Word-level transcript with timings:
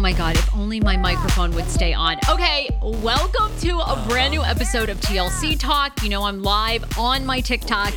My 0.00 0.14
God, 0.14 0.34
if 0.34 0.54
only 0.54 0.80
my 0.80 0.96
microphone 0.96 1.54
would 1.54 1.68
stay 1.68 1.92
on. 1.92 2.16
Okay, 2.26 2.70
welcome 2.82 3.54
to 3.58 3.80
a 3.80 4.02
brand 4.08 4.32
new 4.32 4.42
episode 4.42 4.88
of 4.88 4.98
TLC 4.98 5.58
Talk. 5.58 6.02
You 6.02 6.08
know, 6.08 6.22
I'm 6.22 6.42
live 6.42 6.98
on 6.98 7.26
my 7.26 7.42
TikTok 7.42 7.92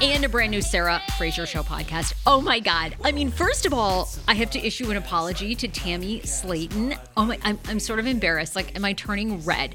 and 0.00 0.24
a 0.24 0.30
brand 0.30 0.50
new 0.50 0.62
Sarah 0.62 1.02
Fraser 1.18 1.44
Show 1.44 1.62
podcast. 1.62 2.14
Oh 2.24 2.40
my 2.40 2.58
God. 2.58 2.96
I 3.04 3.12
mean, 3.12 3.30
first 3.30 3.66
of 3.66 3.74
all, 3.74 4.08
I 4.26 4.32
have 4.32 4.48
to 4.52 4.66
issue 4.66 4.90
an 4.90 4.96
apology 4.96 5.54
to 5.56 5.68
Tammy 5.68 6.20
Slaton. 6.20 6.98
Oh 7.18 7.26
my, 7.26 7.38
I'm, 7.42 7.58
I'm 7.66 7.80
sort 7.80 7.98
of 7.98 8.06
embarrassed. 8.06 8.56
Like, 8.56 8.74
am 8.74 8.86
I 8.86 8.94
turning 8.94 9.44
red? 9.44 9.74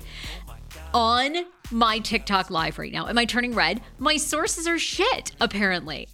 On 0.95 1.45
my 1.69 1.99
TikTok 1.99 2.49
live 2.49 2.79
right 2.79 2.91
now. 2.91 3.07
Am 3.07 3.19
I 3.19 3.25
turning 3.25 3.53
red? 3.53 3.81
My 3.99 4.17
sources 4.17 4.66
are 4.66 4.79
shit, 4.79 5.33
apparently 5.39 6.07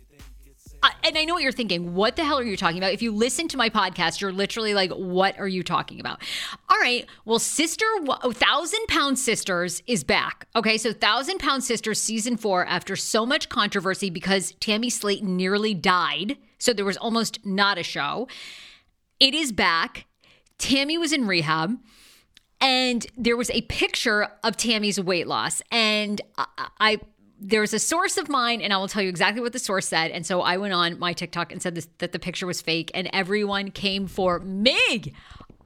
and 1.03 1.17
I 1.17 1.25
know 1.25 1.33
what 1.33 1.43
you're 1.43 1.51
thinking. 1.51 1.95
What 1.95 2.15
the 2.15 2.23
hell 2.23 2.37
are 2.37 2.43
you 2.43 2.57
talking 2.57 2.77
about? 2.77 2.93
If 2.93 3.01
you 3.01 3.11
listen 3.11 3.47
to 3.49 3.57
my 3.57 3.69
podcast, 3.69 4.21
you're 4.21 4.31
literally 4.31 4.73
like, 4.73 4.91
what 4.91 5.37
are 5.39 5.47
you 5.47 5.63
talking 5.63 5.99
about? 5.99 6.21
All 6.69 6.77
right. 6.79 7.05
Well, 7.25 7.39
Sister, 7.39 7.85
oh, 8.07 8.31
Thousand 8.31 8.85
Pound 8.87 9.17
Sisters 9.17 9.81
is 9.87 10.03
back. 10.03 10.47
Okay. 10.55 10.77
So, 10.77 10.93
Thousand 10.93 11.39
Pound 11.39 11.63
Sisters 11.63 12.01
season 12.01 12.37
four, 12.37 12.65
after 12.65 12.95
so 12.95 13.25
much 13.25 13.49
controversy 13.49 14.09
because 14.09 14.53
Tammy 14.59 14.89
Slaton 14.89 15.23
nearly 15.23 15.73
died. 15.73 16.37
So, 16.59 16.73
there 16.73 16.85
was 16.85 16.97
almost 16.97 17.45
not 17.45 17.77
a 17.77 17.83
show. 17.83 18.27
It 19.19 19.33
is 19.33 19.51
back. 19.51 20.05
Tammy 20.57 20.97
was 20.97 21.13
in 21.13 21.27
rehab 21.27 21.77
and 22.59 23.05
there 23.15 23.37
was 23.37 23.49
a 23.51 23.61
picture 23.63 24.27
of 24.43 24.57
Tammy's 24.57 24.99
weight 24.99 25.27
loss. 25.27 25.61
And 25.71 26.21
I, 26.37 26.67
I 26.79 26.99
there's 27.39 27.73
a 27.73 27.79
source 27.79 28.17
of 28.17 28.29
mine, 28.29 28.61
and 28.61 28.73
I 28.73 28.77
will 28.77 28.87
tell 28.87 29.01
you 29.01 29.09
exactly 29.09 29.41
what 29.41 29.53
the 29.53 29.59
source 29.59 29.87
said. 29.87 30.11
And 30.11 30.25
so 30.25 30.41
I 30.41 30.57
went 30.57 30.73
on 30.73 30.97
my 30.99 31.13
TikTok 31.13 31.51
and 31.51 31.61
said 31.61 31.75
this, 31.75 31.87
that 31.99 32.11
the 32.11 32.19
picture 32.19 32.47
was 32.47 32.61
fake, 32.61 32.91
and 32.93 33.09
everyone 33.13 33.71
came 33.71 34.07
for 34.07 34.39
me. 34.39 35.13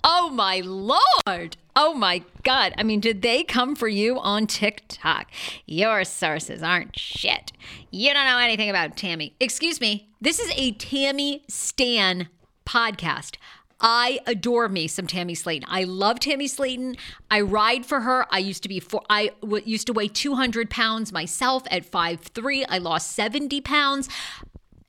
Oh 0.04 0.30
my 0.30 0.62
lord. 0.62 1.58
Oh 1.76 1.94
my 1.94 2.24
god. 2.44 2.74
I 2.78 2.84
mean, 2.84 3.00
did 3.00 3.22
they 3.22 3.44
come 3.44 3.76
for 3.76 3.88
you 3.88 4.20
on 4.20 4.48
TikTok? 4.48 5.28
Your 5.66 6.04
sources 6.04 6.64
aren't 6.64 6.98
shit. 6.98 7.52
You 7.92 8.14
don't 8.14 8.26
know 8.26 8.40
anything 8.40 8.70
about 8.70 8.98
Tammy. 8.98 9.36
Excuse 9.40 9.80
me. 9.80 10.10
This 10.20 10.40
is 10.40 10.52
a 10.56 10.72
Tammy 10.72 11.44
Stan 11.48 12.28
podcast. 12.66 13.38
I 13.82 14.20
adore 14.28 14.70
me 14.70 14.88
some 14.88 15.08
Tammy 15.08 15.34
Slaton. 15.34 15.64
I 15.68 15.84
love 15.84 16.20
Tammy 16.20 16.48
Slaton. 16.48 16.98
I 17.30 17.42
ride 17.42 17.86
for 17.86 18.02
her. 18.02 18.26
I 18.30 18.38
used 18.38 18.64
to 18.64 18.70
be 18.70 18.80
for 18.80 19.02
I 19.10 19.32
w- 19.42 19.64
used 19.66 19.88
to 19.88 19.94
weigh 19.94 20.08
200 20.08 20.70
pounds 20.70 21.12
myself 21.12 21.64
at 21.72 21.90
5'3. 21.90 22.66
I 22.70 22.78
lost 22.78 23.12
70 23.12 23.60
pounds. 23.62 24.08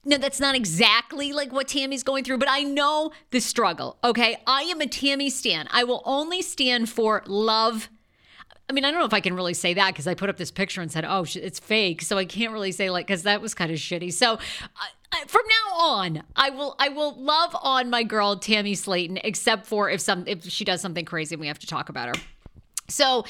Now, 0.04 0.18
that's 0.18 0.40
not 0.40 0.56
exactly 0.56 1.32
like 1.32 1.52
what 1.52 1.68
Tammy's 1.68 2.02
going 2.02 2.24
through, 2.24 2.38
but 2.38 2.48
I 2.50 2.62
know 2.62 3.12
the 3.30 3.40
struggle. 3.40 3.98
Okay. 4.02 4.36
I 4.46 4.62
am 4.62 4.80
a 4.80 4.86
Tammy 4.86 5.30
Stan. 5.30 5.68
I 5.70 5.84
will 5.84 6.02
only 6.04 6.42
stand 6.42 6.88
for 6.88 7.22
love 7.26 7.88
I 8.70 8.74
mean, 8.74 8.86
I 8.86 8.90
don't 8.90 9.00
know 9.00 9.06
if 9.06 9.12
I 9.12 9.20
can 9.20 9.34
really 9.34 9.52
say 9.52 9.74
that 9.74 9.88
because 9.88 10.06
I 10.06 10.14
put 10.14 10.30
up 10.30 10.38
this 10.38 10.50
picture 10.50 10.80
and 10.80 10.90
said, 10.90 11.04
"Oh, 11.04 11.26
it's 11.34 11.58
fake," 11.58 12.00
so 12.00 12.16
I 12.16 12.24
can't 12.24 12.54
really 12.54 12.72
say 12.72 12.88
like 12.88 13.06
because 13.06 13.24
that 13.24 13.42
was 13.42 13.52
kind 13.52 13.70
of 13.70 13.78
shitty. 13.78 14.12
So. 14.12 14.34
Uh, 14.34 14.86
from 15.26 15.42
now 15.46 15.76
on, 15.78 16.22
I 16.36 16.50
will 16.50 16.74
I 16.78 16.88
will 16.88 17.14
love 17.14 17.56
on 17.62 17.90
my 17.90 18.02
girl 18.02 18.36
Tammy 18.36 18.74
Slaton, 18.74 19.20
except 19.24 19.66
for 19.66 19.90
if 19.90 20.00
some 20.00 20.24
if 20.26 20.44
she 20.44 20.64
does 20.64 20.80
something 20.80 21.04
crazy 21.04 21.34
and 21.34 21.40
we 21.40 21.46
have 21.46 21.58
to 21.60 21.66
talk 21.66 21.88
about 21.88 22.14
her. 22.16 22.22
So 22.88 23.24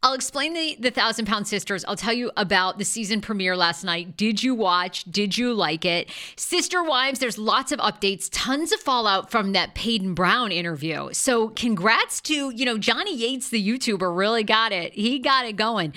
I'll 0.00 0.14
explain 0.14 0.54
the, 0.54 0.76
the 0.78 0.92
Thousand 0.92 1.26
Pound 1.26 1.48
Sisters. 1.48 1.84
I'll 1.84 1.96
tell 1.96 2.12
you 2.12 2.30
about 2.36 2.78
the 2.78 2.84
season 2.84 3.20
premiere 3.20 3.56
last 3.56 3.82
night. 3.82 4.16
Did 4.16 4.44
you 4.44 4.54
watch? 4.54 5.02
Did 5.04 5.36
you 5.36 5.52
like 5.52 5.84
it? 5.84 6.08
Sister 6.36 6.84
Wives, 6.84 7.18
there's 7.18 7.36
lots 7.36 7.72
of 7.72 7.80
updates, 7.80 8.28
tons 8.30 8.70
of 8.70 8.78
fallout 8.78 9.28
from 9.28 9.52
that 9.52 9.74
Paedon 9.74 10.14
Brown 10.14 10.52
interview. 10.52 11.12
So 11.12 11.48
congrats 11.48 12.20
to, 12.22 12.50
you 12.50 12.64
know, 12.64 12.78
Johnny 12.78 13.16
Yates, 13.16 13.48
the 13.48 13.66
YouTuber, 13.66 14.16
really 14.16 14.44
got 14.44 14.70
it. 14.70 14.92
He 14.92 15.18
got 15.18 15.46
it 15.46 15.56
going. 15.56 15.92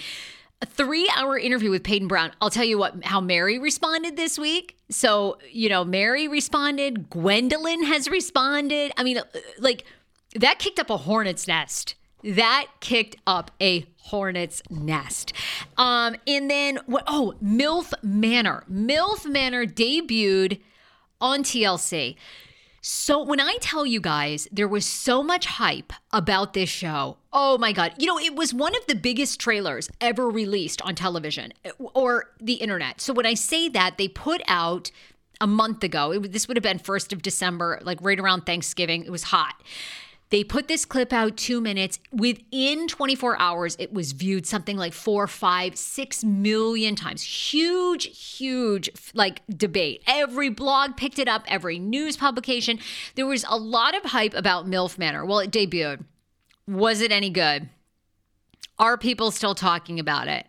A 0.62 0.66
three 0.66 1.12
hour 1.16 1.38
interview 1.38 1.72
with 1.72 1.84
Paedon 1.84 2.08
Brown. 2.08 2.32
I'll 2.40 2.50
tell 2.50 2.66
you 2.66 2.78
what, 2.78 3.04
how 3.04 3.20
Meri 3.20 3.58
responded 3.58 4.16
this 4.16 4.38
week. 4.38 4.78
So, 4.90 5.38
you 5.52 5.70
know, 5.70 5.84
Meri 5.84 6.28
responded, 6.28 7.10
Gwendolyn 7.10 7.84
has 7.84 8.08
responded. 8.08 8.92
I 8.98 9.04
mean, 9.04 9.20
like, 9.58 9.86
that 10.36 10.60
kicked 10.60 10.80
up 10.80 10.90
a 10.90 10.98
hornet's 10.98 11.48
nest 11.48 11.96
that 12.24 12.68
kicked 12.80 13.18
up 13.26 13.52
a 13.60 13.86
hornet's 13.98 14.62
nest. 14.70 15.34
Um, 15.78 16.16
and 16.28 16.50
then 16.50 16.80
what? 16.86 17.04
Oh, 17.08 17.36
MILF 17.44 17.94
Manor. 18.04 18.64
MILF 18.70 19.26
Manor 19.26 19.66
debuted 19.66 20.60
on 21.20 21.44
TLC. 21.44 22.16
So 22.84 23.22
when 23.24 23.40
I 23.40 23.58
tell 23.62 23.86
you 23.86 24.02
guys, 24.02 24.48
there 24.52 24.68
was 24.68 24.88
so 24.88 25.22
much 25.22 25.46
hype 25.46 25.94
about 26.12 26.54
this 26.54 26.68
show. 26.68 27.18
Oh 27.32 27.60
my 27.60 27.74
God. 27.74 27.94
You 28.00 28.08
know, 28.08 28.18
it 28.18 28.36
was 28.36 28.56
one 28.56 28.76
of 28.76 28.86
the 28.88 28.96
biggest 28.96 29.40
trailers 29.40 29.88
ever 30.02 30.28
released 30.28 30.82
on 30.82 30.96
television 30.96 31.54
uh, 31.64 31.70
or 31.94 32.32
the 32.40 32.56
internet. 32.56 33.00
So 33.00 33.14
when 33.14 33.28
I 33.28 33.36
say 33.36 33.70
that, 33.70 34.00
they 34.00 34.08
put 34.08 34.42
out 34.48 34.90
a 35.40 35.46
month 35.46 35.84
ago, 35.84 36.12
it, 36.12 36.32
this 36.32 36.48
would 36.48 36.58
have 36.58 36.64
been 36.64 36.80
1st 36.80 37.14
of 37.14 37.22
December, 37.22 37.80
like 37.84 38.00
right 38.02 38.20
around 38.20 38.48
Thanksgiving. 38.48 39.04
It 39.04 39.12
was 39.12 39.24
hot. 39.24 39.62
They 40.32 40.46
put 40.46 40.70
this 40.70 40.86
clip 40.86 41.12
out 41.12 41.36
two 41.36 41.60
minutes. 41.60 42.00
Within 42.12 42.88
24 42.88 43.38
hours, 43.38 43.76
it 43.80 43.92
was 43.92 44.14
viewed 44.14 44.48
something 44.48 44.78
like 44.78 44.94
four, 44.94 45.28
five, 45.28 45.78
six 45.78 46.24
million 46.24 46.96
times. 46.96 47.22
Huge, 47.22 48.06
huge 48.38 48.90
like 49.14 49.42
debate. 49.50 50.04
Every 50.08 50.50
blog 50.50 50.96
picked 50.96 51.20
it 51.20 51.28
up, 51.28 51.44
every 51.48 51.80
news 51.80 52.16
publication. 52.16 52.80
There 53.16 53.28
was 53.28 53.46
a 53.50 53.58
lot 53.58 53.94
of 53.94 54.12
hype 54.12 54.34
about 54.34 54.66
MILF 54.66 54.98
Manor. 54.98 55.26
Well, 55.26 55.40
it 55.40 55.52
debuted. 55.52 56.06
Was 56.66 57.02
it 57.02 57.12
any 57.12 57.30
good? 57.30 57.70
Are 58.80 58.98
people 58.98 59.32
still 59.32 59.54
talking 59.54 60.00
about 60.00 60.30
it? 60.30 60.48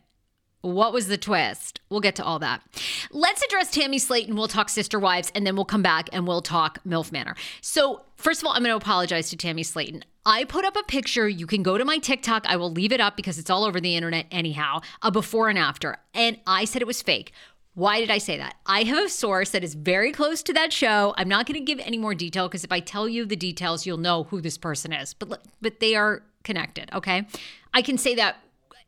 What 0.62 0.92
was 0.92 1.08
the 1.08 1.18
twist? 1.18 1.80
We'll 1.90 2.00
get 2.00 2.14
to 2.16 2.24
all 2.24 2.38
that. 2.38 2.62
Let's 3.10 3.42
address 3.42 3.72
Tammy 3.72 3.98
Slaton. 3.98 4.34
We'll 4.34 4.48
talk 4.48 4.68
Sister 4.68 4.98
Wives, 4.98 5.32
and 5.34 5.44
then 5.44 5.56
we'll 5.56 5.64
come 5.64 5.82
back 5.82 6.08
and 6.12 6.26
we'll 6.26 6.40
talk 6.40 6.78
MILF 6.84 7.10
Manor. 7.10 7.34
So, 7.60 8.02
first 8.16 8.40
of 8.40 8.46
all, 8.46 8.52
I'm 8.52 8.62
going 8.62 8.70
to 8.70 8.76
apologize 8.76 9.28
to 9.30 9.36
Tammy 9.36 9.64
Slaton. 9.64 10.02
I 10.24 10.44
put 10.44 10.64
up 10.64 10.76
a 10.76 10.84
picture. 10.84 11.28
You 11.28 11.48
can 11.48 11.64
go 11.64 11.76
to 11.76 11.84
my 11.84 11.98
TikTok. 11.98 12.46
I 12.46 12.54
will 12.54 12.70
leave 12.70 12.92
it 12.92 13.00
up 13.00 13.16
because 13.16 13.40
it's 13.40 13.50
all 13.50 13.64
over 13.64 13.80
the 13.80 13.96
internet 13.96 14.26
anyhow, 14.30 14.80
a 15.02 15.10
before 15.10 15.48
and 15.48 15.58
after. 15.58 15.98
And 16.14 16.38
I 16.46 16.64
said 16.64 16.80
it 16.80 16.86
was 16.86 17.02
fake. 17.02 17.32
Why 17.74 17.98
did 17.98 18.10
I 18.10 18.18
say 18.18 18.36
that? 18.36 18.54
I 18.64 18.84
have 18.84 19.06
a 19.06 19.08
source 19.08 19.50
that 19.50 19.64
is 19.64 19.74
very 19.74 20.12
close 20.12 20.42
to 20.44 20.52
that 20.52 20.72
show. 20.72 21.14
I'm 21.16 21.28
not 21.28 21.46
going 21.46 21.58
to 21.58 21.64
give 21.64 21.80
any 21.80 21.98
more 21.98 22.14
detail 22.14 22.46
because 22.46 22.62
if 22.64 22.70
I 22.70 22.80
tell 22.80 23.08
you 23.08 23.24
the 23.24 23.34
details, 23.34 23.84
you'll 23.84 23.96
know 23.96 24.24
who 24.24 24.40
this 24.40 24.58
person 24.58 24.92
is. 24.92 25.14
But 25.14 25.42
but 25.60 25.80
they 25.80 25.96
are 25.96 26.22
connected, 26.44 26.90
okay? 26.92 27.26
I 27.74 27.82
can 27.82 27.98
say 27.98 28.14
that 28.14 28.36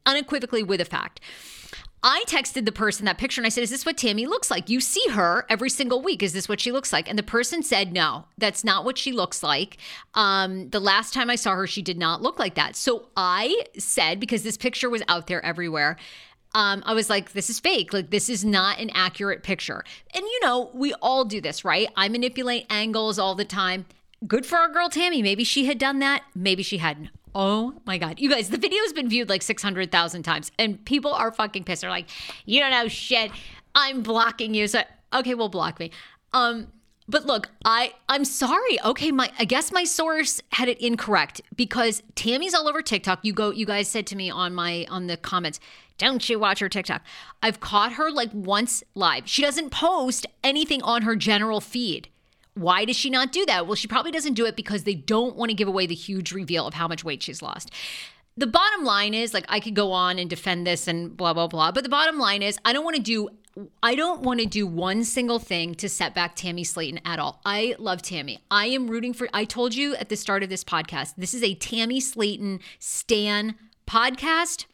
unequivocally 0.06 0.62
with 0.62 0.81
a 0.81 0.85
fact. 0.85 1.21
I 2.06 2.23
texted 2.27 2.67
the 2.67 2.73
person 2.73 3.06
that 3.06 3.17
picture 3.17 3.41
and 3.41 3.47
I 3.47 3.49
said, 3.49 3.65
Is 3.65 3.71
this 3.71 3.87
what 3.87 3.97
Tammy 3.97 4.27
looks 4.27 4.51
like? 4.51 4.69
You 4.69 4.79
see 4.81 5.03
her 5.12 5.47
every 5.49 5.71
single 5.71 6.03
week. 6.03 6.23
Is 6.23 6.35
this 6.35 6.51
what 6.51 6.61
she 6.61 6.71
looks 6.71 6.93
like? 6.93 7.09
And 7.09 7.19
the 7.19 7.23
person 7.23 7.62
said, 7.62 7.95
No, 7.95 8.27
that's 8.37 8.62
not 8.62 8.85
what 8.85 8.99
she 8.99 9.11
looks 9.11 9.43
like. 9.43 9.79
Um, 10.12 10.69
the 10.69 10.81
last 10.81 11.15
time 11.15 11.31
I 11.31 11.37
saw 11.37 11.55
her, 11.55 11.67
she 11.67 11.81
did 11.81 11.99
not 11.99 12.21
look 12.21 12.39
like 12.39 12.56
that. 12.56 12.77
So 12.77 13.09
I 13.17 13.65
said, 13.79 14.21
because 14.21 14.43
this 14.43 14.59
picture 14.59 14.91
was 14.91 15.03
out 15.09 15.29
there 15.29 15.43
everywhere, 15.43 15.97
um, 16.53 16.83
I 16.85 16.93
was 16.93 17.09
like, 17.09 17.33
this 17.33 17.49
is 17.49 17.59
fake. 17.59 17.93
Like, 17.93 18.11
this 18.11 18.29
is 18.29 18.45
not 18.45 18.79
an 18.79 18.91
accurate 18.95 19.43
picture. 19.43 19.83
And 20.15 20.23
you 20.23 20.41
know, 20.43 20.71
we 20.75 20.93
all 20.95 21.25
do 21.25 21.41
this, 21.41 21.65
right? 21.65 21.89
I 21.97 22.09
manipulate 22.09 22.67
angles 22.69 23.19
all 23.19 23.35
the 23.35 23.47
time. 23.47 23.87
Good 24.27 24.45
for 24.45 24.57
our 24.57 24.69
girl 24.69 24.91
Tammy. 24.91 25.23
Maybe 25.23 25.43
she 25.43 25.65
had 25.65 25.79
done 25.79 26.00
that. 26.00 26.23
Maybe 26.35 26.62
she 26.62 26.79
hadn't. 26.79 27.09
Oh 27.35 27.75
my 27.85 27.99
God. 27.99 28.21
You 28.21 28.31
guys, 28.31 28.51
the 28.51 28.59
video 28.59 28.81
has 28.83 28.93
been 28.93 29.09
viewed 29.09 29.29
like 29.29 29.43
600,000 29.43 30.23
times 30.23 30.53
and 30.59 30.85
people 30.85 31.13
are 31.13 31.33
fucking 31.33 31.65
pissed. 31.65 31.81
They're 31.83 31.91
like, 31.91 32.09
you 32.47 32.61
don't 32.61 32.71
know 32.71 32.89
shit. 32.89 33.33
I'm 33.75 34.03
blocking 34.03 34.55
you. 34.55 34.69
So, 34.69 34.83
okay, 35.13 35.35
well, 35.35 35.49
block 35.49 35.81
me. 35.81 35.91
Um, 36.33 36.69
but 37.07 37.27
look, 37.27 37.51
I 37.65 37.93
I'm 38.09 38.25
sorry. 38.25 38.81
Okay, 38.83 39.13
my 39.13 39.31
I 39.39 39.45
guess 39.45 39.71
my 39.71 39.85
source 39.85 40.41
had 40.53 40.69
it 40.69 40.81
incorrect 40.81 41.43
because 41.55 42.03
Tammy's 42.15 42.55
all 42.55 42.67
over 42.67 42.81
TikTok. 42.81 43.21
You 43.23 43.35
go 43.35 43.51
you 43.51 43.67
guys 43.67 43.89
said 43.89 44.07
to 44.09 44.17
me 44.17 44.31
on 44.31 44.55
my 44.55 44.87
on 44.89 45.07
the 45.07 45.19
comments, 45.19 45.61
"Don't 45.99 46.27
you 46.31 46.39
watch 46.39 46.61
her 46.61 46.69
TikTok?" 46.71 47.03
I've 47.43 47.61
caught 47.61 47.95
her 47.95 48.11
like 48.11 48.31
once 48.33 48.83
live. 48.95 49.29
She 49.29 49.43
doesn't 49.43 49.71
post 49.71 50.27
anything 50.43 50.83
on 50.83 51.03
her 51.03 51.15
general 51.15 51.61
feed. 51.61 52.09
Why 52.55 52.85
does 52.85 52.97
she 52.97 53.11
not 53.11 53.33
do 53.33 53.45
that? 53.47 53.67
Well, 53.67 53.75
she 53.75 53.89
probably 53.89 54.12
doesn't 54.12 54.35
do 54.35 54.47
it 54.47 54.56
because 54.56 54.85
they 54.85 54.95
don't 54.95 55.37
want 55.37 55.51
to 55.51 55.55
give 55.55 55.69
away 55.69 55.87
the 55.87 55.95
huge 55.95 56.33
reveal 56.33 56.67
of 56.67 56.75
how 56.75 56.87
much 56.87 57.05
weight 57.05 57.23
she's 57.23 57.43
lost. 57.43 57.71
The 58.37 58.47
bottom 58.47 58.85
line 58.85 59.15
is 59.15 59.33
like 59.33 59.45
I 59.49 59.61
could 59.61 59.75
go 59.75 59.93
on 59.93 60.19
and 60.19 60.29
defend 60.29 60.67
this 60.67 60.89
and 60.89 61.17
blah 61.17 61.35
blah 61.35 61.47
blah, 61.47 61.73
but 61.73 61.85
the 61.85 61.89
bottom 61.89 62.19
line 62.19 62.43
is 62.43 62.59
I 62.65 62.73
don't 62.73 62.85
want 62.85 62.97
to 62.97 63.03
do 63.03 63.29
I 63.83 63.95
don't 63.95 64.23
want 64.23 64.41
to 64.41 64.47
do 64.47 64.67
one 64.67 65.05
single 65.05 65.39
thing 65.39 65.77
to 65.77 65.89
set 65.89 66.15
back 66.15 66.35
Tammy 66.35 66.65
Slaton 66.65 67.01
at 67.05 67.21
all. 67.21 67.41
I 67.45 67.77
love 67.79 68.03
Tammy. 68.03 68.41
I 68.51 68.67
am 68.67 68.89
rooting 68.89 69.12
for 69.12 69.29
I 69.33 69.45
told 69.45 69.75
you 69.75 69.95
at 69.97 70.09
the 70.09 70.17
start 70.17 70.43
of 70.43 70.49
this 70.49 70.65
podcast, 70.65 71.15
this 71.17 71.35
is 71.35 71.43
a 71.45 71.55
Tammy 71.55 72.00
Slaton 72.00 72.61
Stan 72.81 73.55
podcast. 73.87 74.67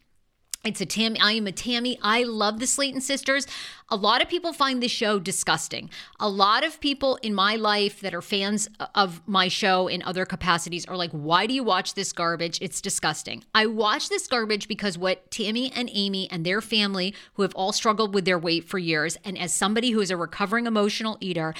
It's 0.63 0.79
a 0.79 0.85
Tammy. 0.85 1.19
I 1.19 1.31
am 1.31 1.47
a 1.47 1.51
Tammy. 1.51 1.97
I 2.03 2.21
love 2.21 2.59
the 2.59 2.67
Slaton 2.67 3.01
sisters. 3.01 3.47
A 3.89 3.95
lot 3.95 4.21
of 4.21 4.29
people 4.29 4.53
find 4.53 4.81
this 4.81 4.91
show 4.91 5.17
disgusting. 5.17 5.89
A 6.19 6.29
lot 6.29 6.63
of 6.63 6.79
people 6.79 7.17
in 7.23 7.33
my 7.33 7.55
life 7.55 7.99
that 8.01 8.13
are 8.13 8.21
fans 8.21 8.69
of 8.93 9.27
my 9.27 9.47
show 9.47 9.87
in 9.87 10.03
other 10.03 10.23
capacities 10.23 10.85
are 10.85 10.95
like, 10.95 11.09
why 11.11 11.47
do 11.47 11.55
you 11.55 11.63
watch 11.63 11.95
this 11.95 12.13
garbage? 12.13 12.59
It's 12.61 12.79
disgusting. 12.79 13.43
I 13.55 13.65
watch 13.65 14.09
this 14.09 14.27
garbage 14.27 14.67
because 14.67 14.99
what 14.99 15.31
Tammy 15.31 15.71
and 15.75 15.89
Amy 15.93 16.29
and 16.29 16.45
their 16.45 16.61
family, 16.61 17.15
who 17.33 17.41
have 17.41 17.55
all 17.55 17.73
struggled 17.73 18.13
with 18.13 18.25
their 18.25 18.37
weight 18.37 18.63
for 18.63 18.77
years, 18.77 19.17
and 19.25 19.39
as 19.39 19.51
somebody 19.51 19.89
who 19.89 19.99
is 19.99 20.11
a 20.11 20.17
recovering 20.17 20.67
emotional 20.67 21.17
eater, 21.21 21.55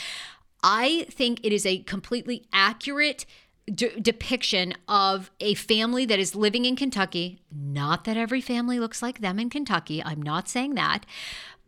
I 0.61 1.07
think 1.09 1.39
it 1.41 1.51
is 1.51 1.65
a 1.65 1.79
completely 1.79 2.45
accurate 2.53 3.25
depiction 3.67 4.73
of 4.87 5.31
a 5.39 5.53
family 5.53 6.05
that 6.05 6.19
is 6.19 6.35
living 6.35 6.65
in 6.65 6.75
Kentucky. 6.75 7.41
Not 7.51 8.05
that 8.05 8.17
every 8.17 8.41
family 8.41 8.79
looks 8.79 9.01
like 9.01 9.19
them 9.19 9.39
in 9.39 9.49
Kentucky. 9.49 10.03
I'm 10.03 10.21
not 10.21 10.49
saying 10.49 10.75
that. 10.75 11.05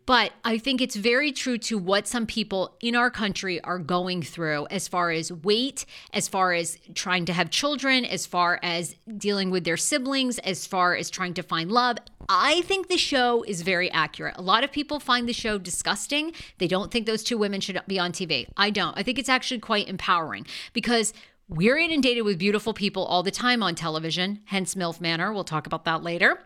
But 0.06 0.34
I 0.44 0.58
think 0.58 0.82
it's 0.82 0.96
very 0.96 1.32
true 1.32 1.58
to 1.60 1.78
what 1.78 2.08
some 2.08 2.26
people 2.26 2.76
in 2.82 2.96
our 2.96 3.10
country 3.10 3.62
are 3.62 3.80
going 3.80 4.22
through 4.22 4.68
as 4.70 4.88
far 4.88 5.12
as 5.12 5.32
weight, 5.32 5.86
as 6.12 6.28
far 6.28 6.52
as 6.52 6.78
trying 6.94 7.26
to 7.26 7.34
have 7.34 7.50
children, 7.50 8.04
as 8.04 8.26
far 8.26 8.60
as 8.62 8.96
dealing 9.18 9.50
with 9.50 9.64
their 9.64 9.78
siblings, 9.78 10.40
as 10.40 10.68
far 10.68 10.96
as 10.96 11.10
trying 11.10 11.34
to 11.36 11.44
find 11.44 11.72
love. 11.72 12.00
I 12.28 12.62
think 12.62 12.90
the 12.90 12.98
show 12.98 13.44
is 13.44 13.62
very 13.62 13.90
accurate. 13.92 14.36
A 14.38 14.42
lot 14.42 14.64
of 14.64 14.72
people 14.72 15.00
find 15.00 15.28
the 15.28 15.34
show 15.34 15.58
disgusting. 15.58 16.34
They 16.58 16.68
don't 16.68 16.92
think 16.92 17.06
those 17.06 17.24
two 17.24 17.38
women 17.38 17.62
should 17.62 17.82
be 17.88 18.00
on 18.00 18.12
TV. 18.12 18.48
I 18.58 18.72
don't. 18.72 18.98
I 18.98 19.04
think 19.04 19.20
it's 19.20 19.30
actually 19.30 19.60
quite 19.60 19.88
empowering 19.88 20.46
because 20.74 21.14
we're 21.50 21.78
inundated 21.78 22.24
with 22.24 22.38
beautiful 22.40 22.74
people 22.74 23.06
all 23.06 23.24
the 23.24 23.32
time 23.32 23.62
on 23.62 23.76
television, 23.76 24.42
hence 24.46 24.76
MILF 24.76 25.02
Manor. 25.02 25.34
We'll 25.34 25.44
talk 25.44 25.68
about 25.68 25.86
that 25.86 26.04
later. 26.04 26.40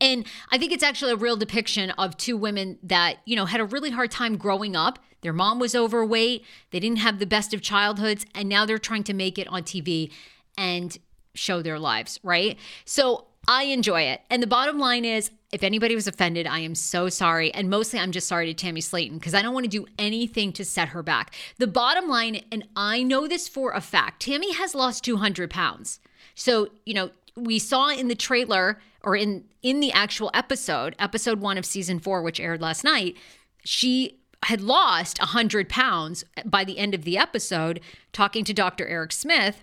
And 0.00 0.26
I 0.50 0.58
think 0.58 0.72
it's 0.72 0.82
actually 0.82 1.12
a 1.12 1.16
real 1.16 1.36
depiction 1.36 1.90
of 1.92 2.16
two 2.16 2.36
women 2.36 2.78
that, 2.82 3.16
you 3.24 3.34
know, 3.36 3.46
had 3.46 3.60
a 3.60 3.64
really 3.64 3.90
hard 3.90 4.10
time 4.10 4.36
growing 4.36 4.76
up. 4.76 4.98
Their 5.22 5.32
mom 5.32 5.58
was 5.58 5.74
overweight, 5.74 6.44
they 6.70 6.80
didn't 6.80 6.98
have 6.98 7.18
the 7.18 7.26
best 7.26 7.54
of 7.54 7.62
childhoods, 7.62 8.26
and 8.34 8.48
now 8.48 8.66
they're 8.66 8.78
trying 8.78 9.04
to 9.04 9.14
make 9.14 9.38
it 9.38 9.46
on 9.48 9.62
TV 9.62 10.10
and 10.58 10.98
show 11.34 11.62
their 11.62 11.78
lives, 11.78 12.18
right? 12.22 12.58
So 12.84 13.26
I 13.46 13.64
enjoy 13.64 14.02
it. 14.02 14.20
And 14.30 14.42
the 14.42 14.48
bottom 14.48 14.78
line 14.78 15.04
is 15.04 15.30
if 15.52 15.62
anybody 15.62 15.94
was 15.94 16.06
offended, 16.06 16.46
I 16.46 16.60
am 16.60 16.74
so 16.74 17.10
sorry. 17.10 17.52
And 17.52 17.68
mostly 17.68 17.98
I'm 17.98 18.10
just 18.10 18.26
sorry 18.26 18.46
to 18.46 18.54
Tammy 18.54 18.80
Slaton 18.80 19.14
because 19.14 19.34
I 19.34 19.42
don't 19.42 19.52
want 19.52 19.64
to 19.64 19.70
do 19.70 19.86
anything 19.98 20.52
to 20.54 20.64
set 20.64 20.88
her 20.88 21.02
back. 21.02 21.34
The 21.58 21.66
bottom 21.66 22.08
line, 22.08 22.42
and 22.50 22.66
I 22.74 23.02
know 23.02 23.28
this 23.28 23.48
for 23.48 23.72
a 23.72 23.82
fact, 23.82 24.22
Tammy 24.22 24.54
has 24.54 24.74
lost 24.74 25.04
200 25.04 25.50
pounds. 25.50 26.00
So, 26.34 26.70
you 26.86 26.94
know, 26.94 27.10
we 27.36 27.58
saw 27.58 27.90
in 27.90 28.08
the 28.08 28.14
trailer 28.14 28.80
or 29.02 29.14
in 29.14 29.44
in 29.62 29.80
the 29.80 29.92
actual 29.92 30.30
episode, 30.34 30.96
episode 30.98 31.40
1 31.40 31.58
of 31.58 31.64
season 31.64 32.00
4 32.00 32.22
which 32.22 32.40
aired 32.40 32.60
last 32.60 32.82
night, 32.82 33.16
she 33.64 34.18
had 34.44 34.60
lost 34.60 35.20
100 35.20 35.68
pounds 35.68 36.24
by 36.44 36.64
the 36.64 36.78
end 36.78 36.94
of 36.94 37.04
the 37.04 37.16
episode 37.16 37.80
talking 38.12 38.44
to 38.44 38.52
Dr. 38.52 38.86
Eric 38.86 39.12
Smith 39.12 39.62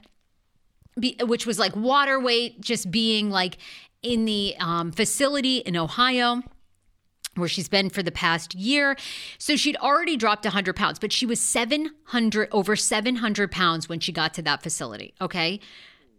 which 1.21 1.45
was 1.45 1.59
like 1.59 1.75
water 1.75 2.19
weight 2.19 2.59
just 2.61 2.91
being 2.91 3.29
like 3.29 3.57
in 4.01 4.25
the 4.25 4.55
um, 4.59 4.91
facility 4.91 5.57
in 5.57 5.75
Ohio 5.75 6.41
where 7.35 7.49
she's 7.49 7.69
been 7.69 7.89
for 7.89 8.03
the 8.03 8.11
past 8.11 8.53
year. 8.53 8.95
So 9.37 9.55
she'd 9.55 9.77
already 9.77 10.17
dropped 10.17 10.45
100 10.45 10.75
pounds, 10.75 10.99
but 10.99 11.11
she 11.11 11.25
was 11.25 11.39
700 11.39 12.49
over 12.51 12.75
700 12.75 13.51
pounds 13.51 13.89
when 13.89 13.99
she 13.99 14.11
got 14.11 14.33
to 14.35 14.41
that 14.43 14.61
facility. 14.61 15.13
Okay. 15.21 15.59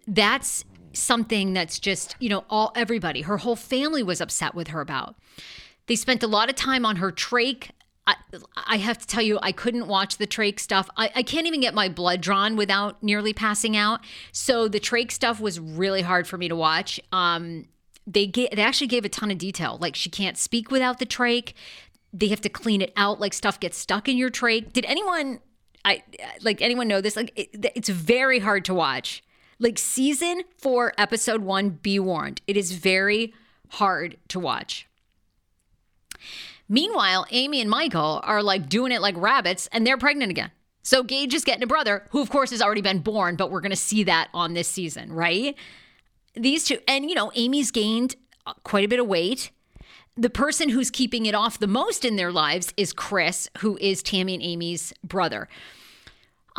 That's 0.06 0.64
something 0.92 1.52
that's 1.52 1.78
just, 1.78 2.16
you 2.18 2.28
know, 2.28 2.44
all 2.50 2.72
everybody, 2.74 3.22
her 3.22 3.38
whole 3.38 3.56
family 3.56 4.02
was 4.02 4.20
upset 4.20 4.54
with 4.54 4.68
her 4.68 4.80
about. 4.80 5.16
They 5.86 5.96
spent 5.96 6.22
a 6.22 6.26
lot 6.26 6.48
of 6.48 6.56
time 6.56 6.84
on 6.84 6.96
her 6.96 7.12
trach. 7.12 7.70
I, 8.06 8.16
I 8.56 8.76
have 8.78 8.98
to 8.98 9.06
tell 9.06 9.22
you, 9.22 9.38
I 9.42 9.52
couldn't 9.52 9.86
watch 9.86 10.16
the 10.16 10.26
trach 10.26 10.58
stuff. 10.58 10.88
I, 10.96 11.10
I 11.14 11.22
can't 11.22 11.46
even 11.46 11.60
get 11.60 11.74
my 11.74 11.88
blood 11.88 12.20
drawn 12.20 12.56
without 12.56 13.02
nearly 13.02 13.32
passing 13.32 13.76
out. 13.76 14.00
So 14.32 14.68
the 14.68 14.80
trach 14.80 15.12
stuff 15.12 15.40
was 15.40 15.60
really 15.60 16.02
hard 16.02 16.26
for 16.26 16.38
me 16.38 16.48
to 16.48 16.56
watch. 16.56 17.00
Um, 17.12 17.66
they 18.06 18.26
get 18.26 18.56
they 18.56 18.62
actually 18.62 18.86
gave 18.86 19.04
a 19.04 19.08
ton 19.08 19.30
of 19.30 19.38
detail. 19.38 19.78
Like 19.80 19.94
she 19.94 20.10
can't 20.10 20.36
speak 20.38 20.70
without 20.70 20.98
the 20.98 21.06
trach. 21.06 21.52
They 22.12 22.28
have 22.28 22.40
to 22.40 22.48
clean 22.48 22.82
it 22.82 22.92
out. 22.96 23.20
Like 23.20 23.32
stuff 23.32 23.60
gets 23.60 23.78
stuck 23.78 24.08
in 24.08 24.16
your 24.16 24.30
trach. 24.30 24.72
Did 24.72 24.84
anyone 24.86 25.40
I 25.84 26.02
like 26.42 26.60
anyone 26.60 26.88
know 26.88 27.00
this? 27.00 27.16
Like 27.16 27.32
it, 27.36 27.72
it's 27.74 27.88
very 27.88 28.40
hard 28.40 28.64
to 28.66 28.74
watch. 28.74 29.22
Like 29.58 29.78
season 29.78 30.42
four, 30.58 30.94
episode 30.96 31.42
one. 31.42 31.70
Be 31.70 31.98
warned, 31.98 32.40
it 32.46 32.56
is 32.56 32.72
very 32.72 33.34
hard 33.68 34.16
to 34.28 34.40
watch. 34.40 34.88
Meanwhile, 36.70 37.26
Amy 37.30 37.60
and 37.60 37.68
Michael 37.68 38.20
are 38.22 38.42
like 38.42 38.70
doing 38.70 38.92
it 38.92 39.02
like 39.02 39.16
rabbits, 39.18 39.68
and 39.72 39.86
they're 39.86 39.98
pregnant 39.98 40.30
again. 40.30 40.50
So 40.82 41.02
Gage 41.02 41.34
is 41.34 41.44
getting 41.44 41.62
a 41.62 41.66
brother, 41.66 42.06
who 42.10 42.22
of 42.22 42.30
course 42.30 42.50
has 42.50 42.62
already 42.62 42.80
been 42.80 43.00
born, 43.00 43.36
but 43.36 43.50
we're 43.50 43.60
going 43.60 43.70
to 43.70 43.76
see 43.76 44.04
that 44.04 44.28
on 44.32 44.54
this 44.54 44.68
season, 44.68 45.12
right? 45.12 45.54
these 46.34 46.64
two, 46.64 46.78
and 46.86 47.08
you 47.08 47.14
know, 47.14 47.30
Amy's 47.34 47.70
gained 47.70 48.16
uh, 48.46 48.54
quite 48.64 48.84
a 48.84 48.88
bit 48.88 49.00
of 49.00 49.06
weight. 49.06 49.50
The 50.16 50.30
person 50.30 50.68
who's 50.68 50.90
keeping 50.90 51.26
it 51.26 51.34
off 51.34 51.58
the 51.58 51.66
most 51.66 52.04
in 52.04 52.16
their 52.16 52.32
lives 52.32 52.72
is 52.76 52.92
Chris, 52.92 53.48
who 53.58 53.78
is 53.80 54.02
Tammy 54.02 54.34
and 54.34 54.42
Amy's 54.42 54.92
brother. 55.02 55.48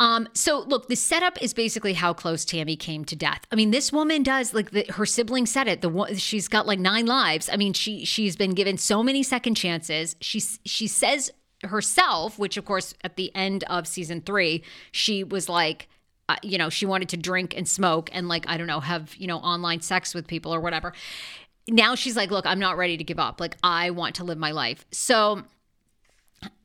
Um, 0.02 0.28
so 0.34 0.58
look, 0.58 0.88
the 0.88 0.96
setup 0.96 1.40
is 1.40 1.54
basically 1.54 1.92
how 1.92 2.12
close 2.12 2.44
Tammy 2.44 2.74
came 2.74 3.04
to 3.04 3.14
death. 3.14 3.42
I 3.52 3.54
mean, 3.54 3.70
this 3.70 3.92
woman 3.92 4.24
does 4.24 4.52
like 4.52 4.72
the, 4.72 4.84
her 4.90 5.06
sibling 5.06 5.46
said 5.46 5.68
it. 5.68 5.80
The 5.80 6.16
she's 6.18 6.48
got 6.48 6.66
like 6.66 6.80
nine 6.80 7.06
lives. 7.06 7.48
I 7.48 7.56
mean, 7.56 7.72
she 7.72 8.04
she's 8.04 8.34
been 8.34 8.50
given 8.50 8.78
so 8.78 9.04
many 9.04 9.22
second 9.22 9.54
chances. 9.54 10.16
She 10.20 10.40
she 10.40 10.88
says 10.88 11.30
herself, 11.62 12.36
which 12.36 12.56
of 12.56 12.64
course 12.64 12.94
at 13.04 13.14
the 13.14 13.32
end 13.36 13.62
of 13.70 13.86
season 13.86 14.22
three, 14.22 14.64
she 14.90 15.22
was 15.22 15.48
like, 15.48 15.88
uh, 16.28 16.34
you 16.42 16.58
know, 16.58 16.68
she 16.68 16.84
wanted 16.84 17.08
to 17.10 17.16
drink 17.16 17.56
and 17.56 17.68
smoke 17.68 18.10
and 18.12 18.26
like, 18.26 18.44
I 18.48 18.56
don't 18.56 18.66
know, 18.66 18.80
have, 18.80 19.14
you 19.14 19.28
know, 19.28 19.38
online 19.38 19.82
sex 19.82 20.14
with 20.14 20.26
people 20.26 20.52
or 20.52 20.58
whatever. 20.58 20.94
Now 21.68 21.94
she's 21.94 22.16
like, 22.16 22.32
look, 22.32 22.44
I'm 22.44 22.58
not 22.58 22.76
ready 22.76 22.96
to 22.96 23.04
give 23.04 23.20
up. 23.20 23.40
Like, 23.40 23.56
I 23.62 23.90
want 23.90 24.16
to 24.16 24.24
live 24.24 24.36
my 24.36 24.50
life. 24.50 24.84
So 24.90 25.44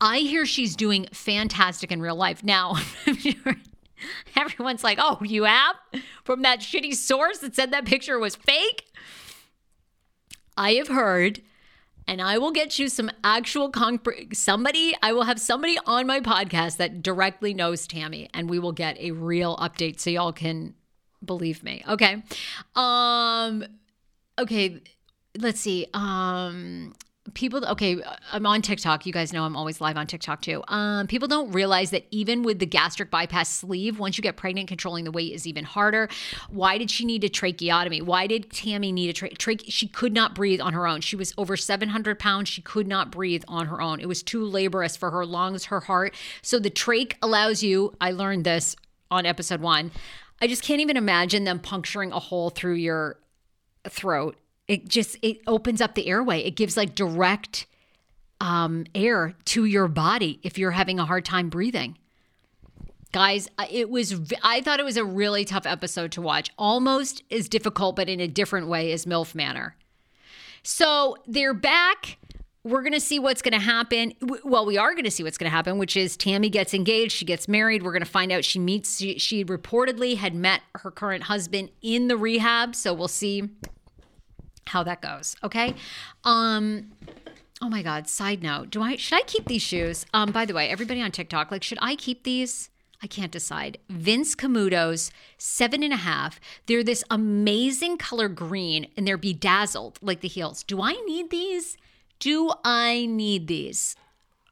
I 0.00 0.18
hear 0.18 0.46
she's 0.46 0.76
doing 0.76 1.06
fantastic 1.12 1.92
in 1.92 2.00
real 2.00 2.16
life. 2.16 2.42
Now, 2.44 2.76
everyone's 4.36 4.84
like, 4.84 4.98
oh, 5.00 5.18
you 5.22 5.44
have 5.44 5.76
from 6.24 6.42
that 6.42 6.60
shitty 6.60 6.94
source 6.94 7.38
that 7.38 7.54
said 7.54 7.72
that 7.72 7.84
picture 7.84 8.18
was 8.18 8.36
fake? 8.36 8.86
I 10.56 10.72
have 10.72 10.88
heard 10.88 11.40
and 12.08 12.22
I 12.22 12.38
will 12.38 12.50
get 12.50 12.78
you 12.78 12.88
some 12.88 13.10
actual 13.22 13.70
concrete 13.70 14.36
somebody 14.36 14.94
I 15.02 15.12
will 15.12 15.22
have 15.22 15.38
somebody 15.38 15.78
on 15.86 16.06
my 16.06 16.20
podcast 16.20 16.78
that 16.78 17.02
directly 17.02 17.54
knows 17.54 17.86
Tammy 17.86 18.28
and 18.34 18.50
we 18.50 18.58
will 18.58 18.72
get 18.72 18.98
a 18.98 19.12
real 19.12 19.56
update 19.58 20.00
so 20.00 20.10
y'all 20.10 20.32
can 20.32 20.74
believe 21.24 21.62
me. 21.62 21.84
Okay. 21.88 22.22
Um 22.74 23.64
okay, 24.38 24.82
let's 25.38 25.60
see. 25.60 25.86
Um 25.94 26.94
people 27.34 27.64
okay 27.66 28.02
i'm 28.32 28.46
on 28.46 28.62
tiktok. 28.62 29.06
You 29.06 29.12
guys 29.12 29.32
know 29.32 29.44
i'm 29.44 29.56
always 29.56 29.80
live 29.80 29.96
on 29.96 30.06
tiktok 30.06 30.42
too. 30.42 30.62
Um, 30.68 31.06
people 31.06 31.28
don't 31.28 31.52
realize 31.52 31.90
that 31.90 32.06
even 32.10 32.42
with 32.42 32.58
the 32.58 32.66
gastric 32.66 33.10
bypass 33.10 33.48
sleeve 33.48 33.98
once 33.98 34.18
you 34.18 34.22
get 34.22 34.36
pregnant 34.36 34.68
controlling 34.68 35.04
the 35.04 35.12
weight 35.12 35.32
is 35.32 35.46
even 35.46 35.64
harder. 35.64 36.08
Why 36.48 36.78
did 36.78 36.90
she 36.90 37.04
need 37.04 37.24
a 37.24 37.28
tracheotomy? 37.28 38.00
Why 38.02 38.26
did 38.26 38.50
tammy 38.52 38.92
need 38.92 39.10
a 39.10 39.12
tra-, 39.12 39.30
trache 39.30 39.64
she 39.68 39.88
could 39.88 40.12
not 40.12 40.34
breathe 40.34 40.60
on 40.60 40.72
her 40.72 40.86
own. 40.86 41.00
She 41.00 41.16
was 41.16 41.34
over 41.36 41.56
700 41.56 42.18
pounds. 42.18 42.48
She 42.48 42.62
could 42.62 42.86
not 42.86 43.10
breathe 43.10 43.44
on 43.48 43.66
her 43.66 43.80
own. 43.80 44.00
It 44.00 44.08
was 44.08 44.22
too 44.22 44.48
laborious 44.48 44.96
for 44.96 45.10
her 45.10 45.24
lungs 45.24 45.66
her 45.66 45.80
heart. 45.80 46.14
So 46.42 46.58
the 46.58 46.70
trach 46.70 47.14
allows 47.22 47.62
you 47.62 47.94
i 48.00 48.10
learned 48.10 48.44
this 48.44 48.76
on 49.10 49.26
episode 49.26 49.60
one 49.60 49.90
i 50.40 50.46
just 50.46 50.62
can't 50.62 50.80
even 50.80 50.96
imagine 50.96 51.44
them 51.44 51.58
puncturing 51.58 52.12
a 52.12 52.18
hole 52.18 52.50
through 52.50 52.74
your 52.74 53.18
throat 53.88 54.36
it 54.68 54.86
just 54.86 55.16
it 55.22 55.38
opens 55.46 55.80
up 55.80 55.94
the 55.94 56.06
airway 56.06 56.40
it 56.40 56.52
gives 56.52 56.76
like 56.76 56.94
direct 56.94 57.66
um, 58.40 58.84
air 58.94 59.34
to 59.46 59.64
your 59.64 59.88
body 59.88 60.38
if 60.42 60.58
you're 60.58 60.70
having 60.70 61.00
a 61.00 61.04
hard 61.04 61.24
time 61.24 61.48
breathing 61.48 61.98
guys 63.12 63.48
it 63.70 63.90
was 63.90 64.20
i 64.42 64.60
thought 64.60 64.78
it 64.78 64.84
was 64.84 64.96
a 64.96 65.04
really 65.04 65.44
tough 65.44 65.66
episode 65.66 66.12
to 66.12 66.22
watch 66.22 66.50
almost 66.58 67.22
as 67.30 67.48
difficult 67.48 67.96
but 67.96 68.08
in 68.08 68.20
a 68.20 68.28
different 68.28 68.68
way 68.68 68.92
as 68.92 69.06
milf 69.06 69.34
manor 69.34 69.74
so 70.62 71.16
they're 71.26 71.54
back 71.54 72.18
we're 72.64 72.82
going 72.82 72.92
to 72.92 73.00
see 73.00 73.18
what's 73.18 73.40
going 73.40 73.52
to 73.52 73.64
happen. 73.64 74.12
Well, 74.44 74.66
we 74.66 74.76
are 74.76 74.92
going 74.92 75.04
to 75.04 75.10
see 75.10 75.22
what's 75.22 75.38
going 75.38 75.50
to 75.50 75.54
happen, 75.54 75.78
which 75.78 75.96
is 75.96 76.16
Tammy 76.16 76.50
gets 76.50 76.74
engaged, 76.74 77.12
she 77.12 77.24
gets 77.24 77.48
married. 77.48 77.82
We're 77.82 77.92
going 77.92 78.04
to 78.04 78.10
find 78.10 78.30
out 78.30 78.44
she 78.44 78.58
meets, 78.58 78.98
she, 78.98 79.18
she 79.18 79.44
reportedly 79.44 80.16
had 80.16 80.34
met 80.34 80.60
her 80.74 80.90
current 80.90 81.24
husband 81.24 81.70
in 81.82 82.08
the 82.08 82.16
rehab. 82.16 82.74
So 82.74 82.92
we'll 82.92 83.08
see 83.08 83.48
how 84.68 84.82
that 84.84 85.02
goes. 85.02 85.36
Okay. 85.42 85.74
Um, 86.24 86.92
oh 87.60 87.68
my 87.68 87.82
God. 87.82 88.08
Side 88.08 88.42
note. 88.42 88.70
Do 88.70 88.82
I 88.82 88.96
should 88.96 89.18
I 89.18 89.22
keep 89.22 89.46
these 89.46 89.62
shoes? 89.62 90.06
Um, 90.14 90.30
by 90.32 90.44
the 90.44 90.54
way, 90.54 90.68
everybody 90.68 91.02
on 91.02 91.10
TikTok, 91.10 91.50
like, 91.50 91.62
should 91.62 91.78
I 91.80 91.96
keep 91.96 92.24
these? 92.24 92.70
I 93.02 93.06
can't 93.06 93.30
decide. 93.30 93.78
Vince 93.88 94.34
Camuto's 94.34 95.12
seven 95.36 95.82
and 95.82 95.92
a 95.92 95.98
half. 95.98 96.40
They're 96.66 96.82
this 96.82 97.04
amazing 97.10 97.96
color 97.98 98.28
green 98.28 98.88
and 98.96 99.06
they're 99.06 99.16
bedazzled 99.16 99.98
like 100.02 100.20
the 100.20 100.28
heels. 100.28 100.64
Do 100.64 100.82
I 100.82 100.92
need 101.06 101.30
these? 101.30 101.76
Do 102.18 102.52
I 102.64 103.06
need 103.06 103.46
these? 103.46 103.94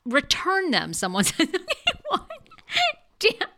Return 0.05 0.71
them, 0.71 0.93
someone 0.93 1.25
said. 1.25 1.49
Damn, 3.19 3.49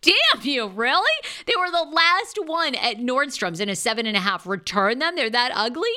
damn 0.00 0.42
you, 0.42 0.66
really? 0.66 1.10
They 1.46 1.54
were 1.56 1.70
the 1.70 1.90
last 1.90 2.38
one 2.44 2.74
at 2.74 2.98
Nordstrom's 2.98 3.60
in 3.60 3.68
a 3.68 3.76
seven 3.76 4.06
and 4.06 4.16
a 4.16 4.20
half. 4.20 4.46
Return 4.46 4.98
them? 4.98 5.16
They're 5.16 5.30
that 5.30 5.52
ugly? 5.54 5.88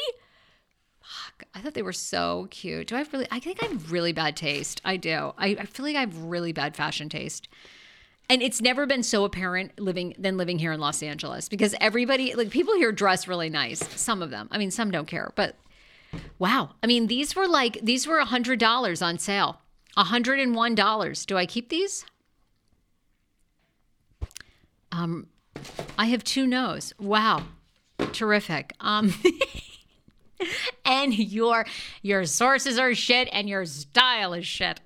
Fuck, 1.01 1.45
I 1.53 1.59
thought 1.59 1.73
they 1.73 1.81
were 1.81 1.93
so 1.93 2.47
cute. 2.51 2.87
Do 2.87 2.95
I 2.95 3.05
really, 3.11 3.27
I 3.31 3.39
think 3.39 3.63
I 3.63 3.67
have 3.67 3.91
really 3.91 4.13
bad 4.13 4.35
taste. 4.35 4.81
I 4.83 4.97
do. 4.97 5.33
I, 5.37 5.57
I 5.59 5.65
feel 5.65 5.85
like 5.85 5.95
I 5.95 6.01
have 6.01 6.17
really 6.23 6.51
bad 6.51 6.75
fashion 6.75 7.09
taste. 7.09 7.47
And 8.29 8.41
it's 8.41 8.61
never 8.61 8.85
been 8.85 9.03
so 9.03 9.23
apparent 9.23 9.79
living 9.79 10.13
than 10.19 10.35
living 10.35 10.59
here 10.59 10.73
in 10.73 10.81
Los 10.81 11.01
Angeles 11.01 11.47
because 11.47 11.73
everybody, 11.79 12.35
like 12.35 12.49
people 12.49 12.75
here 12.75 12.91
dress 12.91 13.27
really 13.27 13.49
nice. 13.49 13.79
Some 13.99 14.21
of 14.21 14.31
them. 14.31 14.49
I 14.51 14.57
mean, 14.57 14.69
some 14.69 14.91
don't 14.91 15.07
care, 15.07 15.31
but 15.35 15.55
wow. 16.37 16.71
I 16.83 16.87
mean, 16.87 17.07
these 17.07 17.35
were 17.35 17.47
like, 17.47 17.79
these 17.81 18.05
were 18.05 18.19
a 18.19 18.25
$100 18.25 19.05
on 19.05 19.17
sale. 19.17 19.61
$101. 19.97 21.25
Do 21.25 21.37
I 21.37 21.45
keep 21.45 21.69
these? 21.69 22.05
Um, 24.91 25.27
I 25.97 26.05
have 26.07 26.23
two 26.23 26.47
no's. 26.47 26.93
Wow, 26.99 27.43
terrific. 28.13 28.73
Um, 28.79 29.13
and 30.85 31.17
your 31.17 31.65
your 32.01 32.25
sources 32.25 32.77
are 32.77 32.93
shit, 32.93 33.27
and 33.31 33.49
your 33.49 33.65
style 33.65 34.33
is 34.33 34.45
shit. 34.45 34.79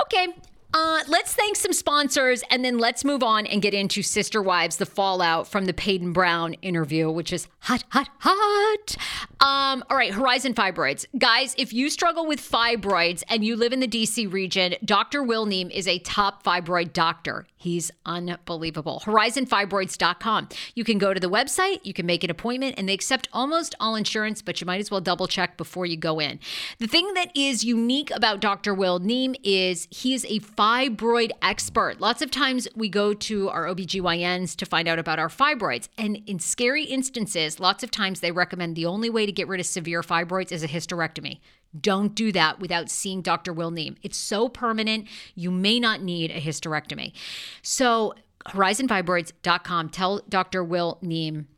Okay, 0.00 0.28
uh, 0.72 1.00
let's 1.08 1.34
thank 1.34 1.56
some 1.56 1.72
sponsors 1.72 2.42
and 2.50 2.64
then 2.64 2.78
let's 2.78 3.04
move 3.04 3.22
on 3.22 3.46
and 3.46 3.60
get 3.60 3.74
into 3.74 4.02
Sister 4.02 4.40
Wives, 4.42 4.76
the 4.76 4.86
fallout 4.86 5.48
from 5.48 5.64
the 5.64 5.72
Paedon 5.72 6.12
Brown 6.12 6.54
interview, 6.54 7.10
which 7.10 7.32
is 7.32 7.48
hot, 7.60 7.84
hot, 7.90 8.08
hot. 8.20 8.96
Um, 9.40 9.82
all 9.90 9.96
right, 9.96 10.12
Horizon 10.12 10.54
Fibroids. 10.54 11.06
Guys, 11.18 11.54
if 11.58 11.72
you 11.72 11.90
struggle 11.90 12.26
with 12.26 12.40
fibroids 12.40 13.22
and 13.28 13.44
you 13.44 13.56
live 13.56 13.72
in 13.72 13.80
the 13.80 13.88
DC 13.88 14.32
region, 14.32 14.74
Dr. 14.84 15.22
Will 15.22 15.46
Neem 15.46 15.70
is 15.70 15.88
a 15.88 15.98
top 16.00 16.44
fibroid 16.44 16.92
doctor. 16.92 17.46
He's 17.60 17.90
unbelievable. 18.06 19.02
HorizonFibroids.com. 19.04 20.48
You 20.74 20.82
can 20.82 20.96
go 20.96 21.12
to 21.12 21.20
the 21.20 21.28
website, 21.28 21.80
you 21.82 21.92
can 21.92 22.06
make 22.06 22.24
an 22.24 22.30
appointment, 22.30 22.76
and 22.78 22.88
they 22.88 22.94
accept 22.94 23.28
almost 23.34 23.74
all 23.78 23.96
insurance, 23.96 24.40
but 24.40 24.62
you 24.62 24.66
might 24.66 24.80
as 24.80 24.90
well 24.90 25.02
double 25.02 25.26
check 25.26 25.58
before 25.58 25.84
you 25.84 25.98
go 25.98 26.20
in. 26.20 26.40
The 26.78 26.86
thing 26.86 27.12
that 27.14 27.30
is 27.36 27.62
unique 27.62 28.10
about 28.12 28.40
Dr. 28.40 28.72
Will 28.72 28.98
Neem 28.98 29.34
is 29.42 29.88
he 29.90 30.14
is 30.14 30.24
a 30.30 30.38
fibroid 30.60 31.30
expert. 31.40 32.02
Lots 32.02 32.20
of 32.20 32.30
times 32.30 32.68
we 32.76 32.90
go 32.90 33.14
to 33.14 33.48
our 33.48 33.64
OBGYNs 33.64 34.54
to 34.56 34.66
find 34.66 34.88
out 34.88 34.98
about 34.98 35.18
our 35.18 35.30
fibroids, 35.30 35.88
and 35.96 36.20
in 36.26 36.38
scary 36.38 36.84
instances, 36.84 37.58
lots 37.58 37.82
of 37.82 37.90
times 37.90 38.20
they 38.20 38.30
recommend 38.30 38.76
the 38.76 38.84
only 38.84 39.08
way 39.08 39.24
to 39.24 39.32
get 39.32 39.48
rid 39.48 39.58
of 39.58 39.64
severe 39.64 40.02
fibroids 40.02 40.52
is 40.52 40.62
a 40.62 40.68
hysterectomy. 40.68 41.40
Don't 41.80 42.14
do 42.14 42.30
that 42.32 42.60
without 42.60 42.90
seeing 42.90 43.22
Dr. 43.22 43.54
Will 43.54 43.70
Neem. 43.70 43.96
It's 44.02 44.18
so 44.18 44.50
permanent, 44.50 45.08
you 45.34 45.50
may 45.50 45.80
not 45.80 46.02
need 46.02 46.30
a 46.30 46.38
hysterectomy. 46.38 47.14
So, 47.62 48.12
horizonfibroids.com, 48.48 49.88
tell 49.88 50.20
Dr. 50.28 50.62
Will 50.62 50.98
Neem 51.00 51.48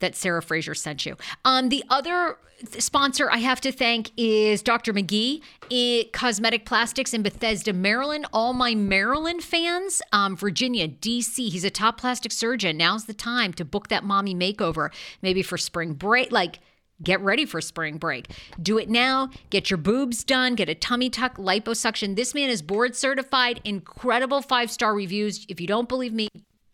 that 0.00 0.14
Sarah 0.14 0.42
Fraser 0.42 0.74
sent 0.74 1.06
you. 1.06 1.16
Um, 1.44 1.68
the 1.68 1.84
other 1.90 2.38
sponsor 2.78 3.30
I 3.30 3.38
have 3.38 3.60
to 3.62 3.72
thank 3.72 4.10
is 4.16 4.62
Dr. 4.62 4.92
Magge, 4.92 5.42
it, 5.70 6.12
Cosmetic 6.12 6.66
Plastics 6.66 7.14
in 7.14 7.22
Bethesda, 7.22 7.72
Maryland. 7.72 8.26
All 8.32 8.52
my 8.52 8.74
Maryland 8.74 9.42
fans, 9.42 10.02
um, 10.12 10.36
Virginia, 10.36 10.88
DC, 10.88 11.50
he's 11.50 11.64
a 11.64 11.70
top 11.70 12.00
plastic 12.00 12.32
surgeon. 12.32 12.76
Now's 12.76 13.04
the 13.04 13.14
time 13.14 13.52
to 13.54 13.64
book 13.64 13.88
that 13.88 14.04
mommy 14.04 14.34
makeover, 14.34 14.90
maybe 15.22 15.42
for 15.42 15.56
spring 15.56 15.94
break. 15.94 16.32
Like, 16.32 16.60
Get 17.00 17.20
ready 17.20 17.44
for 17.44 17.60
spring 17.60 17.96
break. 17.96 18.26
Do 18.60 18.76
it 18.76 18.90
now. 18.90 19.30
Get 19.50 19.70
your 19.70 19.76
boobs 19.76 20.24
done. 20.24 20.56
Get 20.56 20.68
a 20.68 20.74
tummy 20.74 21.10
tuck, 21.10 21.36
liposuction. 21.36 22.16
This 22.16 22.34
man 22.34 22.50
is 22.50 22.60
board 22.60 22.96
certified, 22.96 23.60
incredible 23.62 24.42
five 24.42 24.68
star 24.68 24.92
reviews. 24.94 25.46
If 25.48 25.60
you 25.60 25.68
don't 25.68 25.88
believe 25.88 26.12
me, 26.12 26.28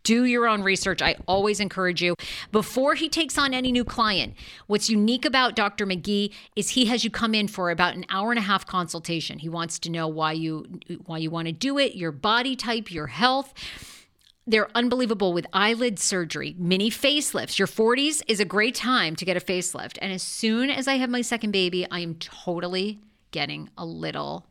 do 0.05 0.25
your 0.25 0.47
own 0.47 0.63
research. 0.63 1.03
I 1.03 1.17
always 1.27 1.59
encourage 1.59 2.03
you. 2.03 2.15
Before 2.53 2.95
he 2.95 3.09
takes 3.09 3.37
on 3.37 3.53
any 3.53 3.73
new 3.73 3.85
client, 3.85 4.35
what's 4.67 4.89
unique 4.89 5.25
about 5.25 5.57
Dr. 5.57 5.87
Magge 5.87 6.33
is 6.55 6.71
he 6.71 6.85
has 6.87 7.03
you 7.03 7.11
come 7.11 7.35
in 7.35 7.49
for 7.49 7.71
about 7.71 7.95
an 7.95 8.05
hour 8.09 8.31
and 8.31 8.39
a 8.39 8.43
half 8.43 8.67
consultation. 8.67 9.39
He 9.41 9.49
wants 9.49 9.79
to 9.81 9.91
know 9.91 10.07
why 10.07 10.33
you 10.33 10.67
why 11.07 11.19
you 11.19 11.31
want 11.31 11.47
to 11.47 11.53
do 11.53 11.79
it, 11.79 11.97
your 11.97 12.13
body 12.13 12.55
type, 12.55 12.93
your 12.93 13.09
health. 13.09 13.53
They're 14.47 14.69
unbelievable 14.77 15.33
with 15.33 15.47
eyelid 15.55 15.99
surgery, 15.99 16.55
mini 16.59 16.91
facelifts. 16.91 17.59
Your 17.59 17.67
40s 17.67 18.23
is 18.29 18.41
a 18.41 18.45
great 18.45 18.75
time 18.75 19.17
to 19.17 19.25
get 19.25 19.39
a 19.39 19.41
facelift. 19.41 19.97
And 20.03 20.13
as 20.13 20.23
soon 20.23 20.69
as 20.69 20.87
I 20.87 20.97
have 20.97 21.09
my 21.09 21.23
second 21.23 21.53
baby, 21.53 21.87
I 21.91 22.01
am 22.01 22.17
totally 22.17 23.01
getting 23.31 23.71
a 23.79 23.87
little 23.87 24.47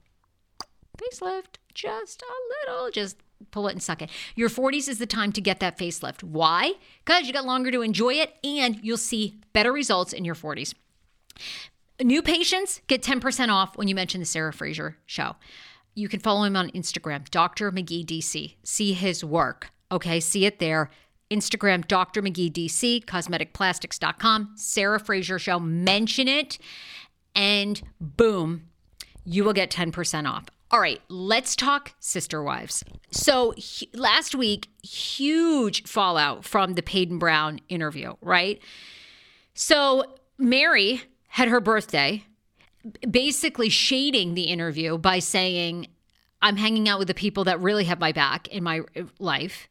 facelift, 0.98 1.58
just 1.76 2.24
a 2.24 2.72
little, 2.72 2.90
just 2.90 3.18
pull 3.52 3.68
it 3.68 3.74
and 3.74 3.84
suck 3.84 4.02
it. 4.02 4.10
Your 4.36 4.50
40s 4.50 4.88
is 4.88 5.00
the 5.00 5.06
time 5.06 5.32
to 5.34 5.42
get 5.42 5.60
that 5.60 5.78
facelift. 5.78 6.24
Why? 6.24 6.74
Because 7.06 7.28
you 7.28 7.34
got 7.34 7.46
longer 7.46 7.72
to 7.72 7.82
enjoy 7.82 8.16
it 8.16 8.36
and 8.44 8.80
you'll 8.84 8.98
see 8.98 9.40
better 9.54 9.72
results 9.72 10.14
in 10.14 10.26
your 10.26 10.36
40s. 10.36 10.74
New 12.02 12.22
patients 12.22 12.82
get 12.88 13.04
10% 13.04 13.50
off 13.50 13.78
when 13.78 13.88
you 13.88 13.96
mention 13.96 14.20
the 14.20 14.26
Sarah 14.26 14.54
Fraser 14.54 14.98
show. 15.06 15.36
You 15.96 16.10
can 16.10 16.20
follow 16.20 16.44
him 16.44 16.56
on 16.56 16.72
Instagram, 16.72 17.30
Dr. 17.30 17.72
Magge 17.72 18.06
DC. 18.06 18.56
See 18.64 18.94
his 18.94 19.24
work. 19.24 19.72
Okay, 19.92 20.20
see 20.20 20.46
it 20.46 20.60
there. 20.60 20.90
Instagram, 21.30 21.88
Dr. 21.88 22.22
Magge 22.22 22.52
DC, 22.52 23.06
cosmeticplastics.com, 23.06 24.54
Sarah 24.56 25.00
Fraser 25.00 25.40
Show. 25.40 25.60
Mention 25.60 26.28
it, 26.28 26.58
and 27.36 27.82
boom, 28.00 28.64
you 29.26 29.44
will 29.44 29.54
get 29.54 29.72
10% 29.72 30.30
off. 30.30 30.46
All 30.74 30.80
right, 30.80 31.00
let's 31.08 31.56
talk 31.56 31.94
sister 32.00 32.42
wives. 32.42 32.84
So 33.12 33.54
he, 33.56 33.92
last 33.94 34.34
week, 34.34 34.70
huge 34.82 35.84
fallout 35.84 36.46
from 36.46 36.74
the 36.74 36.82
Paedon 36.82 37.20
Brown 37.20 37.60
interview, 37.70 38.16
right? 38.22 38.60
So 39.54 40.16
Meri 40.40 41.04
had 41.28 41.48
her 41.48 41.62
birthday, 41.62 42.24
basically 43.08 43.70
shading 43.70 44.34
the 44.34 44.46
interview 44.46 44.98
by 44.98 45.20
saying, 45.20 45.90
I'm 46.42 46.58
hanging 46.58 46.90
out 46.90 46.98
with 46.98 47.08
the 47.08 47.14
people 47.14 47.44
that 47.44 47.60
really 47.60 47.84
have 47.84 48.00
my 48.00 48.12
back 48.12 48.48
in 48.48 48.64
my 48.64 48.82
life. 49.20 49.70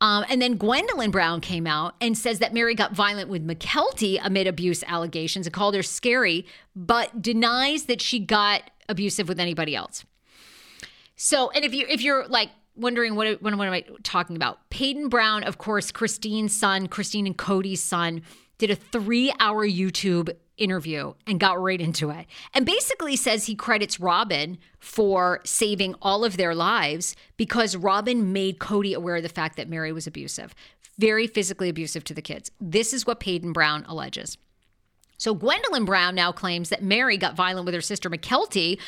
Um, 0.00 0.24
and 0.28 0.40
then 0.40 0.56
Gwendolyn 0.56 1.10
Brown 1.10 1.40
came 1.40 1.66
out 1.66 1.96
and 2.00 2.16
says 2.16 2.38
that 2.38 2.54
Meri 2.54 2.76
got 2.76 2.92
violent 2.92 3.28
with 3.28 3.44
Mykelti 3.44 4.20
amid 4.22 4.46
abuse 4.46 4.84
allegations 4.86 5.48
and 5.48 5.52
called 5.52 5.74
her 5.74 5.82
scary, 5.82 6.46
but 6.76 7.20
denies 7.20 7.86
that 7.86 8.00
she 8.00 8.20
got 8.20 8.70
abusive 8.88 9.28
with 9.28 9.40
anybody 9.40 9.74
else. 9.74 10.04
So, 11.18 11.50
and 11.50 11.64
if 11.64 11.74
you 11.74 11.84
if 11.88 12.00
you're 12.00 12.26
like 12.28 12.48
wondering 12.76 13.16
what 13.16 13.42
what, 13.42 13.56
what 13.56 13.66
am 13.66 13.74
I 13.74 13.84
talking 14.04 14.36
about? 14.36 14.70
Paedon 14.70 15.10
Brown, 15.10 15.42
of 15.42 15.58
course, 15.58 15.90
Christine's 15.90 16.56
son, 16.56 16.86
Christine 16.86 17.26
and 17.26 17.36
Kody's 17.36 17.82
son, 17.82 18.22
did 18.56 18.70
a 18.70 18.76
three 18.76 19.34
hour 19.40 19.66
YouTube 19.66 20.30
interview 20.56 21.14
and 21.26 21.40
got 21.40 21.60
right 21.60 21.80
into 21.80 22.10
it. 22.10 22.26
And 22.54 22.64
basically 22.64 23.16
says 23.16 23.46
he 23.46 23.56
credits 23.56 23.98
Robyn 23.98 24.58
for 24.78 25.40
saving 25.44 25.96
all 26.00 26.24
of 26.24 26.36
their 26.36 26.54
lives 26.54 27.16
because 27.36 27.76
Robyn 27.76 28.32
made 28.32 28.60
Kody 28.60 28.94
aware 28.94 29.16
of 29.16 29.24
the 29.24 29.28
fact 29.28 29.56
that 29.56 29.68
Meri 29.68 29.92
was 29.92 30.06
abusive, 30.06 30.54
very 30.98 31.26
physically 31.26 31.68
abusive 31.68 32.04
to 32.04 32.14
the 32.14 32.22
kids. 32.22 32.52
This 32.60 32.92
is 32.92 33.06
what 33.06 33.18
Paedon 33.18 33.52
Brown 33.52 33.84
alleges. 33.88 34.38
So 35.18 35.34
Gwendolyn 35.34 35.84
Brown 35.84 36.14
now 36.14 36.32
claims 36.32 36.68
that 36.70 36.82
Meri 36.82 37.16
got 37.16 37.36
violent 37.36 37.66
with 37.66 37.74
her 37.74 37.80
sister 37.80 38.08
Mykelti 38.08 38.78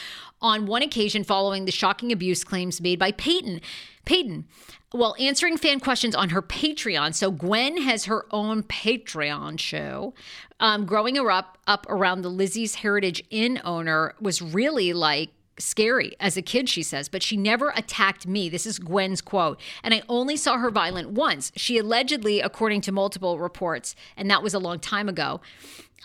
on 0.40 0.66
one 0.66 0.82
occasion 0.82 1.24
following 1.24 1.64
the 1.64 1.72
shocking 1.72 2.12
abuse 2.12 2.44
claims 2.44 2.80
made 2.80 2.98
by 2.98 3.12
Paedon. 3.12 3.60
Paedon, 4.06 4.44
while 4.92 5.14
answering 5.18 5.56
fan 5.56 5.80
questions 5.80 6.14
on 6.14 6.30
her 6.30 6.40
Patreon. 6.40 7.14
So 7.14 7.30
Gwen 7.30 7.82
has 7.82 8.06
her 8.06 8.26
own 8.30 8.62
Patreon 8.62 9.58
show. 9.58 10.14
Um, 10.60 10.84
growing 10.84 11.16
her 11.16 11.30
up 11.30 11.58
up 11.66 11.86
around 11.88 12.22
the 12.22 12.28
Lizzie's 12.28 12.76
Heritage 12.76 13.22
Inn 13.30 13.60
owner 13.64 14.14
was 14.20 14.40
really 14.42 14.92
like 14.92 15.30
scary 15.60 16.16
as 16.18 16.36
a 16.36 16.42
kid, 16.42 16.68
she 16.68 16.82
says, 16.82 17.08
but 17.08 17.22
she 17.22 17.36
never 17.36 17.70
attacked 17.76 18.26
me. 18.26 18.48
This 18.48 18.66
is 18.66 18.78
Gwen's 18.78 19.20
quote. 19.20 19.60
And 19.82 19.94
I 19.94 20.02
only 20.08 20.36
saw 20.36 20.58
her 20.58 20.70
violent 20.70 21.10
once. 21.10 21.52
She 21.56 21.78
allegedly, 21.78 22.40
according 22.40 22.80
to 22.82 22.92
multiple 22.92 23.38
reports, 23.38 23.94
and 24.16 24.30
that 24.30 24.42
was 24.42 24.54
a 24.54 24.58
long 24.58 24.80
time 24.80 25.08
ago, 25.08 25.40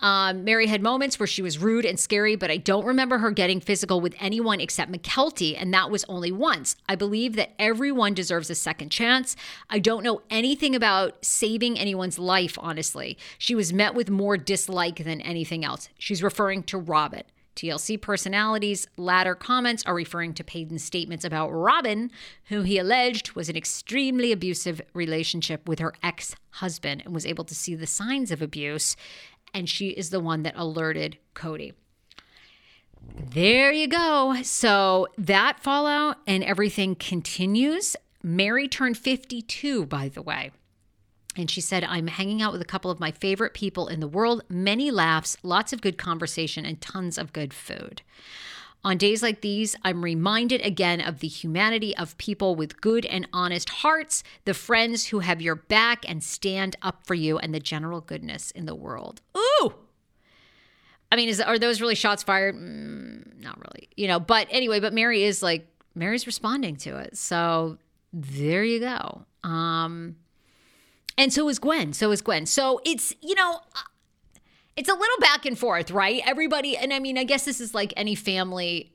um, 0.00 0.44
Meri 0.44 0.66
had 0.66 0.82
moments 0.82 1.18
where 1.18 1.26
she 1.26 1.40
was 1.40 1.58
rude 1.58 1.86
and 1.86 1.98
scary, 1.98 2.36
but 2.36 2.50
I 2.50 2.58
don't 2.58 2.84
remember 2.84 3.18
her 3.18 3.30
getting 3.30 3.60
physical 3.60 4.00
with 4.00 4.14
anyone 4.20 4.60
except 4.60 4.92
Mykelti, 4.92 5.56
and 5.58 5.72
that 5.72 5.90
was 5.90 6.04
only 6.08 6.30
once. 6.30 6.76
I 6.88 6.96
believe 6.96 7.34
that 7.36 7.54
everyone 7.58 8.12
deserves 8.12 8.50
a 8.50 8.54
second 8.54 8.90
chance. 8.90 9.36
I 9.70 9.78
don't 9.78 10.04
know 10.04 10.20
anything 10.28 10.74
about 10.74 11.24
saving 11.24 11.78
anyone's 11.78 12.18
life, 12.18 12.58
honestly. 12.60 13.16
She 13.38 13.54
was 13.54 13.72
met 13.72 13.94
with 13.94 14.10
more 14.10 14.36
dislike 14.36 15.02
than 15.02 15.20
anything 15.22 15.64
else. 15.64 15.88
She's 15.98 16.22
referring 16.22 16.64
to 16.64 16.78
Robyn. 16.78 17.24
TLC 17.56 18.00
personalities' 18.00 18.86
latter 18.96 19.34
comments 19.34 19.82
are 19.86 19.94
referring 19.94 20.34
to 20.34 20.44
Paedon's 20.44 20.84
statements 20.84 21.24
about 21.24 21.50
Robyn, 21.50 22.10
who 22.44 22.62
he 22.62 22.78
alleged 22.78 23.32
was 23.32 23.48
an 23.48 23.56
extremely 23.56 24.30
abusive 24.30 24.80
relationship 24.92 25.68
with 25.68 25.78
her 25.78 25.94
ex 26.02 26.36
husband 26.50 27.02
and 27.04 27.12
was 27.12 27.26
able 27.26 27.44
to 27.44 27.54
see 27.54 27.74
the 27.74 27.86
signs 27.86 28.30
of 28.30 28.40
abuse 28.40 28.96
and 29.56 29.70
she 29.70 29.88
is 29.88 30.10
the 30.10 30.20
one 30.20 30.42
that 30.42 30.54
alerted 30.54 31.16
Kody. 31.34 31.72
There 33.14 33.72
you 33.72 33.86
go. 33.86 34.36
So 34.42 35.08
that 35.16 35.60
fallout 35.60 36.18
and 36.26 36.44
everything 36.44 36.94
continues. 36.94 37.96
Meri 38.22 38.68
turned 38.68 38.98
52, 38.98 39.86
by 39.86 40.08
the 40.10 40.20
way. 40.20 40.50
And 41.36 41.50
she 41.50 41.60
said, 41.60 41.84
I'm 41.84 42.06
hanging 42.06 42.40
out 42.40 42.52
with 42.52 42.62
a 42.62 42.66
couple 42.66 42.90
of 42.90 42.98
my 42.98 43.10
favorite 43.10 43.54
people 43.54 43.88
in 43.88 44.00
the 44.00 44.08
world, 44.08 44.42
many 44.48 44.90
laughs, 44.90 45.36
lots 45.42 45.72
of 45.72 45.82
good 45.82 45.98
conversation, 45.98 46.64
and 46.64 46.80
tons 46.80 47.18
of 47.18 47.32
good 47.32 47.52
food. 47.52 48.02
On 48.84 48.96
days 48.96 49.22
like 49.22 49.40
these, 49.40 49.74
I'm 49.82 50.04
reminded 50.04 50.60
again 50.64 51.00
of 51.00 51.18
the 51.18 51.28
humanity 51.28 51.96
of 51.96 52.16
people 52.18 52.54
with 52.54 52.80
good 52.80 53.04
and 53.06 53.28
honest 53.32 53.68
hearts, 53.68 54.22
the 54.44 54.54
friends 54.54 55.06
who 55.06 55.18
have 55.18 55.42
your 55.42 55.56
back 55.56 56.08
and 56.08 56.22
stand 56.22 56.76
up 56.82 57.04
for 57.04 57.14
you, 57.14 57.36
and 57.38 57.52
the 57.52 57.60
general 57.60 58.00
goodness 58.00 58.50
in 58.52 58.66
the 58.66 58.76
world. 58.76 59.20
Ooh! 59.36 59.74
I 61.10 61.16
mean, 61.16 61.28
is, 61.28 61.40
are 61.40 61.58
those 61.58 61.80
really 61.80 61.94
shots 61.94 62.22
fired? 62.22 62.54
Mm, 62.54 63.42
not 63.42 63.58
really, 63.58 63.88
you 63.96 64.08
know. 64.08 64.20
But 64.20 64.46
anyway, 64.50 64.80
but 64.80 64.94
Meri 64.94 65.24
is 65.24 65.42
like 65.42 65.66
Meri's 65.94 66.26
responding 66.26 66.76
to 66.76 66.96
it, 66.98 67.16
so 67.16 67.78
there 68.12 68.64
you 68.64 68.80
go. 68.80 69.24
Um, 69.42 70.16
and 71.18 71.32
so 71.32 71.48
is 71.48 71.58
Gwen. 71.58 71.92
So 71.92 72.10
is 72.10 72.22
Gwen. 72.22 72.46
So 72.46 72.80
it's 72.84 73.14
you 73.22 73.34
know 73.34 73.60
it's 74.76 74.88
a 74.88 74.94
little 74.94 75.18
back 75.20 75.46
and 75.46 75.58
forth, 75.58 75.90
right? 75.90 76.22
Everybody, 76.26 76.76
and 76.76 76.92
I 76.92 76.98
mean, 76.98 77.16
I 77.16 77.24
guess 77.24 77.44
this 77.44 77.60
is 77.60 77.74
like 77.74 77.94
any 77.96 78.14
family 78.14 78.92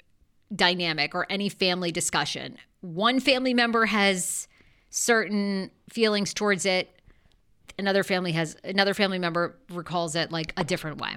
dynamic 0.55 1.15
or 1.15 1.25
any 1.29 1.49
family 1.49 1.91
discussion. 1.91 2.57
One 2.81 3.19
family 3.19 3.53
member 3.53 3.85
has 3.85 4.47
certain 4.89 5.71
feelings 5.89 6.33
towards 6.33 6.65
it, 6.65 6.89
another 7.79 8.03
family 8.03 8.31
has 8.33 8.55
another 8.63 8.93
family 8.93 9.19
member 9.19 9.57
recalls 9.69 10.15
it 10.15 10.31
like 10.31 10.53
a 10.57 10.63
different 10.63 10.99
way. 10.99 11.15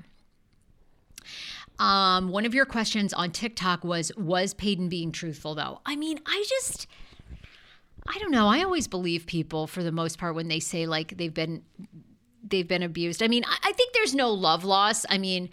Um, 1.79 2.29
one 2.29 2.47
of 2.47 2.55
your 2.55 2.67
questions 2.67 3.13
on 3.13 3.33
TikTok 3.33 3.85
was 3.85 4.13
Was 4.17 4.55
Paedon 4.55 4.89
being 4.89 5.13
truthful 5.13 5.55
though? 5.55 5.81
I 5.85 5.97
mean, 5.97 6.21
I 6.27 6.45
just 6.49 6.87
I 8.07 8.19
don't 8.19 8.31
know. 8.31 8.49
I 8.49 8.63
always 8.63 8.87
believe 8.87 9.27
people 9.27 9.67
for 9.67 9.83
the 9.83 9.93
most 9.93 10.19
part 10.19 10.35
when 10.35 10.49
they 10.49 10.61
say 10.61 10.87
like 10.87 11.17
they've 11.17 11.33
been 11.33 11.63
they've 12.47 12.69
been 12.69 12.83
abused. 12.83 13.23
I 13.23 13.29
mean, 13.29 13.45
I, 13.47 13.73
think 13.73 13.95
there's 13.95 14.15
no 14.15 14.31
love 14.31 14.65
loss. 14.65 15.07
I 15.09 15.17
mean, 15.17 15.49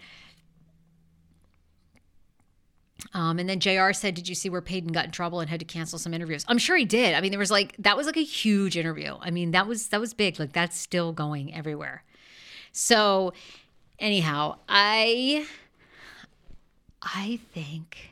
um, 3.14 3.38
and 3.38 3.48
then 3.48 3.60
JR 3.60 3.92
said, 3.92 4.14
Did 4.14 4.28
you 4.28 4.34
see 4.34 4.50
where 4.50 4.60
Paedon 4.60 4.92
got 4.92 5.06
in 5.06 5.10
trouble 5.10 5.40
and 5.40 5.48
had 5.48 5.60
to 5.60 5.66
cancel 5.66 5.98
some 5.98 6.12
interviews? 6.12 6.44
I'm 6.48 6.58
sure 6.58 6.76
he 6.76 6.84
did. 6.84 7.14
I 7.14 7.20
mean, 7.20 7.30
there 7.30 7.38
was 7.38 7.50
like 7.50 7.74
that 7.78 7.96
was 7.96 8.06
like 8.06 8.16
a 8.16 8.22
huge 8.22 8.76
interview. 8.76 9.16
I 9.20 9.30
mean, 9.30 9.52
that 9.52 9.66
was 9.66 9.88
that 9.88 10.00
was 10.00 10.14
big. 10.14 10.38
Like 10.38 10.52
that's 10.52 10.78
still 10.78 11.12
going 11.12 11.54
everywhere. 11.54 12.04
So 12.72 13.32
anyhow, 13.98 14.58
I 14.68 15.46
I 17.02 17.40
think 17.52 18.11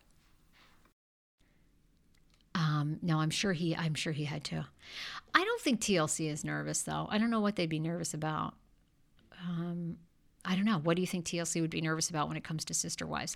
Um, 2.53 2.99
no, 3.01 3.19
I'm 3.19 3.29
sure 3.29 3.53
he 3.53 3.75
I'm 3.75 3.93
sure 3.93 4.13
he 4.13 4.25
had 4.25 4.43
to. 4.45 4.65
I 5.33 5.43
don't 5.43 5.61
think 5.61 5.79
TLC 5.79 6.29
is 6.29 6.43
nervous 6.43 6.81
though. 6.83 7.07
I 7.09 7.17
don't 7.17 7.29
know 7.29 7.39
what 7.39 7.55
they'd 7.55 7.69
be 7.69 7.79
nervous 7.79 8.13
about. 8.13 8.55
Um, 9.47 9.97
I 10.43 10.55
don't 10.55 10.65
know. 10.65 10.79
What 10.79 10.95
do 10.95 11.01
you 11.01 11.07
think 11.07 11.25
TLC 11.25 11.61
would 11.61 11.69
be 11.69 11.81
nervous 11.81 12.09
about 12.09 12.27
when 12.27 12.37
it 12.37 12.43
comes 12.43 12.65
to 12.65 12.73
Sister 12.73 13.05
Wives? 13.05 13.35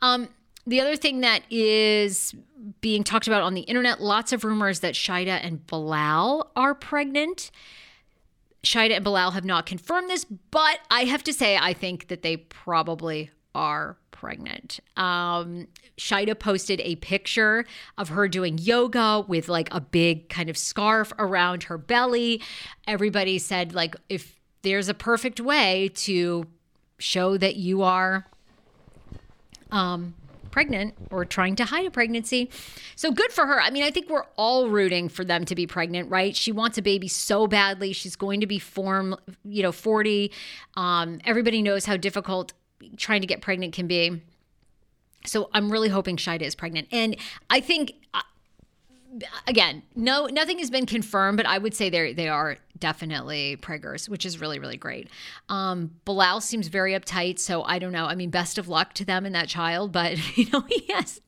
Um, 0.00 0.28
the 0.66 0.80
other 0.80 0.96
thing 0.96 1.20
that 1.20 1.42
is 1.50 2.34
being 2.80 3.02
talked 3.04 3.26
about 3.26 3.42
on 3.42 3.54
the 3.54 3.62
internet, 3.62 4.00
lots 4.00 4.32
of 4.32 4.44
rumors 4.44 4.80
that 4.80 4.94
Shaeeda 4.94 5.40
and 5.42 5.66
Bilal 5.66 6.50
are 6.54 6.74
pregnant. 6.74 7.50
Shaeeda 8.62 8.96
and 8.96 9.04
Bilal 9.04 9.32
have 9.32 9.44
not 9.44 9.66
confirmed 9.66 10.08
this, 10.08 10.24
but 10.24 10.78
I 10.90 11.04
have 11.04 11.24
to 11.24 11.32
say, 11.32 11.56
I 11.56 11.72
think 11.72 12.08
that 12.08 12.22
they 12.22 12.36
probably 12.36 13.30
are 13.54 13.98
pregnant. 14.22 14.78
Um, 14.96 15.66
Shaeeda 15.98 16.38
posted 16.38 16.80
a 16.80 16.94
picture 16.94 17.64
of 17.98 18.10
her 18.10 18.28
doing 18.28 18.56
yoga 18.56 19.24
with 19.26 19.48
like 19.48 19.68
a 19.74 19.80
big 19.80 20.28
kind 20.28 20.48
of 20.48 20.56
scarf 20.56 21.12
around 21.18 21.64
her 21.64 21.76
belly. 21.76 22.40
Everybody 22.86 23.40
said, 23.40 23.74
like, 23.74 23.96
if 24.08 24.38
there's 24.62 24.88
a 24.88 24.94
perfect 24.94 25.40
way 25.40 25.90
to 25.94 26.46
show 26.98 27.36
that 27.36 27.56
you 27.56 27.82
are 27.82 28.28
um, 29.72 30.14
pregnant 30.52 30.94
or 31.10 31.24
trying 31.24 31.56
to 31.56 31.64
hide 31.64 31.86
a 31.86 31.90
pregnancy. 31.90 32.48
So 32.94 33.10
good 33.10 33.32
for 33.32 33.44
her. 33.46 33.60
I 33.60 33.70
mean, 33.70 33.82
I 33.82 33.90
think 33.90 34.08
we're 34.08 34.26
all 34.36 34.68
rooting 34.68 35.08
for 35.08 35.24
them 35.24 35.44
to 35.46 35.56
be 35.56 35.66
pregnant, 35.66 36.08
right? 36.10 36.36
She 36.36 36.52
wants 36.52 36.78
a 36.78 36.82
baby 36.82 37.08
so 37.08 37.48
badly. 37.48 37.92
She's 37.92 38.14
going 38.14 38.40
to 38.40 38.46
be 38.46 38.60
form, 38.60 39.16
you 39.44 39.64
know, 39.64 39.72
40. 39.72 40.30
Um, 40.76 41.20
everybody 41.24 41.60
knows 41.60 41.86
how 41.86 41.96
difficult 41.96 42.52
trying 42.96 43.20
to 43.20 43.26
get 43.26 43.40
pregnant 43.40 43.72
can 43.72 43.86
be. 43.86 44.20
So 45.24 45.50
I'm 45.52 45.70
really 45.70 45.88
hoping 45.88 46.16
Shaeeda 46.16 46.42
is 46.42 46.54
pregnant. 46.54 46.88
And 46.90 47.16
I 47.48 47.60
think 47.60 47.94
uh, 48.12 48.22
again, 49.46 49.82
no, 49.94 50.26
nothing 50.26 50.58
has 50.58 50.70
been 50.70 50.86
confirmed, 50.86 51.36
but 51.36 51.46
I 51.46 51.58
would 51.58 51.74
say 51.74 51.90
they 51.90 52.12
they 52.12 52.28
are 52.28 52.58
definitely 52.78 53.56
preggers, 53.60 54.08
which 54.08 54.24
is 54.26 54.40
really 54.40 54.58
really 54.58 54.76
great. 54.76 55.08
Um, 55.48 55.92
Bilal 56.04 56.40
seems 56.40 56.68
very 56.68 56.92
uptight, 56.92 57.38
so 57.38 57.62
I 57.62 57.78
don't 57.78 57.92
know. 57.92 58.06
I 58.06 58.14
mean, 58.14 58.30
best 58.30 58.58
of 58.58 58.68
luck 58.68 58.94
to 58.94 59.04
them 59.04 59.26
and 59.26 59.34
that 59.34 59.48
child, 59.48 59.92
but 59.92 60.36
you 60.36 60.46
know 60.50 60.62
he 60.68 60.86
has 60.92 61.20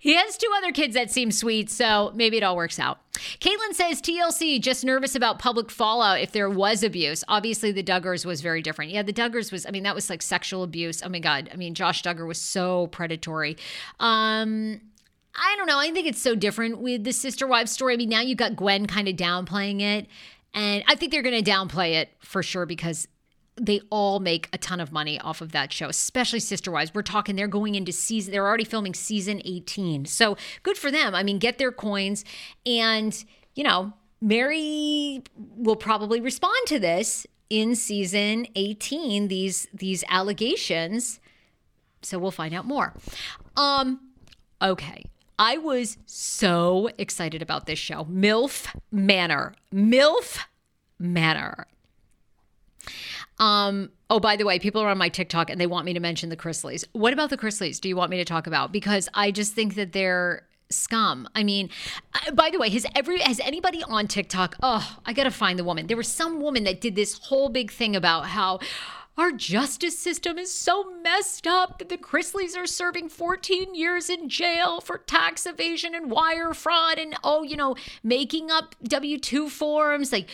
he 0.00 0.14
has 0.14 0.36
two 0.36 0.50
other 0.56 0.72
kids 0.72 0.94
that 0.94 1.10
seem 1.10 1.30
sweet, 1.30 1.70
so 1.70 2.12
maybe 2.14 2.36
it 2.36 2.42
all 2.42 2.56
works 2.56 2.78
out. 2.78 2.98
Caitlin 3.40 3.72
says 3.72 4.00
TLC 4.00 4.60
just 4.60 4.84
nervous 4.84 5.14
about 5.14 5.38
public 5.38 5.70
fallout 5.70 6.20
if 6.20 6.32
there 6.32 6.50
was 6.50 6.82
abuse. 6.82 7.24
Obviously, 7.28 7.72
the 7.72 7.82
Duggars 7.82 8.24
was 8.24 8.40
very 8.40 8.62
different. 8.62 8.92
Yeah, 8.92 9.02
the 9.02 9.12
Duggars 9.12 9.50
was, 9.50 9.66
I 9.66 9.70
mean, 9.70 9.82
that 9.82 9.94
was 9.94 10.08
like 10.10 10.22
sexual 10.22 10.62
abuse. 10.62 11.02
Oh 11.02 11.08
my 11.08 11.18
God. 11.18 11.50
I 11.52 11.56
mean, 11.56 11.74
Josh 11.74 12.02
Duggar 12.02 12.26
was 12.26 12.40
so 12.40 12.88
predatory. 12.88 13.56
Um, 14.00 14.80
I 15.34 15.54
don't 15.56 15.66
know. 15.66 15.78
I 15.78 15.90
think 15.90 16.06
it's 16.06 16.22
so 16.22 16.34
different 16.34 16.78
with 16.78 17.04
the 17.04 17.12
sister 17.12 17.46
wives 17.46 17.72
story. 17.72 17.94
I 17.94 17.96
mean, 17.96 18.08
now 18.08 18.20
you've 18.20 18.38
got 18.38 18.56
Gwen 18.56 18.86
kind 18.86 19.08
of 19.08 19.16
downplaying 19.16 19.80
it. 19.80 20.06
And 20.54 20.82
I 20.86 20.94
think 20.94 21.12
they're 21.12 21.22
going 21.22 21.42
to 21.42 21.50
downplay 21.50 21.94
it 21.94 22.10
for 22.20 22.42
sure 22.42 22.64
because 22.64 23.06
they 23.58 23.80
all 23.90 24.20
make 24.20 24.48
a 24.52 24.58
ton 24.58 24.80
of 24.80 24.92
money 24.92 25.18
off 25.20 25.40
of 25.40 25.52
that 25.52 25.72
show, 25.72 25.88
especially 25.88 26.40
Sister 26.40 26.70
Wives. 26.70 26.92
We're 26.94 27.02
talking 27.02 27.36
they're 27.36 27.48
going 27.48 27.74
into 27.74 27.92
season, 27.92 28.32
they're 28.32 28.46
already 28.46 28.64
filming 28.64 28.94
season 28.94 29.40
18. 29.44 30.04
So 30.06 30.36
good 30.62 30.76
for 30.76 30.90
them. 30.90 31.14
I 31.14 31.22
mean, 31.22 31.38
get 31.38 31.58
their 31.58 31.72
coins. 31.72 32.24
And, 32.64 33.24
you 33.54 33.64
know, 33.64 33.92
Meri 34.20 35.22
will 35.56 35.76
probably 35.76 36.20
respond 36.20 36.58
to 36.66 36.78
this 36.78 37.26
in 37.48 37.74
season 37.76 38.46
18, 38.54 39.28
these 39.28 39.68
these 39.72 40.04
allegations. 40.08 41.20
So 42.02 42.18
we'll 42.18 42.30
find 42.30 42.54
out 42.54 42.66
more. 42.66 42.94
Um, 43.56 44.00
okay. 44.60 45.04
I 45.38 45.58
was 45.58 45.98
so 46.06 46.88
excited 46.98 47.42
about 47.42 47.66
this 47.66 47.78
show. 47.78 48.04
MILF 48.04 48.74
Manor. 48.90 49.54
MILF 49.72 50.44
Manor. 50.98 51.66
Um, 53.38 53.90
oh, 54.08 54.20
by 54.20 54.36
the 54.36 54.44
way, 54.44 54.58
people 54.58 54.80
are 54.80 54.88
on 54.88 54.98
my 54.98 55.08
TikTok 55.08 55.50
and 55.50 55.60
they 55.60 55.66
want 55.66 55.84
me 55.84 55.92
to 55.92 56.00
mention 56.00 56.28
the 56.28 56.36
Chrisleys. 56.36 56.84
What 56.92 57.12
about 57.12 57.30
the 57.30 57.36
Chrisleys? 57.36 57.80
Do 57.80 57.88
you 57.88 57.96
want 57.96 58.10
me 58.10 58.16
to 58.16 58.24
talk 58.24 58.46
about? 58.46 58.72
Because 58.72 59.08
I 59.14 59.30
just 59.30 59.52
think 59.52 59.74
that 59.74 59.92
they're 59.92 60.46
scum. 60.70 61.28
I 61.34 61.44
mean, 61.44 61.70
uh, 62.14 62.32
by 62.32 62.50
the 62.50 62.58
way, 62.58 62.70
has 62.70 62.86
every 62.94 63.20
has 63.20 63.40
anybody 63.40 63.82
on 63.84 64.08
TikTok? 64.08 64.56
Oh, 64.62 64.98
I 65.04 65.12
gotta 65.12 65.30
find 65.30 65.58
the 65.58 65.64
woman. 65.64 65.86
There 65.86 65.96
was 65.96 66.08
some 66.08 66.40
woman 66.40 66.64
that 66.64 66.80
did 66.80 66.96
this 66.96 67.18
whole 67.18 67.48
big 67.48 67.70
thing 67.70 67.94
about 67.94 68.26
how 68.26 68.58
our 69.18 69.32
justice 69.32 69.98
system 69.98 70.38
is 70.38 70.52
so 70.52 70.92
messed 71.02 71.46
up 71.46 71.78
that 71.78 71.88
the 71.88 71.96
Chrisleys 71.96 72.56
are 72.56 72.66
serving 72.66 73.08
14 73.08 73.74
years 73.74 74.10
in 74.10 74.28
jail 74.28 74.80
for 74.80 74.98
tax 74.98 75.46
evasion 75.46 75.94
and 75.94 76.10
wire 76.10 76.52
fraud 76.52 76.98
and, 76.98 77.16
oh, 77.24 77.42
you 77.42 77.56
know, 77.56 77.76
making 78.02 78.50
up 78.50 78.74
W 78.82 79.18
2 79.18 79.48
forms. 79.48 80.12
Like, 80.12 80.28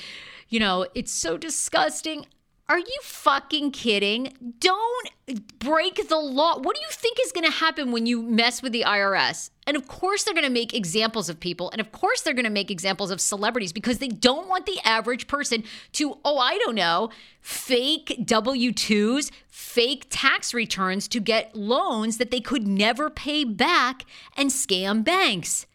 you 0.48 0.58
know, 0.58 0.86
it's 0.94 1.12
so 1.12 1.38
disgusting. 1.38 2.26
Are 2.72 2.78
you 2.78 3.00
fucking 3.02 3.72
kidding? 3.72 4.32
Don't 4.58 5.10
break 5.58 6.08
the 6.08 6.16
law. 6.16 6.58
What 6.58 6.74
do 6.74 6.80
you 6.80 6.88
think 6.90 7.18
is 7.22 7.30
going 7.30 7.44
to 7.44 7.50
happen 7.50 7.92
when 7.92 8.06
you 8.06 8.22
mess 8.22 8.62
with 8.62 8.72
the 8.72 8.84
IRS? 8.86 9.50
And 9.66 9.76
of 9.76 9.86
course, 9.88 10.24
they're 10.24 10.32
going 10.32 10.46
to 10.46 10.50
make 10.50 10.72
examples 10.72 11.28
of 11.28 11.38
people. 11.38 11.70
And 11.72 11.82
of 11.82 11.92
course, 11.92 12.22
they're 12.22 12.32
going 12.32 12.46
to 12.46 12.50
make 12.50 12.70
examples 12.70 13.10
of 13.10 13.20
celebrities 13.20 13.74
because 13.74 13.98
they 13.98 14.08
don't 14.08 14.48
want 14.48 14.64
the 14.64 14.78
average 14.86 15.26
person 15.26 15.64
to, 15.92 16.16
oh, 16.24 16.38
I 16.38 16.56
don't 16.64 16.74
know, 16.74 17.10
fake 17.42 18.22
W 18.24 18.72
2s, 18.72 19.30
fake 19.48 20.06
tax 20.08 20.54
returns 20.54 21.08
to 21.08 21.20
get 21.20 21.54
loans 21.54 22.16
that 22.16 22.30
they 22.30 22.40
could 22.40 22.66
never 22.66 23.10
pay 23.10 23.44
back 23.44 24.06
and 24.34 24.48
scam 24.48 25.04
banks. 25.04 25.66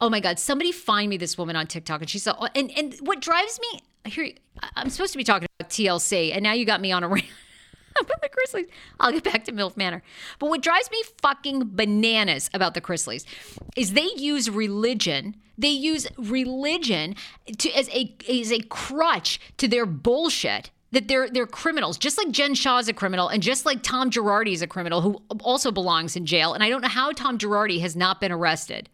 Oh 0.00 0.08
my 0.08 0.20
God, 0.20 0.38
somebody 0.38 0.72
find 0.72 1.10
me 1.10 1.18
this 1.18 1.36
woman 1.36 1.54
on 1.54 1.66
TikTok. 1.66 2.00
And 2.00 2.08
she's, 2.08 2.26
and, 2.26 2.70
and 2.78 2.94
what 3.02 3.20
drives 3.20 3.60
me, 3.60 3.82
here, 4.04 4.30
I'm 4.76 4.90
supposed 4.90 5.12
to 5.12 5.18
be 5.18 5.24
talking 5.24 5.48
about 5.58 5.70
TLC, 5.70 6.32
and 6.32 6.42
now 6.42 6.52
you 6.52 6.64
got 6.64 6.80
me 6.80 6.92
on 6.92 7.02
a 7.04 7.08
rant 7.10 7.26
about 8.00 8.20
the 8.20 8.28
Chrisleys. 8.28 8.68
I'll 9.00 9.12
get 9.12 9.24
back 9.24 9.44
to 9.44 9.52
MILF 9.52 9.76
Manor. 9.76 10.02
But 10.38 10.48
what 10.48 10.62
drives 10.62 10.90
me 10.90 11.02
fucking 11.22 11.70
bananas 11.74 12.50
about 12.54 12.74
the 12.74 12.80
Chrisleys 12.80 13.24
is 13.76 13.92
they 13.92 14.08
use 14.16 14.50
religion. 14.50 15.36
They 15.56 15.68
use 15.68 16.06
religion 16.18 17.14
to 17.58 17.70
as 17.70 17.88
a 17.90 18.14
as 18.28 18.52
a 18.52 18.60
crutch 18.60 19.40
to 19.58 19.68
their 19.68 19.86
bullshit 19.86 20.70
that 20.90 21.08
they're 21.08 21.28
they're 21.28 21.46
criminals, 21.46 21.98
just 21.98 22.18
like 22.18 22.30
Jen 22.30 22.54
Shah 22.54 22.78
is 22.78 22.88
a 22.88 22.92
criminal, 22.92 23.28
and 23.28 23.42
just 23.42 23.66
like 23.66 23.82
Tom 23.82 24.10
Girardi 24.10 24.52
is 24.52 24.62
a 24.62 24.66
criminal 24.66 25.00
who 25.00 25.22
also 25.42 25.70
belongs 25.70 26.16
in 26.16 26.26
jail. 26.26 26.54
And 26.54 26.62
I 26.62 26.68
don't 26.68 26.82
know 26.82 26.88
how 26.88 27.12
Tom 27.12 27.38
Girardi 27.38 27.80
has 27.80 27.94
not 27.94 28.20
been 28.20 28.32
arrested 28.32 28.88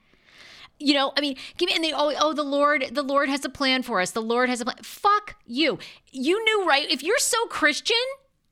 you 0.80 0.94
know, 0.94 1.12
I 1.16 1.20
mean, 1.20 1.36
give 1.58 1.68
me 1.68 1.74
and 1.74 1.84
they 1.84 1.92
oh 1.92 2.12
oh 2.20 2.32
the 2.32 2.42
Lord 2.42 2.86
the 2.90 3.02
Lord 3.02 3.28
has 3.28 3.44
a 3.44 3.48
plan 3.48 3.82
for 3.82 4.00
us. 4.00 4.10
The 4.10 4.22
Lord 4.22 4.48
has 4.48 4.60
a 4.60 4.64
plan. 4.64 4.78
Fuck 4.82 5.36
you. 5.46 5.78
You 6.10 6.42
knew 6.42 6.66
right. 6.66 6.90
If 6.90 7.02
you're 7.02 7.18
so 7.18 7.46
Christian, 7.46 7.96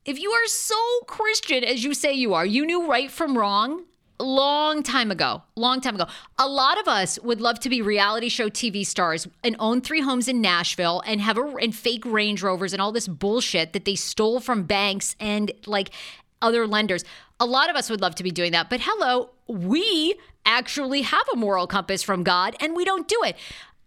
if 0.05 0.19
you 0.19 0.31
are 0.31 0.47
so 0.47 0.77
Christian 1.07 1.63
as 1.63 1.83
you 1.83 1.93
say 1.93 2.13
you 2.13 2.33
are, 2.33 2.45
you 2.45 2.65
knew 2.65 2.87
right 2.87 3.11
from 3.11 3.37
wrong 3.37 3.85
long 4.19 4.83
time 4.83 5.11
ago. 5.11 5.41
Long 5.55 5.81
time 5.81 5.95
ago. 5.95 6.05
A 6.37 6.47
lot 6.47 6.79
of 6.79 6.87
us 6.87 7.19
would 7.19 7.41
love 7.41 7.59
to 7.61 7.69
be 7.69 7.81
reality 7.81 8.29
show 8.29 8.49
TV 8.49 8.85
stars 8.85 9.27
and 9.43 9.55
own 9.59 9.81
three 9.81 10.01
homes 10.01 10.27
in 10.27 10.41
Nashville 10.41 11.01
and 11.05 11.21
have 11.21 11.37
a 11.37 11.41
and 11.61 11.73
fake 11.73 12.05
Range 12.05 12.41
Rovers 12.41 12.73
and 12.73 12.81
all 12.81 12.91
this 12.91 13.07
bullshit 13.07 13.73
that 13.73 13.85
they 13.85 13.95
stole 13.95 14.39
from 14.39 14.63
banks 14.63 15.15
and 15.19 15.51
like 15.65 15.91
other 16.41 16.67
lenders. 16.67 17.03
A 17.39 17.45
lot 17.45 17.69
of 17.69 17.75
us 17.75 17.89
would 17.89 18.01
love 18.01 18.15
to 18.15 18.23
be 18.23 18.31
doing 18.31 18.51
that. 18.51 18.69
But 18.69 18.81
hello, 18.83 19.31
we 19.47 20.15
actually 20.49 21.03
have 21.03 21.25
a 21.31 21.37
moral 21.37 21.67
compass 21.67 22.01
from 22.01 22.23
God 22.23 22.55
and 22.59 22.75
we 22.75 22.83
don't 22.83 23.07
do 23.07 23.21
it. 23.23 23.37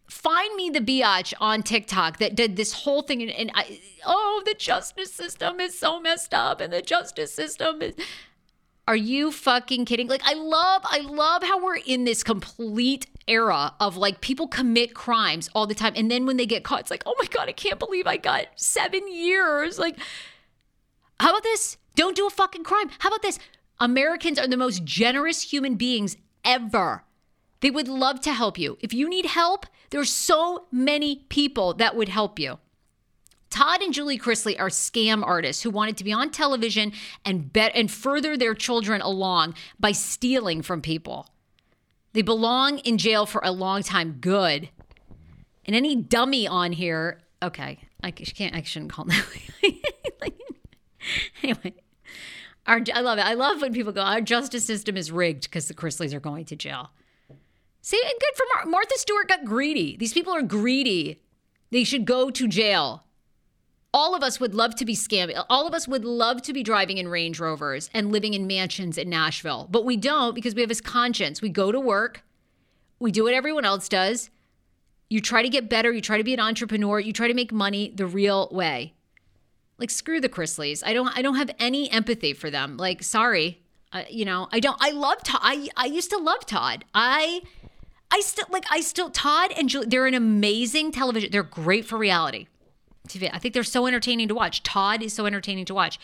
Find 0.08 0.54
me 0.54 0.70
the 0.70 0.80
biatch 0.80 1.34
on 1.40 1.62
TikTok 1.62 2.18
that 2.18 2.34
did 2.34 2.56
this 2.56 2.72
whole 2.72 3.02
thing 3.02 3.20
and, 3.22 3.30
and 3.30 3.50
I, 3.54 3.80
oh, 4.06 4.42
the 4.46 4.54
justice 4.54 5.12
system 5.12 5.58
is 5.58 5.78
so 5.78 6.00
messed 6.00 6.32
up 6.32 6.60
and 6.60 6.72
the 6.72 6.82
justice 6.82 7.34
system 7.34 7.82
is. 7.82 7.94
Are 8.88 8.96
you 8.96 9.30
fucking 9.30 9.84
kidding? 9.84 10.08
Like, 10.08 10.22
I 10.24 10.34
love, 10.34 10.82
I 10.84 10.98
love 10.98 11.44
how 11.44 11.62
we're 11.64 11.76
in 11.76 12.04
this 12.04 12.24
complete 12.24 13.06
era 13.28 13.74
of 13.78 13.96
like 13.96 14.20
people 14.20 14.48
commit 14.48 14.92
crimes 14.92 15.48
all 15.54 15.68
the 15.68 15.74
time. 15.74 15.92
And 15.94 16.10
then 16.10 16.26
when 16.26 16.36
they 16.36 16.46
get 16.46 16.64
caught, 16.64 16.80
it's 16.80 16.90
like, 16.90 17.04
oh 17.06 17.14
my 17.18 17.26
God, 17.26 17.48
I 17.48 17.52
can't 17.52 17.78
believe 17.78 18.08
I 18.08 18.16
got 18.16 18.46
seven 18.56 19.12
years. 19.12 19.78
Like, 19.78 19.96
how 21.20 21.30
about 21.30 21.44
this? 21.44 21.76
Don't 21.94 22.16
do 22.16 22.26
a 22.26 22.30
fucking 22.30 22.64
crime. 22.64 22.90
How 22.98 23.08
about 23.08 23.22
this? 23.22 23.38
Americans 23.78 24.38
are 24.38 24.48
the 24.48 24.56
most 24.56 24.84
generous 24.84 25.42
human 25.42 25.76
beings 25.76 26.16
ever. 26.44 27.04
They 27.60 27.70
would 27.70 27.88
love 27.88 28.20
to 28.22 28.32
help 28.32 28.58
you. 28.58 28.76
If 28.80 28.92
you 28.92 29.08
need 29.08 29.26
help, 29.26 29.66
there's 29.90 30.10
so 30.10 30.66
many 30.72 31.24
people 31.28 31.74
that 31.74 31.94
would 31.94 32.08
help 32.08 32.38
you. 32.38 32.58
Todd 33.50 33.82
and 33.82 33.92
Julie 33.92 34.18
Chrisley 34.18 34.58
are 34.58 34.70
scam 34.70 35.22
artists 35.22 35.62
who 35.62 35.70
wanted 35.70 35.98
to 35.98 36.04
be 36.04 36.12
on 36.12 36.30
television 36.30 36.92
and 37.24 37.52
bet 37.52 37.72
and 37.74 37.90
further 37.90 38.36
their 38.36 38.54
children 38.54 39.02
along 39.02 39.54
by 39.78 39.92
stealing 39.92 40.62
from 40.62 40.80
people. 40.80 41.28
They 42.14 42.22
belong 42.22 42.78
in 42.78 42.96
jail 42.98 43.26
for 43.26 43.42
a 43.44 43.52
long 43.52 43.82
time. 43.82 44.18
Good. 44.20 44.70
And 45.66 45.76
any 45.76 45.94
dummy 45.94 46.46
on 46.46 46.72
here, 46.72 47.20
okay, 47.42 47.78
I 48.02 48.10
can't. 48.10 48.54
I 48.54 48.62
shouldn't 48.62 48.90
call 48.90 49.04
them. 49.04 49.22
anyway, 51.42 51.74
our 52.66 52.80
I 52.94 53.00
love 53.00 53.18
it. 53.18 53.26
I 53.26 53.34
love 53.34 53.60
when 53.60 53.72
people 53.72 53.92
go, 53.92 54.02
"Our 54.02 54.20
justice 54.20 54.64
system 54.64 54.96
is 54.96 55.10
rigged 55.10 55.44
because 55.44 55.68
the 55.68 55.74
Chrisleys 55.74 56.12
are 56.14 56.20
going 56.20 56.44
to 56.46 56.56
jail." 56.56 56.90
See, 57.80 58.00
and 58.00 58.14
good 58.20 58.36
for 58.36 58.44
Mar- 58.54 58.66
Martha 58.66 58.96
Stewart 58.96 59.28
got 59.28 59.44
greedy. 59.44 59.96
These 59.96 60.12
people 60.12 60.32
are 60.32 60.42
greedy. 60.42 61.20
They 61.70 61.84
should 61.84 62.04
go 62.04 62.30
to 62.30 62.46
jail. 62.46 63.04
All 63.94 64.14
of 64.14 64.22
us 64.22 64.40
would 64.40 64.54
love 64.54 64.74
to 64.76 64.84
be 64.84 64.94
scamming. 64.94 65.44
All 65.50 65.66
of 65.66 65.74
us 65.74 65.86
would 65.86 66.04
love 66.04 66.40
to 66.42 66.52
be 66.52 66.62
driving 66.62 66.98
in 66.98 67.08
Range 67.08 67.38
Rovers 67.38 67.90
and 67.92 68.12
living 68.12 68.34
in 68.34 68.46
mansions 68.46 68.96
in 68.96 69.10
Nashville, 69.10 69.68
but 69.70 69.84
we 69.84 69.96
don't 69.96 70.34
because 70.34 70.54
we 70.54 70.62
have 70.62 70.68
this 70.68 70.80
conscience. 70.80 71.42
We 71.42 71.48
go 71.50 71.72
to 71.72 71.80
work, 71.80 72.24
we 72.98 73.10
do 73.10 73.24
what 73.24 73.34
everyone 73.34 73.64
else 73.64 73.88
does. 73.88 74.30
You 75.10 75.20
try 75.20 75.42
to 75.42 75.48
get 75.50 75.68
better, 75.68 75.92
you 75.92 76.00
try 76.00 76.16
to 76.16 76.24
be 76.24 76.32
an 76.32 76.40
entrepreneur, 76.40 77.00
you 77.00 77.12
try 77.12 77.28
to 77.28 77.34
make 77.34 77.52
money 77.52 77.92
the 77.94 78.06
real 78.06 78.48
way. 78.50 78.94
Like 79.82 79.90
screw 79.90 80.20
the 80.20 80.28
Chrisleys. 80.28 80.84
I 80.86 80.92
don't 80.92 81.08
I 81.18 81.22
don't 81.22 81.34
have 81.34 81.50
any 81.58 81.90
empathy 81.90 82.34
for 82.34 82.50
them. 82.50 82.76
Like 82.76 83.02
sorry. 83.02 83.58
Uh, 83.92 84.04
you 84.08 84.24
know, 84.24 84.46
I 84.52 84.60
don't 84.60 84.76
I 84.80 84.92
love 84.92 85.24
Todd. 85.24 85.40
I 85.42 85.68
I 85.76 85.86
used 85.86 86.08
to 86.10 86.18
love 86.18 86.46
Todd. 86.46 86.84
I 86.94 87.42
I 88.08 88.20
still 88.20 88.46
like 88.48 88.62
I 88.70 88.80
still 88.80 89.10
Todd 89.10 89.50
and 89.56 89.68
Julie, 89.68 89.88
they're 89.88 90.06
an 90.06 90.14
amazing 90.14 90.92
television. 90.92 91.32
They're 91.32 91.42
great 91.42 91.84
for 91.84 91.98
reality. 91.98 92.46
TV. 93.08 93.28
I 93.32 93.40
think 93.40 93.54
they're 93.54 93.64
so 93.64 93.88
entertaining 93.88 94.28
to 94.28 94.36
watch. 94.36 94.62
Todd 94.62 95.02
is 95.02 95.14
so 95.14 95.26
entertaining 95.26 95.64
to 95.64 95.74
watch. 95.74 95.98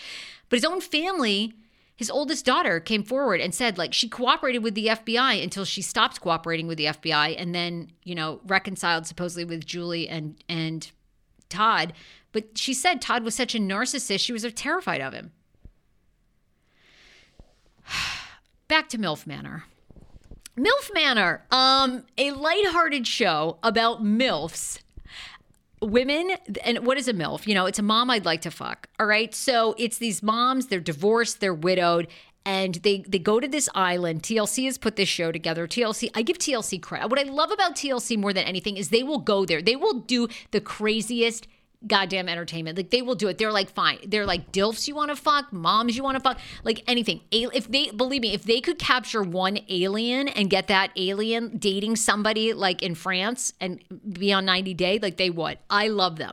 But 0.48 0.56
his 0.56 0.64
own 0.64 0.80
family, 0.80 1.54
his 1.94 2.10
oldest 2.10 2.44
daughter 2.44 2.80
came 2.80 3.04
forward 3.04 3.40
and 3.40 3.54
said 3.54 3.78
like 3.78 3.94
she 3.94 4.08
cooperated 4.08 4.64
with 4.64 4.74
the 4.74 4.88
FBI 4.88 5.40
until 5.40 5.64
she 5.64 5.82
stopped 5.82 6.20
cooperating 6.20 6.66
with 6.66 6.78
the 6.78 6.86
FBI 6.86 7.36
and 7.38 7.54
then, 7.54 7.92
you 8.02 8.16
know, 8.16 8.40
reconciled 8.44 9.06
supposedly 9.06 9.44
with 9.44 9.64
Julie 9.64 10.08
and 10.08 10.34
and 10.48 10.90
Todd. 11.48 11.92
But 12.38 12.56
she 12.56 12.72
said 12.72 13.02
Todd 13.02 13.24
was 13.24 13.34
such 13.34 13.56
a 13.56 13.58
narcissist, 13.58 14.20
she 14.20 14.32
was 14.32 14.46
terrified 14.52 15.00
of 15.00 15.12
him. 15.12 15.32
Back 18.68 18.88
to 18.90 18.98
MILF 18.98 19.26
Manor. 19.26 19.64
MILF 20.56 20.94
Manor, 20.94 21.44
um, 21.50 22.04
a 22.16 22.30
lighthearted 22.30 23.08
show 23.08 23.58
about 23.64 24.04
MILFs. 24.04 24.78
Women 25.82 26.30
and 26.62 26.86
what 26.86 26.96
is 26.96 27.08
a 27.08 27.12
milf? 27.12 27.44
You 27.48 27.54
know 27.54 27.66
it's 27.66 27.78
a 27.80 27.82
mom 27.82 28.10
i'd 28.10 28.24
like 28.24 28.42
to 28.42 28.50
fuck 28.50 28.88
all 29.00 29.06
right? 29.06 29.34
So 29.34 29.74
it's 29.78 29.98
these 29.98 30.22
moms 30.22 30.66
they're 30.66 30.80
divorced 30.80 31.40
they're 31.40 31.54
widowed 31.54 32.06
and 32.44 32.74
they 32.76 33.04
they 33.08 33.18
go 33.18 33.40
to 33.40 33.48
this 33.48 33.68
island. 33.74 34.22
Tlc 34.22 34.64
has 34.64 34.78
put 34.78 34.94
this 34.94 35.08
show 35.08 35.32
together. 35.32 35.66
Tlc 35.66 36.08
i 36.14 36.22
give 36.22 36.38
tlc 36.38 36.82
credit. 36.82 37.10
What 37.10 37.18
i 37.18 37.24
love 37.24 37.50
about 37.50 37.74
tlc 37.76 38.16
more 38.16 38.32
than 38.32 38.44
anything 38.44 38.76
is 38.76 38.88
they 38.88 39.02
will 39.02 39.18
go 39.18 39.44
there. 39.44 39.60
They 39.60 39.76
will 39.76 40.00
do 40.00 40.28
the 40.52 40.60
craziest 40.60 41.48
goddamn 41.86 42.28
entertainment. 42.28 42.76
Like 42.76 42.90
they 42.90 43.02
will 43.02 43.14
do 43.14 43.28
it. 43.28 43.38
They're 43.38 43.52
like 43.52 43.70
fine. 43.70 43.98
They're 44.06 44.26
like 44.26 44.52
dilfs 44.52 44.88
you 44.88 44.94
want 44.94 45.10
to 45.10 45.16
fuck, 45.16 45.52
moms 45.52 45.96
you 45.96 46.02
want 46.02 46.16
to 46.16 46.20
fuck, 46.20 46.38
like 46.64 46.82
anything. 46.86 47.20
If 47.30 47.68
they 47.68 47.90
believe 47.90 48.22
me, 48.22 48.34
if 48.34 48.44
they 48.44 48.60
could 48.60 48.78
capture 48.78 49.22
one 49.22 49.58
alien 49.68 50.28
and 50.28 50.50
get 50.50 50.66
that 50.68 50.90
alien 50.96 51.58
dating 51.58 51.96
somebody 51.96 52.52
like 52.52 52.82
in 52.82 52.94
France 52.94 53.52
and 53.60 53.82
be 54.12 54.32
on 54.32 54.44
90 54.44 54.74
Day, 54.74 54.98
like 55.00 55.16
they 55.16 55.30
would. 55.30 55.58
I 55.70 55.88
love 55.88 56.16
them. 56.16 56.32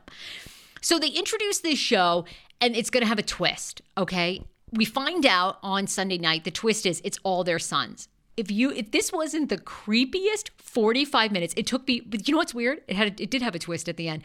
So 0.82 1.00
they 1.00 1.08
introduce 1.08 1.60
this 1.60 1.80
show 1.80 2.26
and 2.60 2.76
it's 2.76 2.90
going 2.90 3.02
to 3.02 3.08
have 3.08 3.20
a 3.20 3.24
twist, 3.24 3.82
okay? 3.98 4.44
We 4.72 4.86
find 4.86 5.26
out 5.26 5.58
on 5.64 5.88
Sunday 5.88 6.18
night 6.18 6.44
the 6.44 6.52
twist 6.52 6.86
is 6.86 7.02
it's 7.04 7.18
all 7.24 7.44
their 7.44 7.60
sons 7.60 8.08
if 8.38 8.52
you 8.52 8.72
if 8.72 8.92
this 8.92 9.12
wasn't 9.12 9.50
the 9.50 9.58
creepiest 9.58 10.50
45 10.58 11.32
minutes 11.32 11.54
it 11.58 11.66
took 11.66 11.88
me 11.88 12.02
but 12.02 12.28
you 12.28 12.34
know 12.34 12.38
what's 12.38 12.54
weird 12.54 12.82
it 12.88 12.96
had 12.96 13.20
it 13.20 13.30
did 13.30 13.42
have 13.42 13.56
a 13.56 13.60
twist 13.60 13.88
at 13.88 13.98
the 13.98 14.10
end 14.10 14.24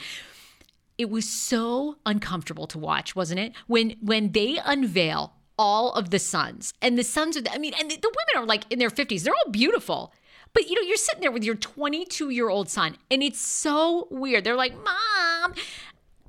it 1.01 1.09
was 1.09 1.27
so 1.27 1.97
uncomfortable 2.05 2.67
to 2.67 2.79
watch, 2.79 3.17
wasn't 3.17 3.41
it? 3.41 3.55
When 3.67 3.97
when 4.03 4.33
they 4.33 4.59
unveil 4.63 5.33
all 5.59 5.95
of 5.95 6.11
the 6.11 6.19
sons 6.19 6.75
and 6.83 6.99
the 6.99 7.03
sons 7.03 7.39
are, 7.39 7.41
the, 7.41 7.51
I 7.53 7.57
mean, 7.57 7.73
and 7.81 7.91
the, 7.91 7.97
the 7.97 8.09
women 8.09 8.45
are 8.45 8.47
like 8.47 8.65
in 8.71 8.79
their 8.79 8.91
50s. 8.91 9.23
They're 9.23 9.33
all 9.35 9.51
beautiful. 9.51 10.13
But 10.53 10.69
you 10.69 10.75
know, 10.75 10.83
you're 10.83 10.99
sitting 10.99 11.23
there 11.23 11.33
with 11.33 11.43
your 11.43 11.55
22 11.55 12.29
year 12.29 12.51
old 12.51 12.69
son, 12.69 12.99
and 13.11 13.23
it's 13.23 13.41
so 13.41 14.09
weird. 14.11 14.45
They're 14.45 14.57
like, 14.57 14.75
"Mom," 14.75 15.55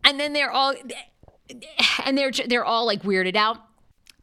and 0.06 0.18
then 0.18 0.32
they're 0.32 0.52
all, 0.52 0.74
and 2.06 2.18
they're 2.18 2.32
they're 2.32 2.64
all 2.64 2.86
like 2.86 3.04
weirded 3.04 3.36
out. 3.36 3.58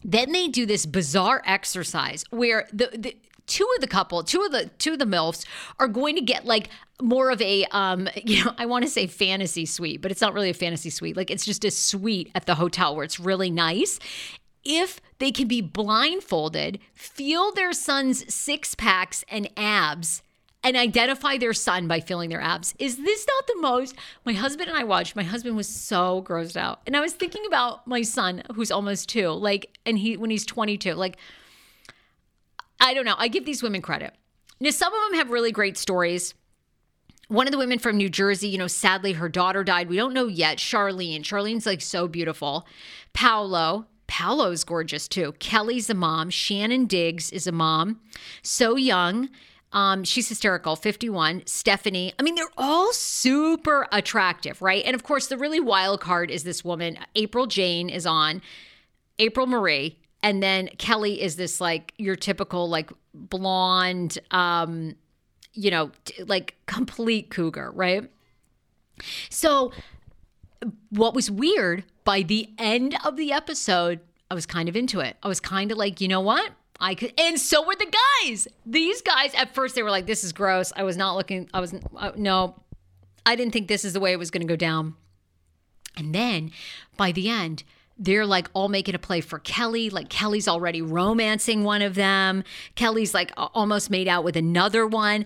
Then 0.03 0.33
they 0.33 0.49
do 0.49 0.65
this 0.65 0.87
bizarre 0.87 1.43
exercise 1.45 2.25
where 2.31 2.69
the, 2.73 2.89
the 2.97 3.17
two 3.49 3.69
of 3.75 3.81
the 3.81 3.89
couple, 3.89 4.23
two 4.23 4.43
of 4.43 4.53
the 4.53 4.71
two 4.79 4.93
of 4.93 4.99
the 4.99 5.05
milfs 5.05 5.45
are 5.79 5.89
going 5.89 6.15
to 6.15 6.23
get 6.23 6.45
like 6.45 6.69
more 7.01 7.31
of 7.31 7.41
a 7.41 7.65
um 7.67 8.09
you 8.25 8.45
know 8.45 8.53
i 8.59 8.67
want 8.67 8.85
to 8.85 8.91
say 8.91 9.07
fantasy 9.07 9.65
suite 9.65 10.03
but 10.03 10.11
it's 10.11 10.21
not 10.21 10.35
really 10.35 10.51
a 10.51 10.55
fantasy 10.55 10.91
suite 10.91 11.17
like 11.17 11.31
it's 11.31 11.45
just 11.45 11.65
a 11.65 11.71
suite 11.71 12.31
at 12.35 12.47
the 12.47 12.57
hotel 12.57 12.95
where 12.95 13.05
it's 13.05 13.21
really 13.21 13.51
nice 13.51 13.99
if 14.65 15.01
they 15.19 15.31
can 15.31 15.47
be 15.47 15.61
blindfolded 15.61 16.79
feel 16.95 17.53
their 17.53 17.73
son's 17.73 18.33
six 18.33 18.75
packs 18.75 19.25
and 19.29 19.49
abs 19.57 20.23
and 20.65 20.77
identify 20.77 21.39
their 21.39 21.53
son 21.53 21.87
by 21.87 22.01
feeling 22.01 22.31
their 22.31 22.41
abs. 22.41 22.75
Is 22.79 22.97
this 22.97 23.27
not 23.27 23.47
the 23.47 23.61
most? 23.61 23.95
My 24.25 24.33
husband 24.33 24.69
and 24.69 24.77
I 24.77 24.83
watched. 24.83 25.15
My 25.15 25.23
husband 25.23 25.57
was 25.57 25.69
so 25.69 26.23
grossed 26.27 26.57
out. 26.57 26.81
And 26.85 26.97
I 26.97 27.01
was 27.01 27.13
thinking 27.13 27.47
about 27.47 27.87
my 27.87 28.03
son 28.03 28.43
who's 28.55 28.73
almost 28.73 29.09
2, 29.09 29.31
like 29.31 29.79
and 29.87 29.97
he 29.99 30.17
when 30.17 30.31
he's 30.31 30.45
22. 30.45 30.95
Like 30.95 31.17
I 32.81 32.95
don't 32.95 33.05
know. 33.05 33.17
I 33.19 33.29
give 33.29 33.45
these 33.45 33.63
women 33.63 33.83
credit. 33.83 34.15
Now 34.61 34.71
some 34.71 34.93
of 34.93 35.11
them 35.11 35.19
have 35.19 35.31
really 35.31 35.53
great 35.53 35.77
stories 35.77 36.35
one 37.29 37.47
of 37.47 37.53
the 37.53 37.59
women 37.59 37.79
from 37.79 37.97
New 37.97 38.09
Jersey, 38.09 38.49
you 38.49 38.59
know, 38.59 38.67
sadly 38.67 39.13
her 39.13 39.29
daughter 39.29 39.63
died. 39.63 39.89
We 39.89 39.97
don't 39.97 40.15
know 40.15 40.27
yet. 40.27 40.59
Charlene. 40.59 41.21
Charlene's 41.21 41.67
like 41.67 41.83
so 41.83 42.09
beautiful. 42.09 42.67
Paola. 43.13 43.87
Paola's 44.07 44.65
gorgeous 44.65 45.07
too. 45.07 45.33
Kelly's 45.39 45.91
a 45.91 45.95
mom. 45.95 46.31
Shannon 46.31 46.87
Diggs 46.87 47.31
is 47.31 47.47
a 47.47 47.53
mom. 47.53 48.01
So 48.43 48.77
young. 48.77 49.29
Um, 49.71 50.03
she's 50.05 50.31
hysterical, 50.31 50.77
51. 50.77 51.43
Stephanie. 51.45 52.15
I 52.19 52.23
mean, 52.23 52.35
they're 52.35 52.47
all 52.57 52.91
super 52.95 53.87
attractive, 53.93 54.63
right? 54.63 54.83
And 54.87 54.95
of 54.95 55.03
course, 55.03 55.27
the 55.27 55.37
really 55.37 55.61
wild 55.61 56.01
card 56.01 56.31
is 56.31 56.45
this 56.45 56.65
woman. 56.65 56.99
April 57.15 57.47
Jane 57.47 57.91
is 57.91 58.07
on. 58.07 58.41
April 59.19 59.47
Marie. 59.47 59.99
And 60.23 60.43
then 60.43 60.69
Kelly 60.79 61.23
is 61.23 61.37
this 61.37 61.61
like 61.61 61.95
your 61.97 62.17
typical 62.17 62.69
like 62.69 62.91
blonde, 63.15 64.19
um, 64.31 64.97
you 65.53 65.71
know, 65.71 65.91
like 66.27 66.57
complete 66.67 67.31
cougar, 67.31 67.71
right? 67.73 68.11
So, 69.31 69.73
what 70.91 71.15
was 71.15 71.31
weird 71.31 71.85
by 72.05 72.23
the 72.23 72.49
end 72.59 72.97
of 73.05 73.17
the 73.17 73.33
episode, 73.33 74.01
I 74.31 74.35
was 74.35 74.47
kind 74.47 74.69
of 74.69 74.77
into 74.77 75.01
it. 75.01 75.17
I 75.23 75.29
was 75.29 75.41
kind 75.41 75.71
of 75.71 75.79
like, 75.79 76.01
you 76.01 76.09
know 76.09 76.21
what? 76.21 76.53
I 76.81 76.95
could, 76.95 77.13
and 77.19 77.39
so 77.41 77.67
were 77.67 77.75
the 77.75 77.93
guys. 78.25 78.49
These 78.65 79.03
guys, 79.03 79.35
at 79.35 79.55
first, 79.55 79.75
they 79.75 79.83
were 79.83 79.91
like, 79.91 80.07
this 80.07 80.25
is 80.25 80.33
gross. 80.33 80.73
I 80.77 80.85
was 80.85 80.97
not 80.97 81.17
looking, 81.17 81.49
I 81.53 81.61
was, 81.61 81.75
uh, 81.97 82.13
no, 82.17 82.55
I 83.27 83.37
didn't 83.37 83.53
think 83.53 83.69
this 83.69 83.85
is 83.85 83.93
the 83.93 84.01
way 84.01 84.13
it 84.13 84.19
was 84.19 84.31
going 84.31 84.47
to 84.47 84.51
go 84.51 84.57
down. 84.57 84.95
And 85.97 86.15
then 86.15 86.53
by 86.97 87.13
the 87.13 87.29
end, 87.29 87.65
they're 87.99 88.27
like 88.27 88.49
all 88.53 88.69
making 88.69 88.95
a 88.95 88.99
play 88.99 89.21
for 89.21 89.39
Kelly. 89.41 89.91
Like 89.91 90.09
Kelly's 90.09 90.49
already 90.49 90.83
romancing 90.83 91.65
one 91.65 91.83
of 91.83 91.95
them. 91.95 92.45
Kelly's 92.75 93.13
like 93.15 93.33
almost 93.37 93.91
made 93.91 94.09
out 94.09 94.25
with 94.25 94.37
another 94.37 94.87
one. 94.87 95.25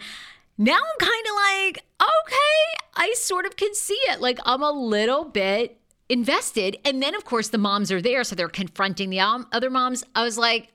Now 0.58 0.76
I'm 0.76 0.98
kind 0.98 1.26
of 1.26 1.34
like, 1.34 1.84
okay, 2.00 2.82
I 2.94 3.14
sort 3.16 3.46
of 3.46 3.56
can 3.56 3.74
see 3.74 3.98
it. 4.08 4.20
Like 4.20 4.38
I'm 4.44 4.62
a 4.62 4.70
little 4.70 5.24
bit 5.24 5.78
invested. 6.08 6.76
And 6.84 7.02
then, 7.02 7.14
of 7.14 7.24
course, 7.24 7.48
the 7.48 7.58
moms 7.58 7.90
are 7.90 8.02
there. 8.02 8.24
So 8.24 8.34
they're 8.34 8.48
confronting 8.48 9.10
the 9.10 9.20
um, 9.20 9.46
other 9.52 9.70
moms. 9.70 10.04
I 10.14 10.24
was 10.24 10.38
like, 10.38 10.68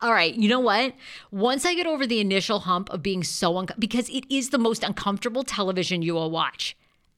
all 0.00 0.12
right, 0.12 0.34
you 0.34 0.48
know 0.48 0.60
what? 0.60 0.94
Once 1.32 1.66
I 1.66 1.74
get 1.74 1.86
over 1.86 2.06
the 2.06 2.20
initial 2.20 2.60
hump 2.60 2.88
of 2.90 3.02
being 3.02 3.24
so 3.24 3.50
uncomfortable, 3.58 3.80
because 3.80 4.08
it 4.10 4.24
is 4.30 4.50
the 4.50 4.58
most 4.58 4.84
uncomfortable 4.84 5.42
television 5.42 6.02
you 6.02 6.14
will 6.14 6.30
watch 6.30 6.76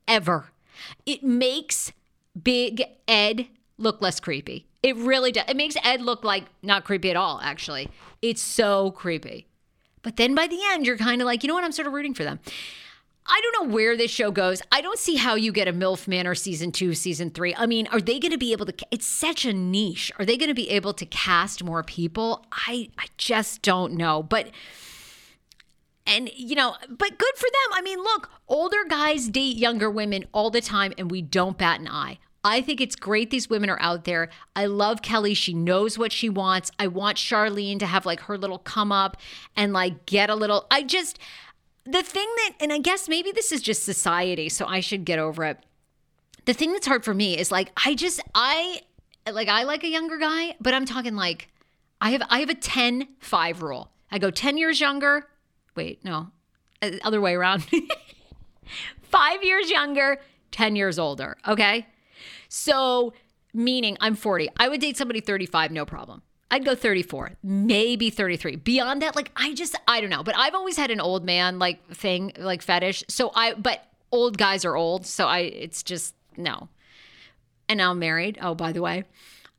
ever. 0.09 0.51
It 1.05 1.23
makes 1.23 1.93
Big 2.43 2.83
Ed 3.07 3.47
look 3.79 4.01
less 4.01 4.21
creepy. 4.21 4.67
It 4.83 4.97
really 4.97 5.33
does. 5.33 5.45
It 5.49 5.57
makes 5.57 5.77
Ed 5.83 6.03
look 6.03 6.25
like 6.25 6.45
not 6.63 6.85
creepy 6.85 7.11
at 7.11 7.17
all, 7.17 7.41
actually. 7.43 7.89
It's 8.23 8.43
so 8.43 8.91
creepy. 8.91 9.47
But 10.03 10.17
then 10.17 10.35
by 10.35 10.47
the 10.47 10.61
end, 10.73 10.87
you're 10.87 10.99
kind 10.99 11.23
of 11.23 11.27
like, 11.27 11.43
you 11.43 11.49
know 11.49 11.55
what? 11.55 11.65
I'm 11.65 11.73
sort 11.73 11.87
of 11.87 11.95
rooting 11.95 12.15
for 12.15 12.25
them. 12.25 12.39
I 13.27 13.41
don't 13.43 13.69
know 13.69 13.75
where 13.75 13.97
this 13.97 14.11
show 14.11 14.31
goes. 14.31 14.61
I 14.71 14.83
don't 14.83 14.99
see 14.99 15.17
how 15.17 15.35
you 15.35 15.51
get 15.51 15.67
a 15.67 15.73
MILF 15.73 16.07
Manor 16.07 16.35
season 16.35 16.73
two, 16.73 16.95
season 16.95 17.31
three. 17.31 17.55
I 17.55 17.65
mean, 17.65 17.87
are 17.87 18.01
they 18.01 18.21
going 18.21 18.33
to 18.33 18.39
be 18.39 18.53
able 18.53 18.67
to? 18.67 18.75
It's 18.91 19.07
such 19.07 19.47
a 19.47 19.53
niche. 19.55 20.13
Are 20.19 20.27
they 20.27 20.37
going 20.37 20.51
to 20.51 20.55
be 20.55 20.69
able 20.69 20.93
to 20.93 21.07
cast 21.07 21.65
more 21.65 21.83
people? 21.83 22.45
I, 22.53 22.91
I 22.99 23.07
just 23.17 23.63
don't 23.63 23.95
know. 23.95 24.23
But, 24.23 24.51
and, 26.07 26.31
you 26.37 26.55
know, 26.55 26.77
but 26.87 27.17
good 27.19 27.35
for 27.37 27.47
them. 27.47 27.73
I 27.73 27.81
mean, 27.81 27.99
look, 27.99 28.31
older 28.47 28.85
guys 28.87 29.29
date 29.29 29.57
younger 29.57 29.91
women 29.91 30.27
all 30.35 30.51
the 30.51 30.61
time 30.61 30.93
and 30.99 31.11
we 31.11 31.23
don't 31.23 31.57
bat 31.57 31.81
an 31.81 31.89
eye. 31.89 32.19
I 32.45 32.61
think 32.61 32.81
it's 32.83 32.95
great 32.95 33.31
these 33.31 33.49
women 33.49 33.71
are 33.71 33.81
out 33.81 34.05
there. 34.05 34.29
I 34.55 34.67
love 34.67 35.01
Kelly. 35.01 35.33
She 35.33 35.55
knows 35.55 35.97
what 35.97 36.13
she 36.13 36.29
wants. 36.29 36.71
I 36.79 36.87
want 36.89 37.17
Charlene 37.17 37.79
to 37.79 37.87
have 37.87 38.05
like 38.05 38.21
her 38.21 38.37
little 38.37 38.59
come 38.59 38.93
up 38.93 39.17
and 39.57 39.73
like 39.73 40.05
get 40.05 40.29
a 40.29 40.35
little. 40.35 40.67
I 40.71 40.83
just, 40.83 41.19
the 41.85 42.03
thing 42.03 42.29
that, 42.37 42.53
and 42.61 42.71
I 42.71 42.79
guess 42.79 43.09
maybe 43.09 43.33
this 43.33 43.51
is 43.51 43.63
just 43.63 43.83
society, 43.83 44.51
so 44.51 44.67
I 44.67 44.81
should 44.81 45.07
get 45.07 45.19
over 45.19 45.45
it. 45.45 45.59
The 46.45 46.53
thing 46.53 46.73
that's 46.73 46.87
hard 46.87 47.03
for 47.03 47.15
me 47.15 47.39
is 47.39 47.51
like, 47.51 47.73
I 47.85 47.95
just, 47.95 48.21
I, 48.35 48.83
like, 49.31 49.49
I 49.49 49.63
like 49.63 49.83
a 49.83 49.89
younger 49.89 50.19
guy, 50.19 50.55
but 50.61 50.75
I'm 50.75 50.85
talking 50.85 51.17
like, 51.17 51.49
I 52.03 52.11
have, 52.11 52.23
I 52.29 52.41
have 52.41 52.51
a 52.51 52.55
10 52.55 53.09
5 53.21 53.63
rule. 53.63 53.91
I 54.13 54.19
go 54.19 54.31
10 54.31 54.59
years 54.59 54.81
younger. 54.81 55.27
Wait, 55.75 56.05
no, 56.05 56.29
uh, 56.83 56.91
other 57.03 57.23
way 57.23 57.35
around. 57.35 57.67
Five 59.03 59.43
years 59.43 59.71
younger, 59.71 60.21
10 60.51 60.77
years 60.77 60.99
older. 60.99 61.39
Okay. 61.49 61.87
So, 62.55 63.13
meaning 63.53 63.97
I'm 64.01 64.15
40. 64.15 64.49
I 64.57 64.69
would 64.69 64.81
date 64.81 64.97
somebody 64.97 65.19
35, 65.21 65.73
no 65.73 65.85
problem. 65.85 66.23
I'd 66.53 66.65
go 66.65 66.77
34, 66.77 67.33
maybe 67.43 68.11
33. 68.11 68.57
Beyond 68.57 69.03
that, 69.03 69.17
like 69.17 69.33
I 69.35 69.55
just, 69.55 69.75
I 69.89 70.01
don't 70.01 70.09
know. 70.09 70.23
But 70.23 70.37
I've 70.37 70.55
always 70.55 70.77
had 70.77 70.93
an 70.93 71.01
old 71.01 71.25
man 71.25 71.59
like 71.59 71.85
thing, 71.93 72.33
like 72.39 72.63
fetish. 72.63 73.03
So 73.09 73.33
I, 73.35 73.55
but 73.55 73.85
old 74.13 74.39
guys 74.39 74.65
are 74.65 74.77
old. 74.77 75.05
So 75.05 75.27
I, 75.27 75.41
it's 75.41 75.83
just, 75.83 76.15
no. 76.37 76.69
And 77.69 77.79
now 77.79 77.91
I'm 77.91 77.99
married. 77.99 78.39
Oh, 78.41 78.55
by 78.55 78.71
the 78.71 78.83
way. 78.83 79.03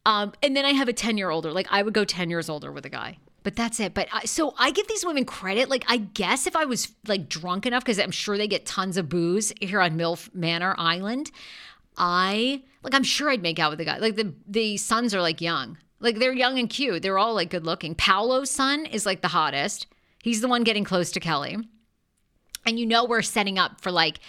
Um, 0.05 0.31
and 0.41 0.55
then 0.55 0.63
I 0.63 0.71
have 0.71 0.87
a 0.87 0.93
10 0.93 1.17
year 1.17 1.31
older. 1.31 1.51
Like 1.51 1.67
I 1.69 1.83
would 1.83 1.93
go 1.93 2.05
10 2.05 2.29
years 2.29 2.49
older 2.49 2.71
with 2.71 2.85
a 2.85 2.89
guy 2.89 3.17
but 3.43 3.55
that's 3.55 3.79
it. 3.79 3.93
But 3.93 4.07
I, 4.11 4.25
so 4.25 4.55
I 4.57 4.71
give 4.71 4.87
these 4.87 5.05
women 5.05 5.23
credit. 5.23 5.69
Like 5.69 5.85
I 5.87 5.97
guess 5.97 6.47
if 6.47 6.55
I 6.55 6.65
was 6.65 6.91
like 7.05 7.29
drunk 7.29 7.67
enough, 7.67 7.83
because 7.83 7.99
I'm 7.99 8.09
sure 8.09 8.39
they 8.39 8.47
get 8.47 8.65
tons 8.65 8.97
of 8.97 9.07
booze 9.07 9.53
here 9.61 9.81
on 9.81 9.95
MILF 9.95 10.33
Manor 10.33 10.73
Island, 10.79 11.29
I 11.97 12.63
like 12.85 12.93
I'm 12.93 13.03
sure 13.03 13.29
I'd 13.29 13.41
make 13.41 13.59
out 13.59 13.71
with 13.71 13.79
the 13.79 13.85
guy. 13.85 13.97
Like 13.97 14.15
the 14.15 14.33
the 14.47 14.77
sons 14.77 15.13
are 15.13 15.21
like 15.21 15.41
young, 15.41 15.77
like 15.99 16.19
they're 16.19 16.33
young 16.33 16.59
and 16.59 16.69
cute. 16.69 17.01
They're 17.01 17.17
all 17.17 17.33
like 17.33 17.49
good 17.49 17.65
looking. 17.65 17.95
Paola's 17.95 18.51
son 18.51 18.85
is 18.85 19.05
like 19.05 19.21
the 19.21 19.27
hottest. 19.29 19.87
He's 20.23 20.39
the 20.39 20.47
one 20.47 20.63
getting 20.63 20.83
close 20.83 21.11
to 21.11 21.19
Kelly, 21.19 21.57
and 22.65 22.79
you 22.79 22.85
know 22.85 23.03
we're 23.03 23.23
setting 23.23 23.57
up 23.57 23.81
for 23.81 23.91
like 23.91 24.19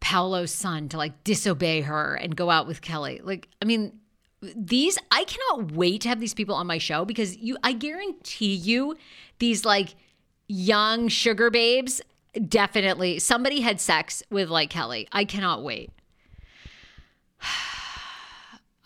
Paola's 0.00 0.54
son 0.54 0.88
to 0.90 0.96
like 0.96 1.24
disobey 1.24 1.80
her 1.82 2.14
and 2.14 2.36
go 2.36 2.50
out 2.50 2.68
with 2.68 2.80
Kelly. 2.80 3.20
Like 3.22 3.48
I 3.60 3.64
mean 3.64 3.98
these 4.40 4.96
I 5.10 5.24
cannot 5.24 5.72
wait 5.72 6.02
to 6.02 6.08
have 6.08 6.20
these 6.20 6.34
people 6.34 6.54
on 6.54 6.68
my 6.68 6.78
show 6.78 7.04
because 7.04 7.36
you 7.36 7.58
I 7.64 7.72
guarantee 7.72 8.54
you 8.54 8.96
these 9.40 9.64
like 9.64 9.96
young 10.46 11.08
sugar 11.08 11.50
babes 11.50 12.00
definitely 12.48 13.18
somebody 13.18 13.60
had 13.60 13.80
sex 13.80 14.22
with 14.30 14.48
like 14.50 14.70
Kelly. 14.70 15.08
I 15.10 15.24
cannot 15.24 15.64
wait. 15.64 15.90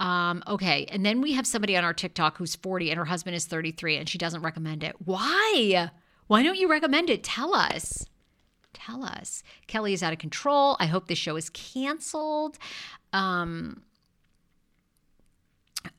Um, 0.02 0.42
okay. 0.48 0.84
And 0.90 1.06
then 1.06 1.20
we 1.20 1.32
have 1.34 1.46
somebody 1.46 1.76
on 1.76 1.84
our 1.84 1.94
TikTok 1.94 2.36
who's 2.36 2.56
40 2.56 2.90
and 2.90 2.98
her 2.98 3.04
husband 3.04 3.36
is 3.36 3.46
33 3.46 3.98
and 3.98 4.08
she 4.08 4.18
doesn't 4.18 4.42
recommend 4.42 4.82
it. 4.82 4.96
Why? 5.04 5.90
Why 6.26 6.42
don't 6.42 6.58
you 6.58 6.68
recommend 6.68 7.08
it? 7.08 7.22
Tell 7.22 7.54
us. 7.54 8.04
Tell 8.72 9.04
us. 9.04 9.44
Kelly 9.68 9.92
is 9.92 10.02
out 10.02 10.12
of 10.12 10.18
control. 10.18 10.76
I 10.80 10.86
hope 10.86 11.06
this 11.06 11.18
show 11.18 11.36
is 11.36 11.50
canceled. 11.50 12.58
Um, 13.12 13.82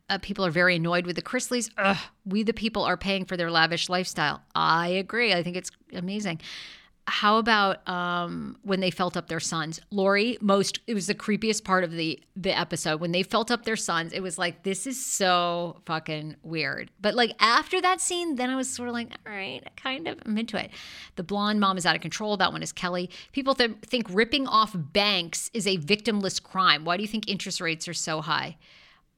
uh, 0.10 0.18
people 0.18 0.45
are 0.45 0.51
very 0.51 0.76
annoyed 0.76 1.06
with 1.06 1.16
the 1.16 1.22
Chrisleys. 1.22 1.70
Ugh, 1.78 1.97
we, 2.26 2.43
the 2.43 2.51
people, 2.51 2.84
are 2.84 2.97
paying 2.97 3.24
for 3.24 3.38
their 3.38 3.49
lavish 3.49 3.88
lifestyle. 3.88 4.41
I 4.54 4.89
agree. 4.89 5.34
I 5.34 5.43
think 5.43 5.56
it's 5.56 5.72
amazing. 5.93 6.41
How 7.06 7.38
about 7.38 7.88
um, 7.88 8.58
when 8.64 8.80
they 8.80 8.89
felt 8.89 9.18
up 9.18 9.28
their 9.28 9.41
sons? 9.41 9.82
Lori, 9.91 10.38
most 10.39 10.80
it 10.88 10.93
was 10.93 11.08
the 11.08 11.16
creepiest 11.16 11.66
part 11.66 11.84
of 11.84 11.91
the 11.91 12.18
the 12.36 12.58
episode 12.58 13.01
when 13.01 13.12
they 13.12 13.24
felt 13.24 13.51
up 13.51 13.66
their 13.66 13.76
sons. 13.76 14.14
It 14.14 14.22
was 14.22 14.38
like 14.38 14.64
this 14.64 14.88
is 14.88 15.06
so 15.06 15.82
fucking 15.86 16.38
weird. 16.43 16.91
But 17.01 17.14
like 17.14 17.34
after 17.39 17.82
that 17.82 17.99
scene, 17.99 18.36
then 18.36 18.49
I 18.49 18.56
was 18.56 18.70
sort 18.70 18.88
of 18.88 18.93
like, 18.93 19.10
all 19.28 19.34
right, 19.34 19.62
kind 19.76 20.08
of 20.08 20.18
I'm 20.26 20.38
into 20.38 20.58
it. 20.58 20.72
The 21.18 21.24
blonde 21.24 21.60
mom 21.60 21.78
is 21.78 21.86
out 21.86 21.95
of 21.95 22.01
control. 22.01 22.38
That 22.38 22.54
one 22.54 22.64
is 22.64 22.72
Kelly. 22.72 23.10
People 23.34 23.54
th- 23.54 23.76
think 23.82 24.08
ripping 24.10 24.47
off 24.47 24.72
banks 24.74 25.51
is 25.54 25.68
a 25.68 25.78
victimless 25.78 26.41
crime. 26.41 26.86
Why 26.86 26.95
do 26.95 27.04
you 27.04 27.10
think 27.10 27.28
interest 27.28 27.60
rates 27.60 27.88
are 27.89 27.93
so 27.93 28.22
high? 28.22 28.56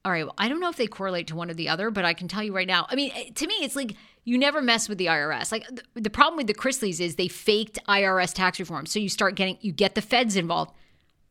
all 0.05 0.11
right, 0.11 0.23
well, 0.23 0.35
I 0.37 0.47
don't 0.49 0.59
know 0.59 0.69
if 0.69 0.75
they 0.75 0.85
correlate 0.85 1.25
to 1.27 1.35
one 1.35 1.49
or 1.49 1.55
the 1.55 1.67
other, 1.67 1.89
but 1.89 2.05
I 2.05 2.13
can 2.13 2.27
tell 2.27 2.43
you 2.43 2.55
right 2.55 2.67
now. 2.67 2.85
I 2.89 2.95
mean, 2.95 3.11
eh, 3.15 3.31
to 3.33 3.47
me, 3.47 3.55
it's 3.61 3.75
like 3.75 3.95
you 4.25 4.37
never 4.37 4.61
mess 4.61 4.89
with 4.89 4.97
the 4.97 5.05
IRS. 5.05 5.51
Like 5.51 5.67
the, 5.93 6.09
problem 6.09 6.35
with 6.35 6.47
the 6.47 6.53
Chrisleys 6.53 6.99
is 6.99 7.15
they 7.15 7.27
faked 7.27 7.79
IRS 7.87 8.33
tax 8.33 8.59
reform. 8.59 8.87
So 8.87 8.99
you 8.99 9.07
start 9.07 9.35
getting, 9.35 9.57
you 9.61 9.71
get 9.71 9.95
the 9.95 10.01
feds 10.01 10.35
involved. 10.35 10.73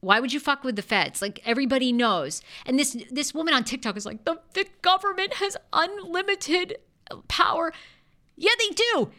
Why 0.01 0.21
would 0.21 0.33
you 0.33 0.41
fuck 0.41 0.63
with 0.65 0.77
the 0.77 0.83
feds? 0.83 1.21
Like 1.21 1.41
everybody 1.45 1.93
knows. 1.93 2.41
And 2.67 2.79
this 2.79 2.97
this 3.11 3.35
woman 3.35 3.53
on 3.53 3.65
TikTok 3.65 3.97
is 3.97 4.07
like, 4.07 4.25
the, 4.25 4.39
the 4.53 4.67
government 4.83 5.35
has 5.35 5.57
unlimited 5.73 6.77
power. 7.29 7.73
Yeah, 8.37 8.53
they 8.59 8.75
do 8.75 9.11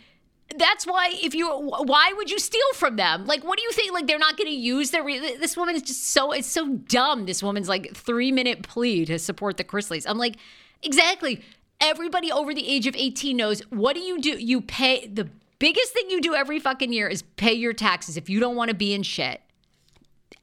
that's 0.58 0.86
why 0.86 1.10
if 1.24 1.34
you 1.34 1.48
why 1.50 2.14
would 2.16 2.30
you 2.30 2.38
steal 2.38 2.62
from 2.76 2.98
them 2.98 3.26
like 3.26 3.44
what 3.44 3.58
do 3.58 3.64
you 3.64 3.72
think 3.72 3.92
like 3.92 4.06
they're 4.06 4.20
not 4.20 4.38
going 4.38 4.48
to 4.48 4.56
use 4.56 4.92
their 4.92 5.04
re- 5.04 5.38
this 5.38 5.58
woman 5.58 5.76
is 5.76 5.82
just 5.82 6.12
so 6.12 6.32
it's 6.32 6.48
so 6.48 6.76
dumb 6.88 7.26
this 7.26 7.42
woman's 7.42 7.68
like 7.68 7.96
three 7.96 8.32
minute 8.32 8.62
plea 8.62 9.06
to 9.06 9.18
support 9.18 9.58
the 9.58 9.64
chrisleys 9.64 10.06
i'm 10.08 10.20
like 10.20 10.36
exactly 10.84 11.42
everybody 11.82 12.32
over 12.32 12.54
the 12.54 12.68
age 12.68 12.88
of 12.88 12.96
18 12.96 13.36
knows 13.36 13.62
what 13.70 13.96
do 13.96 14.02
you 14.02 14.20
do 14.20 14.32
you 14.32 14.62
pay 14.62 15.08
the 15.08 15.30
biggest 15.60 15.94
thing 15.94 16.10
you 16.10 16.22
do 16.22 16.34
every 16.34 16.60
fucking 16.60 16.92
year 16.92 17.08
is 17.08 17.22
pay 17.22 17.54
your 17.54 17.74
taxes 17.74 18.18
if 18.18 18.30
you 18.30 18.40
don't 18.40 18.56
want 18.56 18.70
to 18.70 18.76
be 18.76 18.94
in 18.94 19.04
shit 19.04 19.42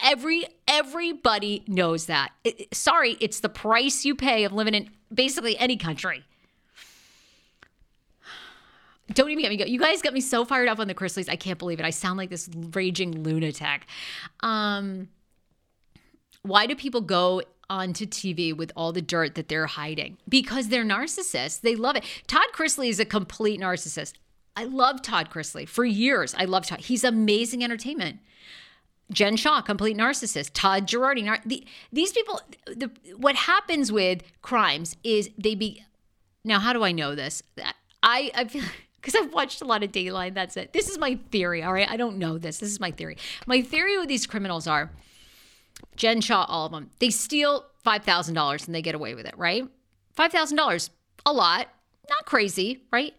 every 0.00 0.44
everybody 0.68 1.64
knows 1.66 2.06
that 2.06 2.32
it, 2.44 2.74
sorry 2.74 3.16
it's 3.20 3.40
the 3.40 3.48
price 3.48 4.04
you 4.04 4.14
pay 4.14 4.44
of 4.44 4.52
living 4.52 4.74
in 4.74 4.90
basically 5.12 5.56
any 5.58 5.76
country 5.76 6.24
don't 9.14 9.30
even 9.30 9.42
get 9.42 9.50
me 9.50 9.56
go. 9.56 9.64
You 9.64 9.78
guys 9.78 10.00
got 10.00 10.14
me 10.14 10.20
so 10.20 10.44
fired 10.44 10.68
up 10.68 10.78
on 10.78 10.88
the 10.88 10.94
Chrisleys. 10.94 11.28
I 11.28 11.36
can't 11.36 11.58
believe 11.58 11.80
it. 11.80 11.86
I 11.86 11.90
sound 11.90 12.18
like 12.18 12.30
this 12.30 12.48
raging 12.72 13.22
lunatic. 13.22 13.86
Um, 14.40 15.08
why 16.42 16.66
do 16.66 16.74
people 16.74 17.00
go 17.00 17.42
onto 17.72 18.06
TV 18.06 18.54
with 18.54 18.70
all 18.76 18.92
the 18.92 19.02
dirt 19.02 19.34
that 19.34 19.48
they're 19.48 19.66
hiding? 19.66 20.18
Because 20.28 20.68
they're 20.68 20.84
narcissists. 20.84 21.60
They 21.60 21.74
love 21.74 21.96
it. 21.96 22.04
Todd 22.26 22.48
Chrisley 22.54 22.88
is 22.88 23.00
a 23.00 23.04
complete 23.04 23.60
narcissist. 23.60 24.14
I 24.54 24.64
love 24.64 25.00
Todd 25.00 25.30
Chrisley 25.30 25.66
for 25.66 25.84
years. 25.84 26.34
I 26.36 26.44
love 26.44 26.66
Todd. 26.66 26.80
He's 26.80 27.04
amazing 27.04 27.64
entertainment. 27.64 28.18
Jen 29.10 29.36
Shah, 29.36 29.62
complete 29.62 29.96
narcissist. 29.96 30.50
Todd 30.52 30.86
Girardi, 30.86 31.24
nar- 31.24 31.40
the, 31.44 31.64
these 31.92 32.12
people. 32.12 32.40
The, 32.66 32.90
what 33.16 33.34
happens 33.34 33.90
with 33.90 34.22
crimes 34.42 34.96
is 35.02 35.30
they 35.38 35.54
be. 35.54 35.84
Now, 36.44 36.58
how 36.58 36.72
do 36.72 36.82
I 36.82 36.92
know 36.92 37.14
this? 37.14 37.42
I 38.02 38.30
I 38.34 38.44
feel 38.44 38.62
because 39.00 39.14
I've 39.14 39.32
watched 39.32 39.62
a 39.62 39.64
lot 39.64 39.82
of 39.82 39.92
Dateline. 39.92 40.34
That's 40.34 40.56
it. 40.56 40.72
This 40.72 40.88
is 40.88 40.98
my 40.98 41.18
theory. 41.30 41.62
All 41.62 41.72
right. 41.72 41.90
I 41.90 41.96
don't 41.96 42.18
know 42.18 42.38
this. 42.38 42.58
This 42.58 42.70
is 42.70 42.80
my 42.80 42.90
theory. 42.90 43.16
My 43.46 43.62
theory 43.62 43.98
with 43.98 44.08
these 44.08 44.26
criminals 44.26 44.66
are 44.66 44.90
Jen 45.96 46.20
Shah, 46.20 46.44
all 46.48 46.66
of 46.66 46.72
them, 46.72 46.90
they 46.98 47.10
steal 47.10 47.66
$5,000 47.84 48.66
and 48.66 48.74
they 48.74 48.82
get 48.82 48.94
away 48.94 49.14
with 49.14 49.26
it, 49.26 49.36
right? 49.36 49.64
$5,000, 50.16 50.90
a 51.26 51.32
lot. 51.32 51.68
Not 52.08 52.26
crazy, 52.26 52.82
right? 52.92 53.14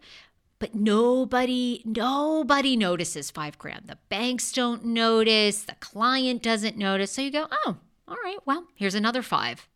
But 0.58 0.74
nobody, 0.74 1.82
nobody 1.84 2.76
notices 2.76 3.30
five 3.30 3.58
grand. 3.58 3.86
The 3.86 3.98
banks 4.08 4.52
don't 4.52 4.84
notice. 4.84 5.62
The 5.64 5.74
client 5.80 6.42
doesn't 6.42 6.76
notice. 6.76 7.12
So 7.12 7.22
you 7.22 7.30
go, 7.30 7.48
oh, 7.50 7.78
all 8.06 8.16
right, 8.22 8.38
well, 8.44 8.66
here's 8.74 8.94
another 8.94 9.22
five. 9.22 9.68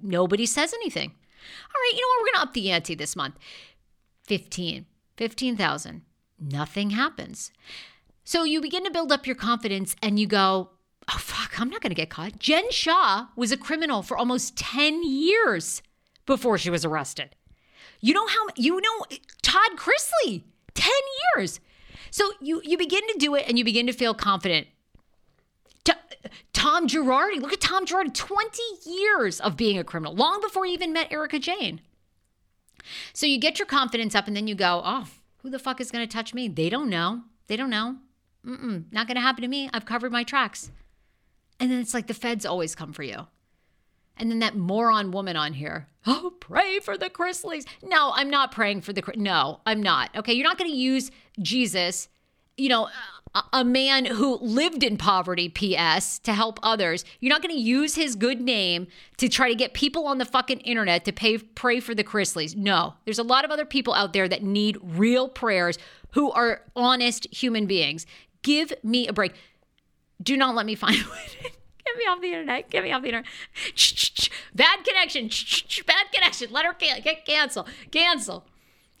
Nobody 0.00 0.46
says 0.46 0.74
anything. 0.74 1.10
All 1.10 1.80
right, 1.80 1.92
you 1.94 2.00
know 2.00 2.08
what? 2.08 2.20
We're 2.20 2.32
going 2.32 2.42
to 2.44 2.48
up 2.48 2.54
the 2.54 2.70
ante 2.70 2.94
this 2.94 3.16
month. 3.16 3.38
15. 4.24 4.86
15,000. 5.16 6.02
Nothing 6.38 6.90
happens. 6.90 7.52
So 8.24 8.44
you 8.44 8.60
begin 8.60 8.84
to 8.84 8.90
build 8.90 9.12
up 9.12 9.26
your 9.26 9.36
confidence 9.36 9.96
and 10.02 10.18
you 10.18 10.26
go, 10.26 10.70
oh, 11.12 11.18
fuck, 11.18 11.60
I'm 11.60 11.70
not 11.70 11.80
going 11.80 11.90
to 11.90 11.96
get 11.96 12.10
caught. 12.10 12.38
Jen 12.38 12.70
Shah 12.70 13.26
was 13.36 13.52
a 13.52 13.56
criminal 13.56 14.02
for 14.02 14.16
almost 14.16 14.56
10 14.56 15.02
years 15.04 15.82
before 16.26 16.58
she 16.58 16.70
was 16.70 16.84
arrested. 16.84 17.34
You 18.00 18.14
know 18.14 18.26
how, 18.26 18.46
you 18.56 18.80
know, 18.80 19.16
Todd 19.42 19.76
Chrisley, 19.76 20.42
10 20.74 20.92
years. 21.36 21.60
So 22.10 22.30
you, 22.40 22.60
you 22.64 22.76
begin 22.76 23.02
to 23.12 23.18
do 23.18 23.34
it 23.34 23.44
and 23.48 23.58
you 23.58 23.64
begin 23.64 23.86
to 23.86 23.92
feel 23.92 24.14
confident. 24.14 24.66
Tom 26.52 26.88
Girardi, 26.88 27.40
look 27.40 27.52
at 27.52 27.60
Tom 27.60 27.84
Girardi, 27.84 28.14
20 28.14 28.62
years 28.86 29.40
of 29.40 29.56
being 29.56 29.78
a 29.78 29.84
criminal, 29.84 30.14
long 30.14 30.40
before 30.40 30.64
he 30.64 30.72
even 30.72 30.92
met 30.92 31.12
Erika 31.12 31.38
Jayne. 31.38 31.80
So 33.12 33.26
you 33.26 33.38
get 33.38 33.58
your 33.58 33.66
confidence 33.66 34.14
up 34.14 34.26
and 34.26 34.36
then 34.36 34.46
you 34.46 34.54
go, 34.54 34.82
oh, 34.84 35.06
who 35.38 35.50
the 35.50 35.58
fuck 35.58 35.80
is 35.80 35.90
going 35.90 36.06
to 36.06 36.12
touch 36.12 36.32
me? 36.32 36.48
They 36.48 36.70
don't 36.70 36.88
know. 36.88 37.22
They 37.46 37.56
don't 37.56 37.70
know. 37.70 37.96
Mm-mm, 38.46 38.84
not 38.92 39.06
going 39.06 39.16
to 39.16 39.20
happen 39.20 39.42
to 39.42 39.48
me. 39.48 39.68
I've 39.72 39.86
covered 39.86 40.12
my 40.12 40.22
tracks. 40.22 40.70
And 41.60 41.70
then 41.70 41.80
it's 41.80 41.94
like 41.94 42.06
the 42.06 42.14
feds 42.14 42.44
always 42.44 42.74
come 42.74 42.92
for 42.92 43.02
you. 43.02 43.26
And 44.16 44.30
then 44.30 44.38
that 44.40 44.56
moron 44.56 45.10
woman 45.10 45.36
on 45.36 45.54
here, 45.54 45.88
oh, 46.06 46.32
pray 46.38 46.78
for 46.78 46.96
the 46.96 47.10
Chrisleys. 47.10 47.66
No, 47.82 48.12
I'm 48.14 48.30
not 48.30 48.52
praying 48.52 48.82
for 48.82 48.92
the, 48.92 49.02
no, 49.16 49.60
I'm 49.66 49.82
not. 49.82 50.10
Okay, 50.16 50.32
you're 50.32 50.46
not 50.46 50.58
going 50.58 50.70
to 50.70 50.76
use 50.76 51.10
Jesus. 51.40 52.08
You 52.56 52.68
know, 52.68 52.88
a 53.52 53.64
man 53.64 54.04
who 54.04 54.38
lived 54.38 54.84
in 54.84 54.96
poverty, 54.96 55.48
PS, 55.48 56.20
to 56.20 56.32
help 56.32 56.60
others. 56.62 57.04
You're 57.18 57.30
not 57.30 57.42
going 57.42 57.54
to 57.54 57.60
use 57.60 57.96
his 57.96 58.14
good 58.14 58.40
name 58.40 58.86
to 59.16 59.28
try 59.28 59.48
to 59.48 59.56
get 59.56 59.74
people 59.74 60.06
on 60.06 60.18
the 60.18 60.24
fucking 60.24 60.60
internet 60.60 61.04
to 61.06 61.12
pay, 61.12 61.38
pray 61.38 61.80
for 61.80 61.96
the 61.96 62.04
Chrisleys. 62.04 62.54
No, 62.56 62.94
there's 63.04 63.18
a 63.18 63.24
lot 63.24 63.44
of 63.44 63.50
other 63.50 63.64
people 63.64 63.92
out 63.94 64.12
there 64.12 64.28
that 64.28 64.44
need 64.44 64.78
real 64.80 65.28
prayers 65.28 65.78
who 66.12 66.30
are 66.30 66.62
honest 66.76 67.26
human 67.34 67.66
beings. 67.66 68.06
Give 68.42 68.72
me 68.84 69.08
a 69.08 69.12
break. 69.12 69.32
Do 70.22 70.36
not 70.36 70.54
let 70.54 70.66
me 70.66 70.74
find 70.74 70.96
Get 70.96 71.98
me 71.98 72.04
off 72.04 72.20
the 72.20 72.28
internet. 72.28 72.70
Get 72.70 72.82
me 72.82 72.92
off 72.92 73.02
the 73.02 73.08
internet. 73.08 73.30
Bad 74.54 74.84
connection. 74.84 75.28
Bad 75.86 76.06
connection. 76.12 76.50
Let 76.50 76.64
her 76.64 76.72
can- 76.72 77.02
get 77.02 77.24
cancel. 77.26 77.66
Cancel. 77.90 78.44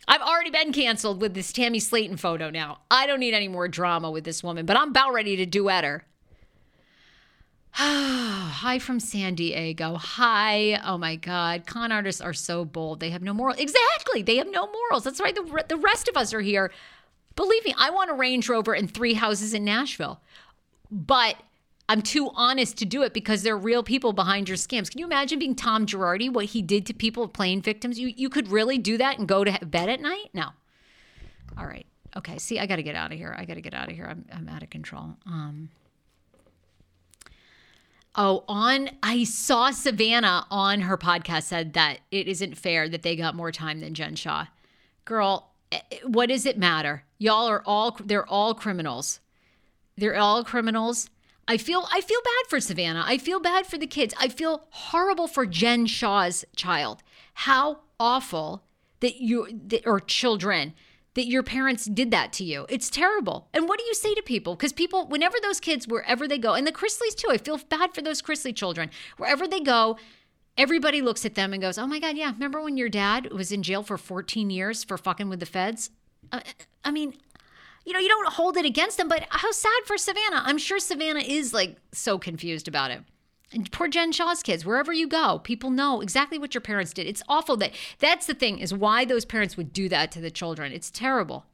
I've 0.06 0.20
already 0.20 0.50
been 0.50 0.72
canceled 0.72 1.20
with 1.20 1.32
this 1.34 1.50
Tammy 1.50 1.78
Slaton 1.80 2.18
photo 2.18 2.50
now. 2.50 2.80
I 2.90 3.06
don't 3.06 3.20
need 3.20 3.32
any 3.32 3.48
more 3.48 3.68
drama 3.68 4.10
with 4.10 4.24
this 4.24 4.42
woman, 4.42 4.66
but 4.66 4.76
I'm 4.76 4.90
about 4.90 5.14
ready 5.14 5.34
to 5.36 5.46
duet 5.46 5.82
her. 5.84 6.04
Hi 7.72 8.78
from 8.78 9.00
San 9.00 9.34
Diego. 9.34 9.96
Hi. 9.96 10.80
Oh 10.84 10.98
my 10.98 11.16
God. 11.16 11.66
Con 11.66 11.90
artists 11.90 12.20
are 12.20 12.34
so 12.34 12.64
bold. 12.64 13.00
They 13.00 13.10
have 13.10 13.22
no 13.22 13.32
morals. 13.32 13.58
Exactly. 13.58 14.22
They 14.22 14.36
have 14.36 14.50
no 14.50 14.70
morals. 14.70 15.04
That's 15.04 15.20
right. 15.20 15.34
The, 15.34 15.64
the 15.68 15.76
rest 15.76 16.06
of 16.06 16.16
us 16.16 16.34
are 16.34 16.40
here. 16.40 16.70
Believe 17.34 17.64
me, 17.64 17.74
I 17.76 17.90
want 17.90 18.10
a 18.10 18.14
Range 18.14 18.48
Rover 18.48 18.74
and 18.74 18.88
three 18.88 19.14
houses 19.14 19.54
in 19.54 19.64
Nashville. 19.64 20.20
But 20.90 21.36
I'm 21.88 22.00
too 22.00 22.30
honest 22.34 22.78
to 22.78 22.84
do 22.84 23.02
it 23.02 23.12
because 23.12 23.42
there 23.42 23.54
are 23.54 23.58
real 23.58 23.82
people 23.82 24.12
behind 24.12 24.48
your 24.48 24.56
scams. 24.56 24.90
Can 24.90 25.00
you 25.00 25.06
imagine 25.06 25.38
being 25.38 25.54
Tom 25.54 25.86
Girardi, 25.86 26.32
what 26.32 26.46
he 26.46 26.62
did 26.62 26.86
to 26.86 26.94
people, 26.94 27.28
plane 27.28 27.60
victims? 27.60 27.98
You 27.98 28.08
you 28.08 28.28
could 28.30 28.48
really 28.48 28.78
do 28.78 28.96
that 28.98 29.18
and 29.18 29.28
go 29.28 29.44
to 29.44 29.66
bed 29.66 29.88
at 29.88 30.00
night? 30.00 30.30
No. 30.32 30.48
All 31.58 31.66
right. 31.66 31.86
Okay. 32.16 32.38
See, 32.38 32.58
I 32.58 32.66
got 32.66 32.76
to 32.76 32.82
get 32.82 32.94
out 32.94 33.12
of 33.12 33.18
here. 33.18 33.34
I 33.36 33.44
got 33.44 33.54
to 33.54 33.60
get 33.60 33.74
out 33.74 33.90
of 33.90 33.94
here. 33.94 34.06
I'm 34.08 34.24
I'm 34.32 34.48
out 34.48 34.62
of 34.62 34.70
control. 34.70 35.16
Um. 35.26 35.68
Oh, 38.16 38.44
on 38.48 38.90
I 39.02 39.24
saw 39.24 39.70
Savannah 39.70 40.46
on 40.50 40.82
her 40.82 40.96
podcast 40.96 41.44
said 41.44 41.72
that 41.72 41.98
it 42.10 42.28
isn't 42.28 42.56
fair 42.56 42.88
that 42.88 43.02
they 43.02 43.16
got 43.16 43.34
more 43.34 43.50
time 43.50 43.80
than 43.80 43.92
Jen 43.92 44.14
Shah. 44.14 44.46
Girl, 45.04 45.50
eh, 45.72 45.80
eh, 45.90 45.98
what 46.06 46.28
does 46.28 46.46
it 46.46 46.56
matter? 46.56 47.04
Y'all 47.18 47.46
are 47.46 47.62
all 47.66 47.98
they're 48.02 48.26
all 48.26 48.54
criminals. 48.54 49.20
They're 49.96 50.16
all 50.16 50.44
criminals 50.44 51.08
I 51.46 51.58
feel 51.58 51.86
I 51.92 52.00
feel 52.00 52.20
bad 52.24 52.48
for 52.48 52.60
Savannah. 52.60 53.04
I 53.06 53.18
feel 53.18 53.40
bad 53.40 53.66
for 53.66 53.78
the 53.78 53.86
kids. 53.86 54.14
I 54.18 54.28
feel 54.28 54.66
horrible 54.70 55.28
for 55.28 55.46
Jen 55.46 55.86
Shah's 55.86 56.44
child. 56.56 57.02
How 57.34 57.80
awful 58.00 58.64
that 59.00 59.16
you 59.16 59.48
that, 59.66 59.86
or 59.86 60.00
children 60.00 60.74
that 61.14 61.26
your 61.26 61.42
parents 61.42 61.84
did 61.84 62.10
that 62.10 62.32
to 62.32 62.44
you. 62.44 62.66
It's 62.68 62.90
terrible. 62.90 63.48
And 63.54 63.68
what 63.68 63.78
do 63.78 63.84
you 63.84 63.94
say 63.94 64.14
to 64.14 64.22
people? 64.22 64.56
Because 64.56 64.72
people, 64.72 65.06
whenever 65.06 65.36
those 65.40 65.60
kids, 65.60 65.86
wherever 65.86 66.26
they 66.26 66.38
go, 66.38 66.54
and 66.54 66.66
the 66.66 66.72
Chrisleys 66.72 67.14
too, 67.14 67.28
I 67.30 67.38
feel 67.38 67.60
bad 67.68 67.94
for 67.94 68.02
those 68.02 68.20
Chrisley 68.20 68.54
children. 68.54 68.90
Wherever 69.16 69.46
they 69.46 69.60
go, 69.60 69.96
everybody 70.58 71.02
looks 71.02 71.24
at 71.24 71.34
them 71.34 71.52
and 71.52 71.62
goes, 71.62 71.78
"Oh 71.78 71.86
my 71.86 71.98
God, 71.98 72.16
yeah, 72.16 72.32
remember 72.32 72.62
when 72.62 72.76
your 72.76 72.88
dad 72.88 73.32
was 73.32 73.52
in 73.52 73.62
jail 73.62 73.82
for 73.82 73.98
14 73.98 74.50
years 74.50 74.82
for 74.82 74.96
fucking 74.96 75.28
with 75.28 75.40
the 75.40 75.46
feds?" 75.46 75.90
Uh, 76.32 76.40
I 76.84 76.90
mean, 76.90 77.14
you 77.84 77.92
know, 77.92 77.98
you 77.98 78.08
don't 78.08 78.32
hold 78.32 78.56
it 78.56 78.64
against 78.64 78.96
them, 78.96 79.08
but 79.08 79.26
how 79.28 79.50
sad 79.50 79.82
for 79.84 79.98
Savannah. 79.98 80.42
I'm 80.44 80.58
sure 80.58 80.78
Savannah 80.78 81.20
is 81.20 81.52
like 81.52 81.76
so 81.92 82.18
confused 82.18 82.68
about 82.68 82.90
it. 82.90 83.00
And 83.52 83.70
poor 83.70 83.88
Jen 83.88 84.10
Shah's 84.10 84.42
kids, 84.42 84.64
wherever 84.64 84.92
you 84.92 85.06
go, 85.06 85.38
people 85.38 85.70
know 85.70 86.00
exactly 86.00 86.38
what 86.38 86.54
your 86.54 86.60
parents 86.60 86.92
did. 86.92 87.06
It's 87.06 87.22
awful 87.28 87.56
that 87.58 87.72
that's 88.00 88.26
the 88.26 88.34
thing 88.34 88.58
is 88.58 88.74
why 88.74 89.04
those 89.04 89.24
parents 89.24 89.56
would 89.56 89.72
do 89.72 89.88
that 89.90 90.10
to 90.12 90.20
the 90.20 90.30
children. 90.30 90.72
It's 90.72 90.90
terrible. 90.90 91.44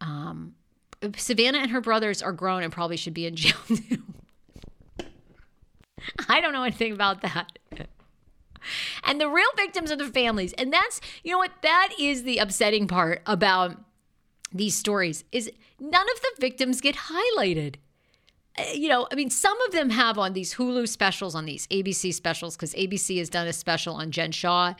Um, 0.00 0.54
Savannah 1.16 1.58
and 1.58 1.70
her 1.70 1.80
brothers 1.80 2.22
are 2.22 2.32
grown 2.32 2.62
and 2.62 2.72
probably 2.72 2.96
should 2.96 3.14
be 3.14 3.26
in 3.26 3.34
jail 3.34 3.56
too. 3.66 4.02
I 6.28 6.40
don't 6.40 6.52
know 6.52 6.62
anything 6.62 6.92
about 6.92 7.22
that. 7.22 7.58
and 9.04 9.20
the 9.20 9.28
real 9.28 9.48
victims 9.56 9.90
are 9.90 9.96
the 9.96 10.06
families. 10.06 10.52
And 10.52 10.72
that's, 10.72 11.00
you 11.24 11.32
know 11.32 11.38
what, 11.38 11.52
that 11.62 11.90
is 11.98 12.22
the 12.22 12.38
upsetting 12.38 12.86
part 12.86 13.22
about 13.26 13.78
these 14.56 14.76
stories 14.76 15.24
is 15.32 15.50
none 15.80 16.06
of 16.14 16.20
the 16.20 16.32
victims 16.40 16.80
get 16.80 16.96
highlighted. 16.96 17.76
Uh, 18.58 18.64
you 18.74 18.88
know, 18.88 19.06
I 19.10 19.14
mean, 19.14 19.30
some 19.30 19.60
of 19.62 19.72
them 19.72 19.90
have 19.90 20.18
on 20.18 20.32
these 20.32 20.54
Hulu 20.54 20.88
specials, 20.88 21.34
on 21.34 21.44
these 21.44 21.66
ABC 21.68 22.12
specials, 22.14 22.56
because 22.56 22.74
ABC 22.74 23.18
has 23.18 23.28
done 23.28 23.46
a 23.46 23.52
special 23.52 23.94
on 23.94 24.10
Jen 24.10 24.32
Shah. 24.32 24.74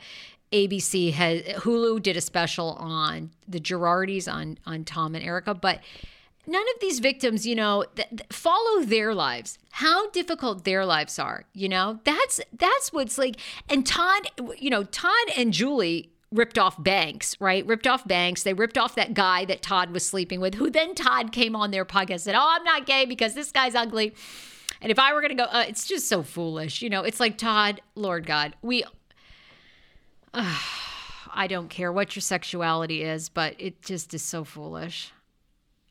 ABC 0.51 1.11
has 1.13 1.41
Hulu 1.41 2.01
did 2.01 2.15
a 2.15 2.21
special 2.21 2.71
on 2.79 3.31
the 3.47 3.59
Girardis 3.59 4.31
on 4.31 4.57
on 4.65 4.85
Tom 4.85 5.13
and 5.13 5.23
Erika, 5.23 5.53
but 5.53 5.81
none 6.47 6.63
of 6.73 6.79
these 6.79 6.99
victims, 6.99 7.45
you 7.45 7.53
know, 7.53 7.83
th- 7.95 8.07
th- 8.09 8.21
follow 8.31 8.81
their 8.81 9.13
lives. 9.13 9.57
How 9.71 10.09
difficult 10.11 10.63
their 10.63 10.85
lives 10.85 11.19
are, 11.19 11.43
you 11.53 11.67
know. 11.67 11.99
That's 12.05 12.39
that's 12.53 12.93
what's 12.93 13.17
like. 13.17 13.35
And 13.69 13.85
Todd, 13.85 14.31
you 14.57 14.69
know, 14.69 14.83
Todd 14.83 15.27
and 15.35 15.51
Julie 15.51 16.11
ripped 16.31 16.57
off 16.57 16.81
Banks, 16.81 17.35
right? 17.39 17.65
Ripped 17.65 17.87
off 17.87 18.07
Banks. 18.07 18.43
They 18.43 18.53
ripped 18.53 18.77
off 18.77 18.95
that 18.95 19.13
guy 19.13 19.45
that 19.45 19.61
Todd 19.61 19.91
was 19.91 20.05
sleeping 20.05 20.39
with, 20.39 20.55
who 20.55 20.69
then 20.69 20.95
Todd 20.95 21.31
came 21.31 21.55
on 21.55 21.71
their 21.71 21.85
podcast 21.85 22.11
and 22.11 22.21
said, 22.21 22.35
Oh, 22.35 22.55
I'm 22.55 22.63
not 22.63 22.85
gay 22.85 23.05
because 23.05 23.33
this 23.33 23.51
guy's 23.51 23.75
ugly. 23.75 24.13
And 24.81 24.91
if 24.91 24.99
I 24.99 25.13
were 25.13 25.21
going 25.21 25.35
to 25.35 25.43
go, 25.43 25.49
uh, 25.49 25.65
it's 25.67 25.87
just 25.87 26.07
so 26.07 26.21
foolish. 26.23 26.81
You 26.81 26.89
know, 26.89 27.03
it's 27.03 27.19
like, 27.19 27.37
Todd, 27.37 27.81
Lord 27.95 28.25
God, 28.25 28.55
we, 28.61 28.83
uh, 30.33 30.59
I 31.33 31.47
don't 31.47 31.69
care 31.69 31.91
what 31.91 32.15
your 32.15 32.21
sexuality 32.21 33.03
is, 33.03 33.29
but 33.29 33.55
it 33.59 33.81
just 33.81 34.13
is 34.13 34.23
so 34.23 34.43
foolish. 34.43 35.11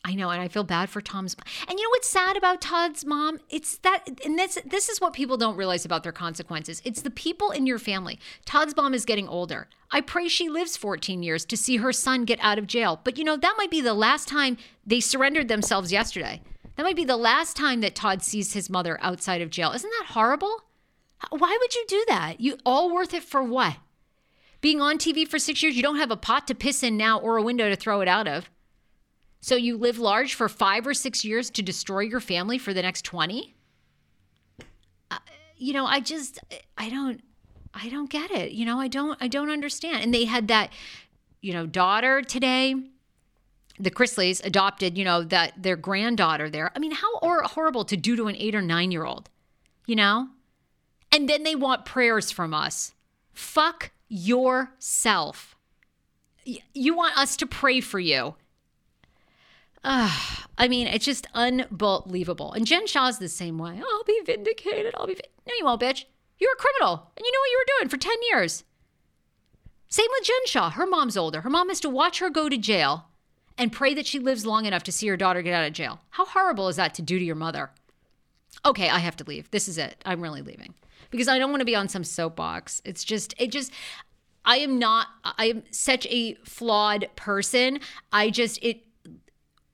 I 0.06 0.14
know, 0.14 0.30
and 0.30 0.40
I 0.40 0.46
feel 0.46 0.62
bad 0.62 0.88
for 0.88 1.00
Tom's. 1.00 1.34
And 1.68 1.76
you 1.76 1.84
know 1.84 1.90
what's 1.90 2.08
sad 2.08 2.36
about 2.36 2.60
Todd's 2.60 3.04
mom? 3.04 3.40
It's 3.50 3.78
that, 3.78 4.08
and 4.24 4.38
this 4.38 4.56
this 4.64 4.88
is 4.88 5.00
what 5.00 5.12
people 5.12 5.36
don't 5.36 5.56
realize 5.56 5.84
about 5.84 6.04
their 6.04 6.12
consequences. 6.12 6.80
It's 6.84 7.02
the 7.02 7.10
people 7.10 7.50
in 7.50 7.66
your 7.66 7.80
family. 7.80 8.20
Todd's 8.44 8.76
mom 8.76 8.94
is 8.94 9.04
getting 9.04 9.26
older. 9.28 9.66
I 9.90 10.00
pray 10.00 10.28
she 10.28 10.48
lives 10.48 10.76
14 10.76 11.24
years 11.24 11.44
to 11.46 11.56
see 11.56 11.78
her 11.78 11.92
son 11.92 12.24
get 12.24 12.38
out 12.40 12.56
of 12.56 12.68
jail. 12.68 13.00
But 13.02 13.18
you 13.18 13.24
know 13.24 13.36
that 13.36 13.56
might 13.58 13.70
be 13.70 13.80
the 13.80 13.94
last 13.94 14.28
time 14.28 14.58
they 14.86 15.00
surrendered 15.00 15.48
themselves 15.48 15.90
yesterday. 15.90 16.40
That 16.76 16.84
might 16.84 16.94
be 16.94 17.04
the 17.04 17.16
last 17.16 17.56
time 17.56 17.80
that 17.80 17.96
Todd 17.96 18.22
sees 18.22 18.52
his 18.52 18.70
mother 18.70 18.98
outside 19.02 19.40
of 19.40 19.50
jail. 19.50 19.72
Isn't 19.72 19.90
that 19.98 20.12
horrible? 20.12 20.62
Why 21.30 21.58
would 21.60 21.74
you 21.74 21.84
do 21.88 22.04
that? 22.06 22.40
You 22.40 22.58
all 22.64 22.94
worth 22.94 23.12
it 23.12 23.24
for 23.24 23.42
what? 23.42 23.78
Being 24.60 24.80
on 24.80 24.98
TV 24.98 25.26
for 25.26 25.40
six 25.40 25.64
years, 25.64 25.76
you 25.76 25.82
don't 25.82 25.96
have 25.98 26.12
a 26.12 26.16
pot 26.16 26.46
to 26.46 26.54
piss 26.54 26.84
in 26.84 26.96
now 26.96 27.18
or 27.18 27.36
a 27.36 27.42
window 27.42 27.68
to 27.68 27.76
throw 27.76 28.02
it 28.02 28.08
out 28.08 28.28
of. 28.28 28.48
So 29.40 29.54
you 29.54 29.76
live 29.76 29.98
large 29.98 30.34
for 30.34 30.48
five 30.48 30.86
or 30.86 30.94
six 30.94 31.24
years 31.24 31.50
to 31.50 31.62
destroy 31.62 32.00
your 32.00 32.20
family 32.20 32.58
for 32.58 32.74
the 32.74 32.82
next 32.82 33.04
20? 33.04 33.54
Uh, 35.10 35.18
you 35.56 35.72
know, 35.72 35.86
I 35.86 36.00
just, 36.00 36.38
I 36.76 36.88
don't, 36.88 37.20
I 37.74 37.88
don't 37.88 38.10
get 38.10 38.30
it. 38.30 38.52
You 38.52 38.64
know, 38.64 38.80
I 38.80 38.88
don't, 38.88 39.16
I 39.20 39.28
don't 39.28 39.50
understand. 39.50 40.02
And 40.02 40.12
they 40.12 40.24
had 40.24 40.48
that, 40.48 40.72
you 41.40 41.52
know, 41.52 41.66
daughter 41.66 42.22
today. 42.22 42.74
The 43.78 43.90
Chrisleys 43.90 44.44
adopted, 44.44 44.96
you 44.96 45.04
know, 45.04 45.22
that 45.24 45.62
their 45.62 45.76
granddaughter 45.76 46.48
there. 46.48 46.72
I 46.74 46.78
mean, 46.78 46.92
how 46.92 47.18
or 47.18 47.42
horrible 47.42 47.84
to 47.84 47.96
do 47.96 48.16
to 48.16 48.26
an 48.26 48.36
eight 48.36 48.54
or 48.54 48.62
nine 48.62 48.90
year 48.90 49.04
old, 49.04 49.28
you 49.86 49.94
know? 49.94 50.28
And 51.12 51.28
then 51.28 51.44
they 51.44 51.54
want 51.54 51.84
prayers 51.84 52.30
from 52.30 52.54
us. 52.54 52.94
Fuck 53.32 53.90
yourself. 54.08 55.56
You 56.44 56.96
want 56.96 57.18
us 57.18 57.36
to 57.36 57.46
pray 57.46 57.80
for 57.80 58.00
you 58.00 58.34
uh, 59.84 60.18
I 60.58 60.68
mean, 60.68 60.86
it's 60.86 61.04
just 61.04 61.26
unbelievable. 61.34 62.52
And 62.52 62.66
Jen 62.66 62.86
Shah's 62.86 63.18
the 63.18 63.28
same 63.28 63.58
way. 63.58 63.80
I'll 63.80 64.04
be 64.04 64.20
vindicated. 64.24 64.94
I'll 64.96 65.06
be. 65.06 65.14
Vi-. 65.14 65.22
No, 65.46 65.52
you 65.58 65.64
won't, 65.64 65.80
bitch. 65.80 66.04
You're 66.38 66.52
a 66.52 66.56
criminal, 66.56 67.10
and 67.16 67.24
you 67.24 67.32
know 67.32 67.38
what 67.38 67.50
you 67.50 67.58
were 67.58 67.78
doing 67.78 67.88
for 67.88 67.96
10 67.96 68.14
years. 68.30 68.64
Same 69.88 70.08
with 70.10 70.26
Jen 70.26 70.46
Shah. 70.46 70.70
Her 70.70 70.86
mom's 70.86 71.16
older. 71.16 71.40
Her 71.42 71.50
mom 71.50 71.68
has 71.68 71.80
to 71.80 71.88
watch 71.88 72.18
her 72.18 72.28
go 72.28 72.48
to 72.48 72.58
jail 72.58 73.06
and 73.56 73.72
pray 73.72 73.94
that 73.94 74.06
she 74.06 74.18
lives 74.18 74.44
long 74.44 74.66
enough 74.66 74.82
to 74.84 74.92
see 74.92 75.06
her 75.08 75.16
daughter 75.16 75.42
get 75.42 75.54
out 75.54 75.66
of 75.66 75.72
jail. 75.72 76.00
How 76.10 76.26
horrible 76.26 76.68
is 76.68 76.76
that 76.76 76.94
to 76.94 77.02
do 77.02 77.18
to 77.18 77.24
your 77.24 77.36
mother? 77.36 77.70
Okay, 78.64 78.88
I 78.88 78.98
have 78.98 79.16
to 79.16 79.24
leave. 79.24 79.50
This 79.50 79.68
is 79.68 79.78
it. 79.78 80.02
I'm 80.04 80.20
really 80.20 80.42
leaving 80.42 80.74
because 81.10 81.28
I 81.28 81.38
don't 81.38 81.50
want 81.50 81.60
to 81.60 81.66
be 81.66 81.76
on 81.76 81.88
some 81.88 82.04
soapbox. 82.04 82.82
It's 82.84 83.04
just, 83.04 83.34
it 83.38 83.52
just, 83.52 83.72
I 84.44 84.58
am 84.58 84.78
not, 84.78 85.08
I 85.24 85.46
am 85.46 85.62
such 85.70 86.06
a 86.06 86.34
flawed 86.44 87.08
person. 87.16 87.80
I 88.12 88.30
just, 88.30 88.62
it, 88.62 88.82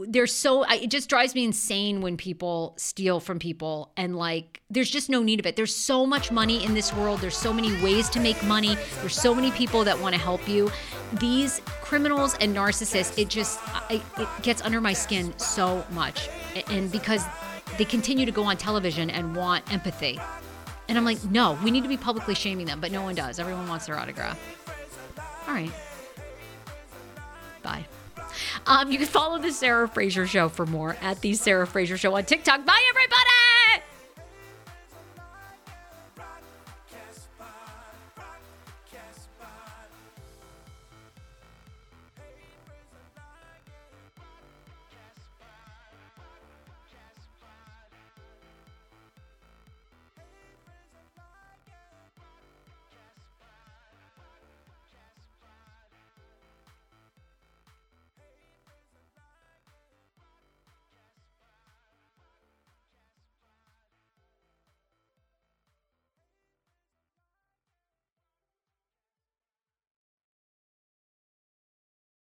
there's 0.08 0.34
so 0.34 0.64
it 0.64 0.88
just 0.88 1.08
drives 1.08 1.34
me 1.34 1.44
insane 1.44 2.00
when 2.00 2.16
people 2.16 2.74
steal 2.76 3.20
from 3.20 3.38
people 3.38 3.92
and 3.96 4.16
like 4.16 4.60
there's 4.70 4.90
just 4.90 5.10
no 5.10 5.22
need 5.22 5.40
of 5.40 5.46
it. 5.46 5.56
There's 5.56 5.74
so 5.74 6.06
much 6.06 6.30
money 6.30 6.64
in 6.64 6.74
this 6.74 6.92
world. 6.94 7.20
There's 7.20 7.36
so 7.36 7.52
many 7.52 7.72
ways 7.82 8.08
to 8.10 8.20
make 8.20 8.42
money. 8.44 8.76
There's 9.00 9.16
so 9.16 9.34
many 9.34 9.50
people 9.50 9.84
that 9.84 9.98
want 9.98 10.14
to 10.14 10.20
help 10.20 10.48
you. 10.48 10.70
These 11.14 11.60
criminals 11.82 12.36
and 12.40 12.54
narcissists 12.56 13.18
it 13.18 13.28
just 13.28 13.60
I, 13.64 14.02
it 14.18 14.28
gets 14.42 14.62
under 14.62 14.80
my 14.80 14.92
skin 14.92 15.36
so 15.38 15.84
much. 15.90 16.28
And 16.68 16.90
because 16.90 17.24
they 17.78 17.84
continue 17.84 18.26
to 18.26 18.32
go 18.32 18.44
on 18.44 18.56
television 18.56 19.10
and 19.10 19.34
want 19.36 19.70
empathy. 19.72 20.20
And 20.88 20.98
i'm 20.98 21.04
like 21.04 21.24
no 21.24 21.58
we 21.64 21.70
need 21.70 21.82
to 21.82 21.88
be 21.88 21.96
publicly 21.96 22.34
shaming 22.34 22.66
them 22.66 22.80
but 22.80 22.92
no 22.92 23.02
one 23.02 23.14
does. 23.14 23.38
Everyone 23.38 23.68
wants 23.68 23.86
their 23.86 23.98
autograph. 23.98 24.38
All 25.46 25.54
right. 25.54 25.72
Bye 27.62 27.86
Um, 28.66 28.90
you 28.90 28.98
can 28.98 29.06
follow 29.06 29.38
the 29.38 29.52
Sarah 29.52 29.88
Fraser 29.88 30.26
Show 30.26 30.48
for 30.48 30.66
more 30.66 30.96
at 31.00 31.20
the 31.20 31.34
Sarah 31.34 31.66
Fraser 31.66 31.96
Show 31.96 32.14
on 32.16 32.24
TikTok. 32.24 32.64
Bye, 32.64 32.82
everybody. 32.90 33.91